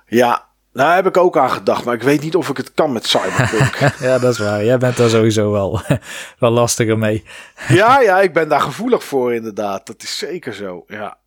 Ja, 0.08 0.46
daar 0.74 0.96
heb 0.96 1.06
ik 1.06 1.18
ook 1.18 1.38
aan 1.38 1.50
gedacht, 1.50 1.86
maar 1.86 1.94
ik 1.94 2.04
weet 2.04 2.22
niet 2.22 2.36
of 2.36 2.50
ik 2.50 2.58
het 2.58 2.74
kan 2.74 2.92
met 2.92 3.06
Cyberpunk. 3.06 3.76
ja, 4.08 4.20
dat 4.20 4.32
is 4.32 4.40
waar. 4.40 4.66
Jij 4.66 4.78
bent 4.78 4.98
daar 4.98 5.10
sowieso 5.10 5.52
wel, 5.52 5.82
wel 6.40 6.52
lastiger 6.52 6.98
mee. 6.98 7.24
ja, 7.68 8.00
ja, 8.00 8.22
ik 8.22 8.34
ben 8.34 8.50
daar 8.50 8.62
gevoelig 8.62 9.04
voor 9.04 9.34
inderdaad. 9.34 9.88
Dat 9.88 10.04
is 10.04 10.18
zeker 10.18 10.54
zo, 10.54 10.84
ja. 10.88 11.18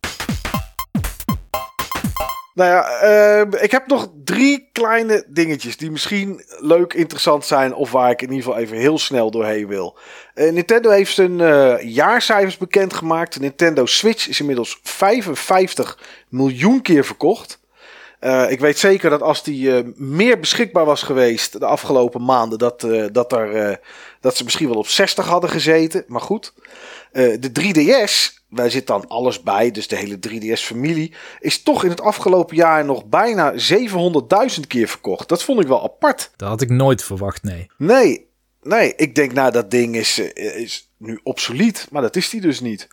Nou 2.55 2.69
ja, 2.69 3.03
uh, 3.03 3.61
ik 3.61 3.71
heb 3.71 3.87
nog 3.87 4.11
drie 4.23 4.69
kleine 4.71 5.25
dingetjes 5.27 5.77
die 5.77 5.91
misschien 5.91 6.43
leuk, 6.59 6.93
interessant 6.93 7.45
zijn. 7.45 7.73
Of 7.73 7.91
waar 7.91 8.11
ik 8.11 8.21
in 8.21 8.29
ieder 8.29 8.43
geval 8.43 8.59
even 8.59 8.77
heel 8.77 8.97
snel 8.97 9.31
doorheen 9.31 9.67
wil. 9.67 9.97
Uh, 10.35 10.51
Nintendo 10.51 10.89
heeft 10.89 11.13
zijn 11.13 11.39
uh, 11.39 11.81
jaarcijfers 11.81 12.57
bekendgemaakt. 12.57 13.33
De 13.33 13.39
Nintendo 13.39 13.85
Switch 13.85 14.27
is 14.27 14.39
inmiddels 14.39 14.79
55 14.83 15.99
miljoen 16.29 16.81
keer 16.81 17.05
verkocht. 17.05 17.59
ik 18.49 18.59
weet 18.59 18.77
zeker 18.77 19.09
dat 19.09 19.21
als 19.21 19.43
die 19.43 19.83
meer 19.95 20.39
beschikbaar 20.39 20.85
was 20.85 21.03
geweest 21.03 21.59
de 21.59 21.65
afgelopen 21.65 22.25
maanden, 22.25 22.57
dat, 22.57 22.87
dat, 23.11 23.31
er, 23.31 23.79
dat 24.19 24.37
ze 24.37 24.43
misschien 24.43 24.67
wel 24.67 24.77
op 24.77 24.87
60 24.87 25.25
hadden 25.25 25.49
gezeten. 25.49 26.03
Maar 26.07 26.21
goed. 26.21 26.53
de 27.11 27.51
3DS 27.59 28.44
wij 28.55 28.69
zitten 28.69 28.99
dan 28.99 29.07
alles 29.07 29.43
bij, 29.43 29.71
dus 29.71 29.87
de 29.87 29.95
hele 29.95 30.19
3DS-familie, 30.29 31.13
is 31.39 31.63
toch 31.63 31.83
in 31.83 31.89
het 31.89 32.01
afgelopen 32.01 32.55
jaar 32.55 32.85
nog 32.85 33.05
bijna 33.05 33.53
700.000 33.53 34.67
keer 34.67 34.87
verkocht. 34.87 35.29
Dat 35.29 35.43
vond 35.43 35.61
ik 35.61 35.67
wel 35.67 35.83
apart. 35.83 36.31
Dat 36.35 36.49
had 36.49 36.61
ik 36.61 36.69
nooit 36.69 37.03
verwacht, 37.03 37.43
nee. 37.43 37.67
Nee, 37.77 38.27
nee. 38.61 38.93
Ik 38.95 39.15
denk, 39.15 39.33
nou, 39.33 39.51
dat 39.51 39.71
ding 39.71 39.95
is, 39.95 40.19
eh, 40.19 40.57
is 40.57 40.89
nu 40.97 41.19
obsolet, 41.23 41.87
maar 41.91 42.01
dat 42.01 42.15
is 42.15 42.29
die 42.29 42.41
dus 42.41 42.59
niet. 42.59 42.87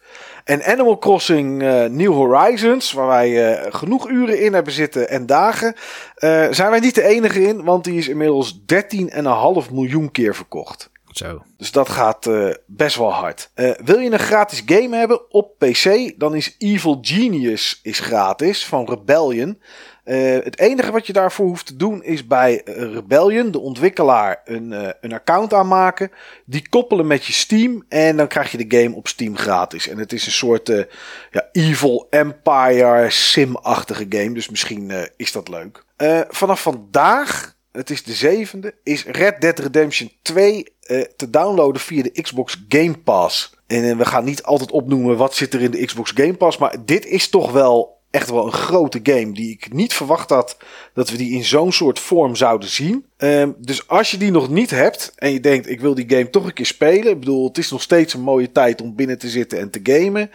En 0.45 0.65
Animal 0.65 0.99
Crossing 0.99 1.63
uh, 1.63 1.85
New 1.85 2.13
Horizons, 2.13 2.93
waar 2.93 3.07
wij 3.07 3.61
uh, 3.65 3.75
genoeg 3.75 4.09
uren 4.09 4.41
in 4.41 4.53
hebben 4.53 4.73
zitten 4.73 5.09
en 5.09 5.27
dagen, 5.27 5.75
uh, 6.19 6.47
zijn 6.51 6.71
wij 6.71 6.81
niet 6.81 6.95
de 6.95 7.03
enige 7.03 7.43
in, 7.43 7.65
want 7.65 7.85
die 7.85 7.99
is 7.99 8.09
inmiddels 8.09 8.61
13,5 8.61 9.73
miljoen 9.73 10.11
keer 10.11 10.35
verkocht. 10.35 10.91
Zo. 11.13 11.43
Dus 11.57 11.73
dat 11.73 11.89
gaat 11.89 12.27
uh, 12.27 12.55
best 12.67 12.97
wel 12.97 13.13
hard. 13.13 13.51
Uh, 13.55 13.71
wil 13.85 13.99
je 13.99 14.11
een 14.11 14.19
gratis 14.19 14.63
game 14.67 14.97
hebben 14.97 15.31
op 15.31 15.59
PC, 15.59 16.13
dan 16.17 16.35
is 16.35 16.55
Evil 16.59 16.99
Genius 17.01 17.81
is 17.83 18.01
gratis 18.01 18.67
van 18.67 18.89
Rebellion. 18.89 19.61
Uh, 20.05 20.39
het 20.45 20.59
enige 20.59 20.93
wat 20.93 21.07
je 21.07 21.13
daarvoor 21.13 21.47
hoeft 21.47 21.67
te 21.67 21.77
doen 21.77 22.03
is 22.03 22.27
bij 22.27 22.63
Rebellion, 22.65 23.51
de 23.51 23.59
ontwikkelaar, 23.59 24.41
een, 24.45 24.95
een 25.01 25.13
account 25.13 25.55
aanmaken. 25.55 26.11
Die 26.45 26.69
koppelen 26.69 27.07
met 27.07 27.25
je 27.25 27.33
Steam 27.33 27.85
en 27.89 28.17
dan 28.17 28.29
krijg 28.29 28.51
je 28.51 28.67
de 28.67 28.79
game 28.79 28.97
op 28.97 29.09
Steam 29.09 29.37
gratis. 29.37 29.89
En 29.89 29.99
het 29.99 30.13
is 30.13 30.27
een 30.27 30.33
soort 30.33 30.69
ja, 31.31 31.49
Evil 31.53 32.07
Empire 32.11 33.11
sim-achtige 33.11 34.07
game, 34.09 34.33
dus 34.33 34.49
misschien 34.49 34.93
is 35.17 35.33
dat 35.33 35.49
leuk. 35.49 35.85
vanaf 36.29 36.63
vandaag 36.63 37.55
het 37.73 37.91
is 37.91 38.03
de 38.03 38.13
zevende, 38.13 38.75
is 38.83 39.05
Red 39.05 39.41
Dead 39.41 39.59
Redemption 39.59 40.11
2 40.23 40.55
uh, 40.55 41.01
eh, 41.01 41.07
te 41.17 41.31
downloaden 41.31 41.81
via 41.81 42.03
de 42.03 42.23
Xbox 42.23 42.65
Game 42.69 42.99
Pass. 42.99 43.55
En 43.67 43.85
uh, 43.85 43.97
we 43.97 44.05
gaan 44.05 44.25
niet 44.25 44.43
altijd 44.43 44.71
opnoemen 44.71 45.17
wat 45.17 45.35
zit 45.35 45.55
er 45.55 45.61
in 45.61 45.71
de 45.71 45.85
Xbox 45.85 46.11
Game 46.15 46.35
Pass, 46.35 46.59
maar 46.59 46.85
dit 46.85 47.07
is 47.07 47.29
toch 47.29 47.53
wel 47.53 48.01
echt 48.11 48.31
wel 48.31 48.47
een 48.47 48.53
grote 48.53 49.01
game 49.03 49.33
die 49.33 49.51
ik 49.51 49.73
niet 49.73 49.95
verwacht 49.95 50.31
had 50.31 50.57
dat 50.95 51.11
we 51.11 51.17
die 51.17 51.35
in 51.35 51.45
zo'n 51.45 51.73
soort 51.73 51.99
vorm 51.99 52.37
zouden 52.37 52.69
zien. 52.69 53.07
Um, 53.25 53.55
dus 53.59 53.89
als 53.89 54.11
je 54.11 54.17
die 54.17 54.31
nog 54.31 54.49
niet 54.49 54.71
hebt 54.71 55.13
en 55.17 55.33
je 55.33 55.41
denkt 55.41 55.69
ik 55.69 55.81
wil 55.81 55.95
die 55.95 56.09
game 56.09 56.31
toch 56.31 56.45
een 56.45 56.53
keer 56.53 56.67
spelen. 56.67 57.13
Ik 57.13 57.19
bedoel, 57.19 57.49
het 57.49 57.59
is 57.59 57.71
nog 57.71 57.83
steeds 57.83 58.15
een 58.15 58.21
mooie 58.21 58.53
tijd 58.53 58.81
om 58.81 58.95
binnen 58.95 59.19
te 59.19 59.29
zitten 59.29 59.59
en 59.59 59.71
te 59.71 59.81
gamen. 59.83 60.31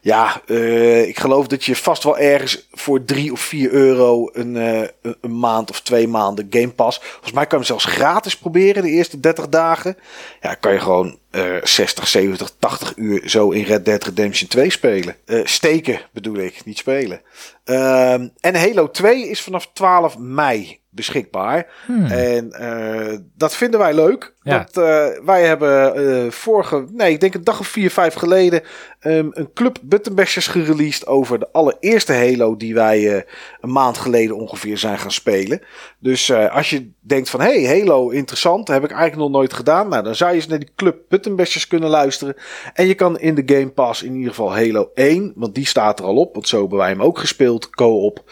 Ja, 0.00 0.42
uh, 0.46 1.08
ik 1.08 1.18
geloof 1.18 1.46
dat 1.46 1.64
je 1.64 1.76
vast 1.76 2.04
wel 2.04 2.18
ergens 2.18 2.68
voor 2.72 3.04
3 3.04 3.32
of 3.32 3.40
4 3.40 3.70
euro 3.70 4.30
een, 4.32 4.54
uh, 4.54 4.82
een 5.20 5.38
maand 5.38 5.70
of 5.70 5.80
twee 5.80 6.08
maanden 6.08 6.46
Game 6.50 6.68
Pass. 6.68 6.98
Volgens 6.98 7.32
mij 7.32 7.46
kan 7.46 7.58
je 7.58 7.64
hem 7.64 7.78
zelfs 7.78 7.84
gratis 7.84 8.36
proberen 8.36 8.82
de 8.82 8.90
eerste 8.90 9.20
30 9.20 9.48
dagen. 9.48 9.96
Ja, 10.40 10.54
kan 10.54 10.72
je 10.72 10.80
gewoon 10.80 11.18
uh, 11.30 11.56
60, 11.62 12.08
70, 12.08 12.52
80 12.58 12.92
uur 12.96 13.28
zo 13.28 13.50
in 13.50 13.64
Red 13.64 13.84
Dead 13.84 14.04
Redemption 14.04 14.48
2 14.48 14.70
spelen. 14.70 15.16
Uh, 15.26 15.40
steken 15.44 16.00
bedoel 16.12 16.36
ik, 16.36 16.64
niet 16.64 16.78
spelen. 16.78 17.20
Um, 17.64 18.32
en 18.40 18.54
Halo 18.54 18.90
2 18.90 19.28
is 19.28 19.40
vanaf 19.40 19.70
12 19.72 20.18
mei 20.18 20.82
beschikbaar. 20.94 21.66
Hmm. 21.86 22.06
En 22.06 22.56
uh, 22.60 23.18
dat 23.36 23.56
vinden 23.56 23.80
wij 23.80 23.94
leuk. 23.94 24.34
Ja. 24.42 24.56
Want 24.56 24.78
uh, 24.78 25.24
wij 25.24 25.46
hebben 25.46 26.00
uh, 26.00 26.30
vorige, 26.30 26.86
nee, 26.92 27.12
ik 27.12 27.20
denk 27.20 27.34
een 27.34 27.44
dag 27.44 27.60
of 27.60 27.66
vier, 27.66 27.90
vijf 27.90 28.14
geleden, 28.14 28.62
um, 29.06 29.30
een 29.32 29.52
club 29.54 29.78
buttonbashers 29.82 30.46
gereleased 30.46 31.06
over 31.06 31.38
de 31.38 31.48
allereerste 31.52 32.12
Halo 32.12 32.56
die 32.56 32.74
wij 32.74 33.24
een 33.60 33.72
maand 33.72 33.98
geleden 33.98 34.36
ongeveer 34.36 34.78
zijn 34.78 34.98
gaan 34.98 35.10
spelen. 35.10 35.60
Dus 35.98 36.32
als 36.32 36.70
je 36.70 36.90
denkt 37.00 37.30
van, 37.30 37.40
hey, 37.40 37.64
Halo, 37.64 38.08
interessant, 38.08 38.68
heb 38.68 38.84
ik 38.84 38.90
eigenlijk 38.90 39.20
nog 39.20 39.30
nooit 39.30 39.52
gedaan. 39.52 39.88
Nou, 39.88 40.02
dan 40.04 40.14
zou 40.14 40.30
je 40.30 40.36
eens 40.36 40.46
naar 40.46 40.58
die 40.58 40.72
club 40.76 40.98
buttonbashers 41.08 41.66
kunnen 41.66 41.90
luisteren. 41.90 42.34
En 42.74 42.86
je 42.86 42.94
kan 42.94 43.18
in 43.18 43.34
de 43.34 43.42
Game 43.54 43.70
Pass 43.70 44.02
in 44.02 44.14
ieder 44.14 44.30
geval 44.30 44.54
Halo 44.54 44.90
1, 44.94 45.32
want 45.36 45.54
die 45.54 45.66
staat 45.66 45.98
er 45.98 46.04
al 46.04 46.16
op, 46.16 46.34
want 46.34 46.48
zo 46.48 46.60
hebben 46.60 46.78
wij 46.78 46.88
hem 46.88 47.02
ook 47.02 47.18
gespeeld, 47.18 47.70
co-op, 47.70 48.30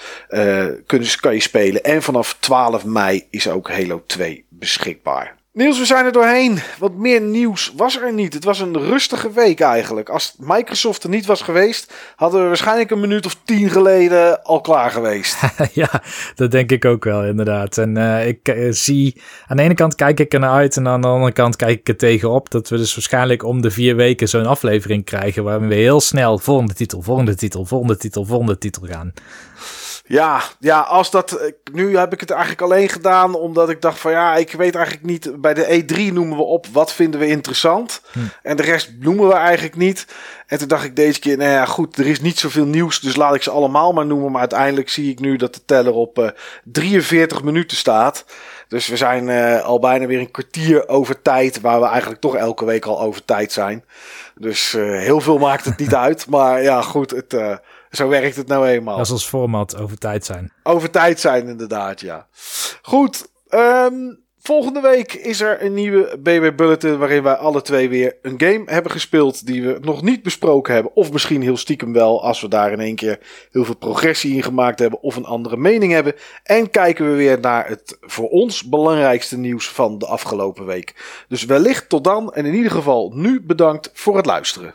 kunnen, 0.86 1.20
kan 1.20 1.34
je 1.34 1.40
spelen. 1.40 1.82
En 1.82 2.02
vanaf 2.02 2.36
12 2.40 2.84
mei 2.84 3.26
is 3.30 3.48
ook 3.48 3.70
Halo 3.70 4.02
2 4.06 4.44
beschikbaar. 4.48 5.41
Niels, 5.54 5.78
we 5.78 5.84
zijn 5.84 6.04
er 6.04 6.12
doorheen. 6.12 6.58
Wat 6.78 6.94
meer 6.94 7.20
nieuws 7.20 7.72
was 7.76 8.00
er 8.00 8.12
niet. 8.12 8.34
Het 8.34 8.44
was 8.44 8.60
een 8.60 8.78
rustige 8.78 9.32
week 9.32 9.60
eigenlijk. 9.60 10.08
Als 10.08 10.34
Microsoft 10.38 11.02
er 11.02 11.08
niet 11.08 11.26
was 11.26 11.42
geweest, 11.42 11.92
hadden 12.16 12.40
we 12.40 12.46
waarschijnlijk 12.46 12.90
een 12.90 13.00
minuut 13.00 13.26
of 13.26 13.36
tien 13.44 13.70
geleden 13.70 14.42
al 14.42 14.60
klaar 14.60 14.90
geweest. 14.90 15.36
ja, 15.72 16.02
dat 16.34 16.50
denk 16.50 16.70
ik 16.70 16.84
ook 16.84 17.04
wel, 17.04 17.24
inderdaad. 17.24 17.78
En 17.78 17.96
uh, 17.96 18.26
ik 18.26 18.48
uh, 18.48 18.72
zie, 18.72 19.20
aan 19.46 19.56
de 19.56 19.62
ene 19.62 19.74
kant 19.74 19.94
kijk 19.94 20.20
ik 20.20 20.32
er 20.32 20.40
naar 20.40 20.54
uit 20.54 20.76
en 20.76 20.88
aan 20.88 21.00
de 21.00 21.08
andere 21.08 21.32
kant 21.32 21.56
kijk 21.56 21.78
ik 21.78 21.88
er 21.88 21.96
tegenop 21.96 22.50
dat 22.50 22.68
we 22.68 22.76
dus 22.76 22.94
waarschijnlijk 22.94 23.44
om 23.44 23.62
de 23.62 23.70
vier 23.70 23.96
weken 23.96 24.28
zo'n 24.28 24.46
aflevering 24.46 25.04
krijgen 25.04 25.44
waar 25.44 25.68
we 25.68 25.74
heel 25.74 26.00
snel 26.00 26.38
volgende 26.38 26.74
titel, 26.74 27.02
volgende 27.02 27.34
titel, 27.34 27.64
volgende 27.64 27.96
titel, 27.96 28.24
volgende 28.24 28.58
titel 28.58 28.82
gaan. 28.86 29.12
Ja, 30.12 30.42
ja, 30.60 30.80
als 30.80 31.10
dat. 31.10 31.52
Nu 31.72 31.96
heb 31.96 32.12
ik 32.12 32.20
het 32.20 32.30
eigenlijk 32.30 32.60
alleen 32.60 32.88
gedaan 32.88 33.34
omdat 33.34 33.70
ik 33.70 33.80
dacht 33.80 33.98
van 33.98 34.10
ja, 34.10 34.36
ik 34.36 34.52
weet 34.52 34.74
eigenlijk 34.74 35.06
niet. 35.06 35.40
Bij 35.40 35.54
de 35.54 35.82
E3 35.82 36.12
noemen 36.12 36.36
we 36.36 36.42
op 36.42 36.66
wat 36.66 36.92
vinden 36.92 37.20
we 37.20 37.26
interessant. 37.26 38.02
Hm. 38.12 38.18
En 38.42 38.56
de 38.56 38.62
rest 38.62 38.92
noemen 39.00 39.28
we 39.28 39.34
eigenlijk 39.34 39.76
niet. 39.76 40.06
En 40.46 40.58
toen 40.58 40.68
dacht 40.68 40.84
ik 40.84 40.96
deze 40.96 41.20
keer, 41.20 41.36
nou 41.36 41.50
ja, 41.50 41.64
goed, 41.64 41.98
er 41.98 42.06
is 42.06 42.20
niet 42.20 42.38
zoveel 42.38 42.64
nieuws, 42.64 43.00
dus 43.00 43.16
laat 43.16 43.34
ik 43.34 43.42
ze 43.42 43.50
allemaal 43.50 43.92
maar 43.92 44.06
noemen. 44.06 44.30
Maar 44.30 44.40
uiteindelijk 44.40 44.88
zie 44.88 45.10
ik 45.10 45.20
nu 45.20 45.36
dat 45.36 45.54
de 45.54 45.64
teller 45.64 45.92
op 45.92 46.18
uh, 46.18 46.26
eh, 46.26 46.32
43 46.64 47.42
minuten 47.42 47.76
staat. 47.76 48.24
Dus 48.68 48.86
we 48.86 48.96
zijn 48.96 49.28
uh, 49.28 49.64
al 49.64 49.78
bijna 49.78 50.06
weer 50.06 50.20
een 50.20 50.30
kwartier 50.30 50.88
over 50.88 51.22
tijd, 51.22 51.60
waar 51.60 51.80
we 51.80 51.86
eigenlijk 51.86 52.20
toch 52.20 52.36
elke 52.36 52.64
week 52.64 52.84
al 52.84 53.00
over 53.00 53.24
tijd 53.24 53.52
zijn. 53.52 53.84
Dus 54.34 54.72
uh, 54.72 54.98
heel 54.98 55.20
veel 55.20 55.38
maakt 55.38 55.64
het 55.64 55.78
niet 55.78 55.94
uit. 56.06 56.26
Maar 56.26 56.62
ja, 56.62 56.82
goed, 56.82 57.10
het, 57.10 57.60
zo 57.96 58.08
werkt 58.08 58.36
het 58.36 58.48
nou 58.48 58.66
eenmaal. 58.66 58.96
Dat 58.96 59.06
is 59.06 59.12
ons 59.12 59.26
format 59.26 59.76
over 59.76 59.98
tijd 59.98 60.24
zijn. 60.24 60.52
Over 60.62 60.90
tijd 60.90 61.20
zijn, 61.20 61.48
inderdaad, 61.48 62.00
ja. 62.00 62.26
Goed, 62.82 63.28
um, 63.50 64.20
volgende 64.42 64.80
week 64.80 65.12
is 65.12 65.40
er 65.40 65.62
een 65.62 65.74
nieuwe 65.74 66.18
BB 66.18 66.56
Bulletin 66.56 66.98
waarin 66.98 67.22
wij 67.22 67.34
alle 67.34 67.62
twee 67.62 67.88
weer 67.88 68.16
een 68.22 68.40
game 68.40 68.62
hebben 68.66 68.92
gespeeld 68.92 69.46
die 69.46 69.62
we 69.62 69.78
nog 69.80 70.02
niet 70.02 70.22
besproken 70.22 70.74
hebben. 70.74 70.96
Of 70.96 71.12
misschien 71.12 71.42
heel 71.42 71.56
stiekem 71.56 71.92
wel 71.92 72.24
als 72.24 72.40
we 72.40 72.48
daar 72.48 72.72
in 72.72 72.80
één 72.80 72.96
keer 72.96 73.18
heel 73.50 73.64
veel 73.64 73.76
progressie 73.76 74.34
in 74.34 74.42
gemaakt 74.42 74.78
hebben 74.78 75.02
of 75.02 75.16
een 75.16 75.24
andere 75.24 75.56
mening 75.56 75.92
hebben. 75.92 76.14
En 76.42 76.70
kijken 76.70 77.10
we 77.10 77.16
weer 77.16 77.40
naar 77.40 77.68
het 77.68 77.96
voor 78.00 78.28
ons 78.28 78.64
belangrijkste 78.64 79.38
nieuws 79.38 79.68
van 79.68 79.98
de 79.98 80.06
afgelopen 80.06 80.66
week. 80.66 81.24
Dus 81.28 81.44
wellicht 81.44 81.88
tot 81.88 82.04
dan 82.04 82.32
en 82.32 82.46
in 82.46 82.54
ieder 82.54 82.72
geval 82.72 83.12
nu 83.14 83.42
bedankt 83.42 83.90
voor 83.92 84.16
het 84.16 84.26
luisteren. 84.26 84.74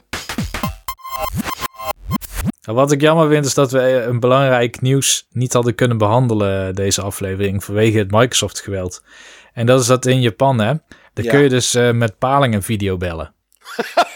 Nou, 2.68 2.80
wat 2.80 2.92
ik 2.92 3.02
jammer 3.02 3.30
vind 3.30 3.46
is 3.46 3.54
dat 3.54 3.72
we 3.72 4.04
een 4.04 4.20
belangrijk 4.20 4.82
nieuws 4.82 5.28
niet 5.32 5.54
hadden 5.54 5.76
kunnen 5.76 5.98
behandelen 5.98 6.76
deze 6.76 7.02
aflevering 7.02 7.64
vanwege 7.64 7.98
het 7.98 8.12
Microsoft 8.12 8.60
geweld. 8.60 9.04
En 9.54 9.66
dat 9.66 9.82
is 9.82 9.88
dat 9.88 10.06
in 10.06 10.22
Japan 10.22 10.60
hè. 10.60 10.74
Dan 11.14 11.26
Ja. 11.26 11.32
kun 11.32 11.40
je 11.40 11.50
dus 11.50 11.76
eh, 11.76 11.92
met 11.92 12.18
palingen 12.18 12.64
video 12.64 12.98
bellen. 12.98 13.34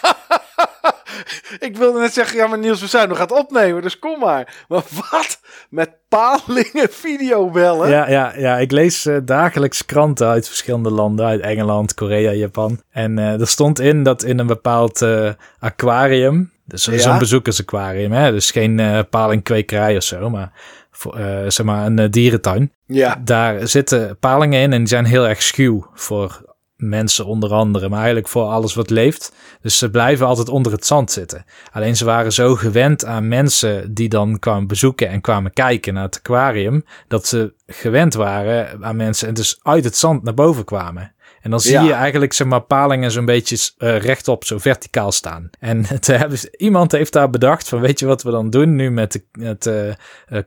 Ik 1.59 1.77
wilde 1.77 1.99
net 1.99 2.13
zeggen, 2.13 2.37
ja, 2.37 2.47
maar 2.47 2.57
Niels, 2.57 2.81
we 2.81 2.87
zijn 2.87 3.09
nog 3.09 3.17
aan 3.17 3.27
het 3.27 3.37
opnemen, 3.37 3.81
dus 3.81 3.99
kom 3.99 4.19
maar. 4.19 4.63
Maar 4.67 4.83
wat? 5.11 5.39
Met 5.69 5.89
palingen 6.09 6.89
videobellen? 6.89 7.89
Ja, 7.89 8.09
ja, 8.09 8.33
ja, 8.37 8.57
ik 8.57 8.71
lees 8.71 9.05
eh, 9.05 9.17
dagelijks 9.25 9.85
kranten 9.85 10.27
uit 10.27 10.47
verschillende 10.47 10.91
landen, 10.91 11.25
uit 11.25 11.41
Engeland, 11.41 11.93
Korea, 11.93 12.31
Japan. 12.31 12.81
En 12.91 13.19
eh, 13.19 13.39
er 13.39 13.47
stond 13.47 13.79
in 13.79 14.03
dat 14.03 14.23
in 14.23 14.39
een 14.39 14.47
bepaald 14.47 15.01
eh, 15.01 15.29
aquarium, 15.59 16.51
dus 16.71 16.85
Ja. 16.85 16.97
zo'n 16.97 17.17
bezoekersaquarium, 17.17 18.11
hè, 18.11 18.31
dus 18.31 18.51
geen 18.51 18.79
eh 18.79 18.99
palingkwekerij 19.09 19.95
of 19.97 20.03
zo, 20.03 20.29
maar 20.29 20.51
voor, 20.91 21.15
eh, 21.17 21.49
zeg 21.49 21.65
maar 21.65 21.85
een 21.85 21.99
eh, 21.99 22.09
dierentuin. 22.09 22.71
Ja. 22.85 23.21
Daar 23.23 23.67
zitten 23.67 24.17
palingen 24.19 24.61
in 24.61 24.73
en 24.73 24.77
die 24.77 24.87
zijn 24.87 25.05
heel 25.05 25.27
erg 25.27 25.41
schuw 25.41 25.89
voor 25.93 26.49
mensen 26.75 27.25
onder 27.25 27.51
andere, 27.53 27.89
maar 27.89 27.97
eigenlijk 27.97 28.27
voor 28.27 28.43
alles 28.43 28.73
wat 28.73 28.89
leeft. 28.89 29.33
Dus 29.61 29.77
ze 29.77 29.89
blijven 29.89 30.25
altijd 30.25 30.49
onder 30.49 30.71
het 30.71 30.85
zand 30.85 31.11
zitten. 31.11 31.45
Alleen 31.71 31.95
ze 31.97 32.05
waren 32.05 32.33
zo 32.33 32.55
gewend 32.55 33.05
aan 33.05 33.27
mensen 33.27 33.93
die 33.93 34.09
dan 34.09 34.39
kwamen 34.39 34.67
bezoeken 34.67 35.09
en 35.09 35.21
kwamen 35.21 35.53
kijken 35.53 35.93
naar 35.93 36.03
het 36.03 36.17
aquarium, 36.17 36.85
dat 37.07 37.27
ze 37.27 37.53
gewend 37.67 38.13
waren 38.13 38.85
aan 38.85 38.95
mensen 38.95 39.27
en 39.27 39.33
dus 39.33 39.59
uit 39.63 39.83
het 39.83 39.97
zand 39.97 40.23
naar 40.23 40.33
boven 40.33 40.63
kwamen. 40.65 41.13
En 41.41 41.49
dan 41.49 41.59
zie 41.59 41.71
Ja. 41.71 41.83
je 41.83 41.93
eigenlijk 41.93 42.33
zeg 42.33 42.47
maar 42.47 42.61
palingen 42.61 43.11
zo'n 43.11 43.25
beetje 43.25 43.71
eh, 43.77 43.97
rechtop, 43.97 44.43
zo 44.45 44.57
verticaal 44.57 45.11
staan. 45.11 45.49
En 45.59 45.85
te 45.99 46.13
hebben, 46.13 46.39
iemand 46.57 46.91
heeft 46.91 47.13
daar 47.13 47.29
bedacht 47.29 47.69
van 47.69 47.79
weet 47.79 47.99
je 47.99 48.05
wat 48.05 48.23
we 48.23 48.31
dan 48.31 48.49
doen 48.49 48.75
nu 48.75 48.91
met 48.91 49.11
de, 49.11 49.43
het 49.43 49.65
eh, 49.65 49.89
eh, 49.89 49.95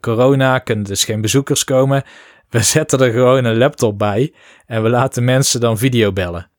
corona, 0.01 0.59
kunnen 0.59 0.85
dus 0.85 1.05
geen 1.05 1.21
bezoekers 1.21 1.65
komen. 1.65 2.03
We 2.51 2.63
zetten 2.63 3.01
er 3.01 3.13
gewoon 3.13 3.45
een 3.45 3.57
laptop 3.57 3.99
bij 3.99 4.35
en 4.67 4.83
we 4.83 4.89
laten 4.89 5.25
mensen 5.25 5.61
dan 5.61 5.79
video 5.79 6.13
bellen. 6.13 6.51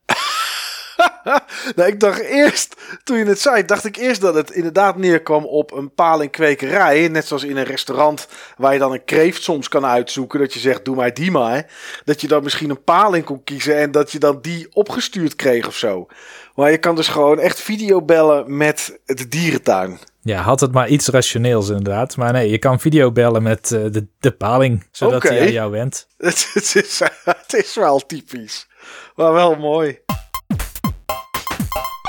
Nou, 1.75 1.89
ik 1.89 1.99
dacht 1.99 2.19
eerst, 2.19 2.75
toen 3.03 3.17
je 3.17 3.25
het 3.25 3.39
zei, 3.39 3.65
dacht 3.65 3.85
ik 3.85 3.95
eerst 3.95 4.21
dat 4.21 4.35
het 4.35 4.51
inderdaad 4.51 4.97
neerkwam 4.97 5.45
op 5.45 5.71
een 5.71 5.93
palingkwekerij. 5.93 7.07
Net 7.07 7.27
zoals 7.27 7.43
in 7.43 7.57
een 7.57 7.63
restaurant 7.63 8.27
waar 8.57 8.73
je 8.73 8.79
dan 8.79 8.91
een 8.91 9.03
kreeft 9.05 9.43
soms 9.43 9.67
kan 9.67 9.85
uitzoeken. 9.85 10.39
Dat 10.39 10.53
je 10.53 10.59
zegt, 10.59 10.85
doe 10.85 10.95
mij 10.95 11.11
die 11.11 11.31
maar. 11.31 11.65
Dat 12.03 12.21
je 12.21 12.27
dan 12.27 12.43
misschien 12.43 12.69
een 12.69 12.83
paling 12.83 13.25
kon 13.25 13.43
kiezen 13.43 13.77
en 13.77 13.91
dat 13.91 14.11
je 14.11 14.19
dan 14.19 14.39
die 14.41 14.67
opgestuurd 14.73 15.35
kreeg 15.35 15.67
of 15.67 15.75
zo. 15.75 16.07
Maar 16.55 16.71
je 16.71 16.77
kan 16.77 16.95
dus 16.95 17.07
gewoon 17.07 17.39
echt 17.39 17.61
videobellen 17.61 18.57
met 18.57 18.99
de 19.05 19.27
dierentuin. 19.27 19.99
Ja, 20.21 20.41
had 20.41 20.59
het 20.59 20.71
maar 20.71 20.87
iets 20.87 21.07
rationeels 21.07 21.69
inderdaad. 21.69 22.17
Maar 22.17 22.33
nee, 22.33 22.49
je 22.49 22.57
kan 22.57 22.79
video 22.79 23.11
bellen 23.11 23.43
met 23.43 23.71
eh, 23.71 23.83
de, 23.91 24.07
de 24.19 24.31
paling, 24.31 24.87
zodat 24.91 25.23
hij 25.23 25.41
aan 25.41 25.51
jou 25.51 25.71
went. 25.71 26.07
Het, 26.17 26.49
het, 26.53 26.75
is, 26.75 27.01
het 27.23 27.53
is 27.53 27.75
wel 27.75 27.99
typisch. 27.99 28.67
Maar 29.15 29.33
wel 29.33 29.55
mooi. 29.55 29.99